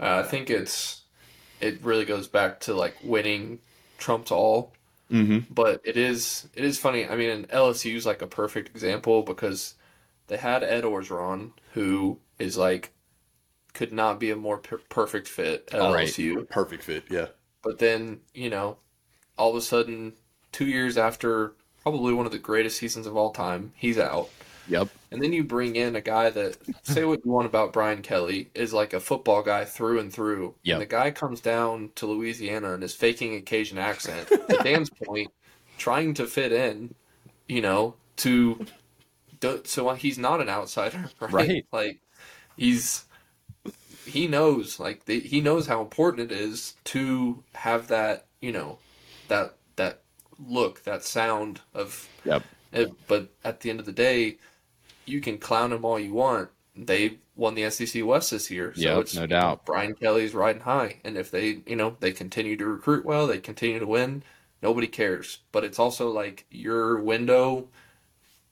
Uh, 0.00 0.22
I 0.24 0.28
think 0.28 0.50
it's 0.50 1.02
it 1.60 1.82
really 1.84 2.04
goes 2.04 2.26
back 2.26 2.60
to 2.60 2.74
like 2.74 2.96
winning 3.04 3.60
trumps 3.98 4.30
all. 4.30 4.74
Mm-hmm. 5.10 5.52
But 5.52 5.82
it 5.84 5.96
is 5.96 6.48
it 6.54 6.64
is 6.64 6.78
funny. 6.78 7.06
I 7.06 7.14
mean, 7.14 7.30
and 7.30 7.48
LSU 7.48 7.94
is 7.94 8.06
like 8.06 8.22
a 8.22 8.26
perfect 8.26 8.70
example 8.70 9.22
because 9.22 9.74
they 10.26 10.38
had 10.38 10.64
Ed 10.64 10.84
Orgeron, 10.84 11.52
who 11.74 12.18
is 12.38 12.56
like 12.56 12.92
could 13.74 13.92
not 13.92 14.20
be 14.20 14.30
a 14.30 14.36
more 14.36 14.58
per- 14.58 14.78
perfect 14.88 15.28
fit 15.28 15.68
at 15.72 15.80
Right. 15.80 16.08
LSU. 16.08 16.48
Perfect 16.48 16.84
fit, 16.84 17.04
yeah. 17.10 17.26
But 17.62 17.78
then 17.78 18.20
you 18.34 18.50
know, 18.50 18.78
all 19.38 19.50
of 19.50 19.56
a 19.56 19.60
sudden, 19.60 20.14
two 20.50 20.66
years 20.66 20.96
after 20.98 21.54
probably 21.82 22.12
one 22.12 22.26
of 22.26 22.32
the 22.32 22.38
greatest 22.38 22.78
seasons 22.78 23.06
of 23.06 23.16
all 23.16 23.30
time, 23.32 23.72
he's 23.76 23.98
out. 23.98 24.28
Yep. 24.68 24.88
And 25.10 25.20
then 25.20 25.32
you 25.32 25.42
bring 25.42 25.74
in 25.76 25.96
a 25.96 26.00
guy 26.00 26.30
that 26.30 26.56
say 26.84 27.04
what 27.04 27.24
you 27.24 27.30
want 27.32 27.46
about 27.46 27.72
Brian 27.72 28.00
Kelly 28.00 28.48
is 28.54 28.72
like 28.72 28.92
a 28.92 29.00
football 29.00 29.42
guy 29.42 29.64
through 29.64 29.98
and 29.98 30.12
through. 30.12 30.54
Yep. 30.62 30.74
And 30.74 30.82
the 30.82 30.86
guy 30.86 31.10
comes 31.10 31.40
down 31.40 31.90
to 31.96 32.06
Louisiana 32.06 32.74
and 32.74 32.84
is 32.84 32.94
faking 32.94 33.34
a 33.34 33.40
Cajun 33.40 33.78
accent. 33.78 34.28
to 34.48 34.60
Dan's 34.62 34.90
point, 34.90 35.32
trying 35.78 36.14
to 36.14 36.26
fit 36.26 36.52
in, 36.52 36.94
you 37.48 37.60
know, 37.60 37.94
to 38.18 38.64
so 39.64 39.92
he's 39.94 40.18
not 40.18 40.40
an 40.40 40.48
outsider, 40.48 41.10
right? 41.20 41.32
Right. 41.32 41.66
Like 41.72 42.00
he's 42.56 43.04
he 44.04 44.26
knows 44.26 44.78
like 44.80 45.04
the, 45.06 45.20
he 45.20 45.40
knows 45.40 45.66
how 45.66 45.80
important 45.80 46.30
it 46.30 46.34
is 46.36 46.74
to 46.84 47.42
have 47.54 47.88
that, 47.88 48.26
you 48.40 48.52
know, 48.52 48.78
that 49.28 49.56
that 49.76 50.00
look, 50.38 50.82
that 50.84 51.04
sound 51.04 51.60
of 51.74 52.08
Yep. 52.24 52.42
it, 52.72 52.90
but 53.06 53.28
at 53.44 53.60
the 53.60 53.70
end 53.70 53.80
of 53.80 53.86
the 53.86 53.92
day, 53.92 54.38
you 55.06 55.20
can 55.20 55.38
clown 55.38 55.72
him 55.72 55.84
all 55.84 55.98
you 55.98 56.14
want. 56.14 56.50
they 56.76 57.18
won 57.36 57.54
the 57.54 57.68
SEC 57.70 58.04
West 58.04 58.30
this 58.30 58.50
year. 58.50 58.72
So 58.74 58.80
Yep, 58.82 58.98
it's 59.00 59.14
no 59.16 59.26
doubt. 59.26 59.64
Brian 59.66 59.94
Kelly's 59.94 60.34
riding 60.34 60.62
high, 60.62 61.00
and 61.04 61.16
if 61.16 61.30
they, 61.30 61.62
you 61.66 61.76
know, 61.76 61.96
they 62.00 62.12
continue 62.12 62.56
to 62.56 62.66
recruit 62.66 63.04
well, 63.04 63.26
they 63.26 63.38
continue 63.38 63.78
to 63.78 63.86
win. 63.86 64.22
Nobody 64.62 64.86
cares. 64.86 65.38
But 65.50 65.64
it's 65.64 65.78
also 65.78 66.10
like 66.10 66.46
your 66.50 67.00
window. 67.00 67.68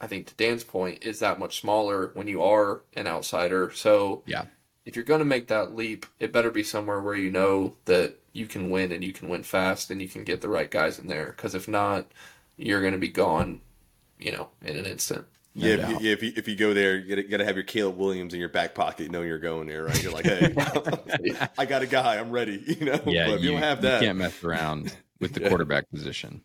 I 0.00 0.06
think 0.06 0.26
to 0.28 0.34
Dan's 0.34 0.64
point 0.64 1.04
is 1.04 1.18
that 1.20 1.38
much 1.38 1.60
smaller 1.60 2.10
when 2.14 2.26
you 2.26 2.42
are 2.42 2.82
an 2.94 3.06
outsider. 3.06 3.70
So 3.72 4.22
Yeah. 4.26 4.46
If 4.84 4.96
you're 4.96 5.04
going 5.04 5.20
to 5.20 5.24
make 5.24 5.48
that 5.48 5.74
leap, 5.74 6.06
it 6.18 6.32
better 6.32 6.50
be 6.50 6.62
somewhere 6.62 7.00
where 7.00 7.14
you 7.14 7.30
know 7.30 7.76
that 7.84 8.16
you 8.32 8.46
can 8.46 8.70
win 8.70 8.92
and 8.92 9.04
you 9.04 9.12
can 9.12 9.28
win 9.28 9.42
fast 9.42 9.90
and 9.90 10.00
you 10.00 10.08
can 10.08 10.24
get 10.24 10.40
the 10.40 10.48
right 10.48 10.70
guys 10.70 10.98
in 10.98 11.06
there. 11.08 11.32
Because 11.36 11.54
if 11.54 11.68
not, 11.68 12.06
you're 12.56 12.80
going 12.80 12.92
to 12.92 12.98
be 12.98 13.08
gone, 13.08 13.60
you 14.18 14.32
know, 14.32 14.48
in 14.62 14.76
an 14.76 14.86
instant. 14.86 15.26
Yeah, 15.54 15.72
if, 15.74 15.88
you, 15.88 15.96
yeah 15.98 16.12
if, 16.12 16.22
you, 16.22 16.32
if 16.36 16.48
you 16.48 16.56
go 16.56 16.72
there, 16.72 16.96
you 16.96 17.08
gotta, 17.08 17.22
gotta 17.24 17.44
have 17.44 17.56
your 17.56 17.64
Caleb 17.64 17.96
Williams 17.96 18.32
in 18.34 18.40
your 18.40 18.48
back 18.48 18.74
pocket, 18.74 19.10
knowing 19.10 19.26
you're 19.26 19.38
going 19.38 19.66
there, 19.66 19.84
right? 19.84 20.00
You're 20.00 20.12
like, 20.12 20.24
hey, 20.24 20.54
I 21.58 21.66
got 21.66 21.82
a 21.82 21.86
guy, 21.86 22.18
I'm 22.18 22.30
ready. 22.30 22.62
You 22.80 22.86
know, 22.86 23.00
Yeah, 23.04 23.26
but 23.26 23.34
if 23.38 23.42
you, 23.42 23.50
don't 23.52 23.62
have 23.62 23.82
that, 23.82 24.00
you 24.00 24.06
can't 24.06 24.18
mess 24.18 24.42
around 24.44 24.96
with 25.18 25.32
the 25.32 25.40
Yeah. 25.40 25.48
quarterback 25.48 25.90
position. 25.90 26.42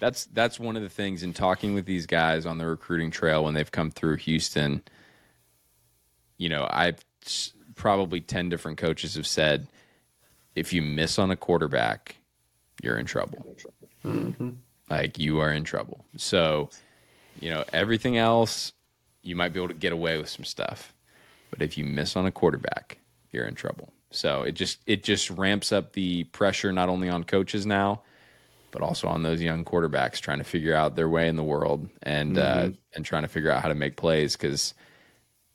That's 0.00 0.24
that's 0.26 0.58
one 0.58 0.76
of 0.76 0.82
the 0.82 0.88
things 0.88 1.22
in 1.22 1.32
talking 1.34 1.74
with 1.74 1.86
these 1.86 2.06
guys 2.06 2.46
on 2.46 2.58
the 2.58 2.66
recruiting 2.66 3.10
trail 3.10 3.44
when 3.44 3.54
they've 3.54 3.70
come 3.70 3.90
through 3.90 4.16
Houston. 4.16 4.82
You 6.38 6.48
know, 6.48 6.66
I've 6.70 6.96
s- 6.96 7.04
probably 7.74 8.20
ten 8.20 8.48
different 8.48 8.78
coaches 8.78 9.14
have 9.14 9.26
said, 9.26 9.66
if 10.54 10.72
you 10.72 10.82
miss 10.82 11.18
on 11.18 11.30
a 11.30 11.36
quarterback, 11.36 12.16
you're 12.82 12.98
in 12.98 13.06
trouble. 13.06 13.56
Like 14.90 15.18
you 15.18 15.40
are 15.40 15.50
in 15.52 15.64
trouble. 15.64 16.04
So, 16.16 16.70
you 17.40 17.50
know, 17.50 17.64
everything 17.72 18.18
else, 18.18 18.72
you 19.22 19.34
might 19.34 19.52
be 19.52 19.58
able 19.58 19.68
to 19.68 19.74
get 19.74 19.92
away 19.92 20.18
with 20.18 20.28
some 20.28 20.44
stuff. 20.44 20.92
But 21.50 21.62
if 21.62 21.78
you 21.78 21.84
miss 21.84 22.16
on 22.16 22.26
a 22.26 22.30
quarterback, 22.30 22.98
you're 23.32 23.46
in 23.46 23.54
trouble. 23.54 23.92
So 24.10 24.42
it 24.42 24.52
just 24.52 24.78
it 24.86 25.02
just 25.02 25.30
ramps 25.30 25.72
up 25.72 25.94
the 25.94 26.24
pressure 26.24 26.72
not 26.72 26.88
only 26.88 27.08
on 27.08 27.24
coaches 27.24 27.66
now, 27.66 28.02
but 28.70 28.82
also 28.82 29.08
on 29.08 29.22
those 29.22 29.40
young 29.40 29.64
quarterbacks 29.64 30.20
trying 30.20 30.38
to 30.38 30.44
figure 30.44 30.74
out 30.74 30.94
their 30.96 31.08
way 31.08 31.28
in 31.28 31.36
the 31.36 31.42
world 31.42 31.88
and 32.02 32.38
uh, 32.38 32.70
and 32.94 33.04
trying 33.04 33.22
to 33.22 33.28
figure 33.28 33.50
out 33.50 33.62
how 33.62 33.68
to 33.68 33.74
make 33.74 33.96
plays 33.96 34.36
because 34.36 34.74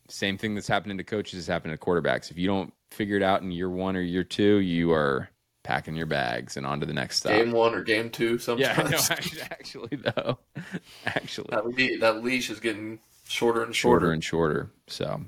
same 0.09 0.37
thing 0.37 0.55
that's 0.55 0.67
happening 0.67 0.97
to 0.97 1.03
coaches 1.03 1.39
is 1.39 1.47
happening 1.47 1.75
to 1.77 1.83
quarterbacks. 1.83 2.31
If 2.31 2.37
you 2.37 2.47
don't 2.47 2.73
figure 2.91 3.17
it 3.17 3.23
out 3.23 3.41
in 3.41 3.51
year 3.51 3.69
one 3.69 3.95
or 3.95 4.01
year 4.01 4.23
two, 4.23 4.57
you 4.57 4.91
are 4.91 5.29
packing 5.63 5.95
your 5.95 6.05
bags 6.07 6.57
and 6.57 6.65
on 6.65 6.79
to 6.79 6.85
the 6.85 6.93
next 6.93 7.17
stuff. 7.17 7.31
Game 7.33 7.51
one 7.51 7.75
or 7.75 7.83
game 7.83 8.09
two 8.09 8.33
Yeah, 8.57 8.75
sometimes. 8.75 8.91
no, 8.91 8.97
actually, 9.15 9.41
actually 9.51 9.97
though, 9.97 10.39
actually 11.05 11.47
that, 11.51 11.65
le- 11.65 11.97
that 11.99 12.23
leash 12.23 12.49
is 12.49 12.59
getting 12.59 12.99
shorter 13.27 13.63
and 13.63 13.75
shorter 13.75 13.99
shorter. 14.05 14.11
and 14.13 14.23
shorter. 14.23 14.71
So, 14.87 15.21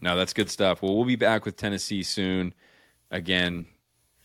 no, 0.00 0.16
that's 0.16 0.32
good 0.32 0.48
stuff. 0.50 0.80
Well, 0.82 0.96
we'll 0.96 1.04
be 1.04 1.16
back 1.16 1.44
with 1.44 1.56
Tennessee 1.56 2.02
soon. 2.02 2.54
Again, 3.10 3.66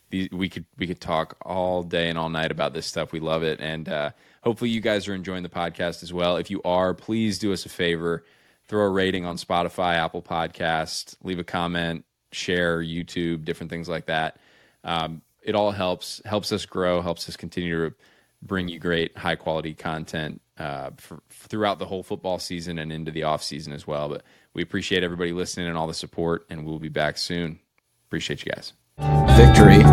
these, 0.10 0.30
we 0.32 0.48
could 0.48 0.66
we 0.78 0.88
could 0.88 1.02
talk 1.02 1.36
all 1.42 1.84
day 1.84 2.08
and 2.10 2.18
all 2.18 2.30
night 2.30 2.52
about 2.52 2.74
this 2.74 2.86
stuff. 2.86 3.12
We 3.12 3.20
love 3.20 3.44
it, 3.44 3.60
and 3.60 3.90
uh, 3.90 4.12
hopefully, 4.44 4.70
you 4.70 4.80
guys 4.80 5.08
are 5.08 5.16
enjoying 5.16 5.44
the 5.44 5.50
podcast 5.50 6.04
as 6.04 6.14
well. 6.14 6.38
If 6.38 6.50
you 6.52 6.62
are, 6.64 6.94
please 6.94 7.40
do 7.40 7.52
us 7.52 7.66
a 7.66 7.70
favor: 7.70 8.24
throw 8.68 8.86
a 8.86 8.90
rating 8.90 9.26
on 9.26 9.38
Spotify, 9.38 9.96
Apple 9.96 10.22
Podcast, 10.22 11.16
leave 11.24 11.40
a 11.40 11.44
comment, 11.44 12.06
share, 12.32 12.82
YouTube, 12.82 13.46
different 13.46 13.70
things 13.70 13.88
like 13.88 14.08
that. 14.08 14.38
Um, 14.84 15.22
it 15.42 15.56
all 15.56 15.72
helps 15.72 16.22
helps 16.26 16.52
us 16.52 16.66
grow, 16.66 17.02
helps 17.02 17.30
us 17.30 17.38
continue 17.38 17.90
to 17.90 17.96
bring 18.42 18.68
you 18.68 18.80
great 18.80 19.18
high 19.18 19.36
quality 19.36 19.74
content 19.74 20.42
uh, 20.58 20.92
for, 20.98 21.22
throughout 21.30 21.80
the 21.80 21.86
whole 21.86 22.04
football 22.04 22.40
season 22.40 22.80
and 22.80 22.92
into 22.92 23.12
the 23.12 23.24
off 23.24 23.44
season 23.44 23.74
as 23.74 23.86
well. 23.86 24.10
But 24.10 24.24
we 24.54 24.62
appreciate 24.62 25.04
everybody 25.04 25.32
listening 25.32 25.68
and 25.68 25.78
all 25.78 25.88
the 25.88 25.94
support, 25.94 26.46
and 26.50 26.66
we'll 26.66 26.80
be 26.80 26.90
back 26.90 27.18
soon. 27.18 27.60
Appreciate 28.08 28.46
you 28.46 28.52
guys. 28.52 28.74
Victory 29.38 29.84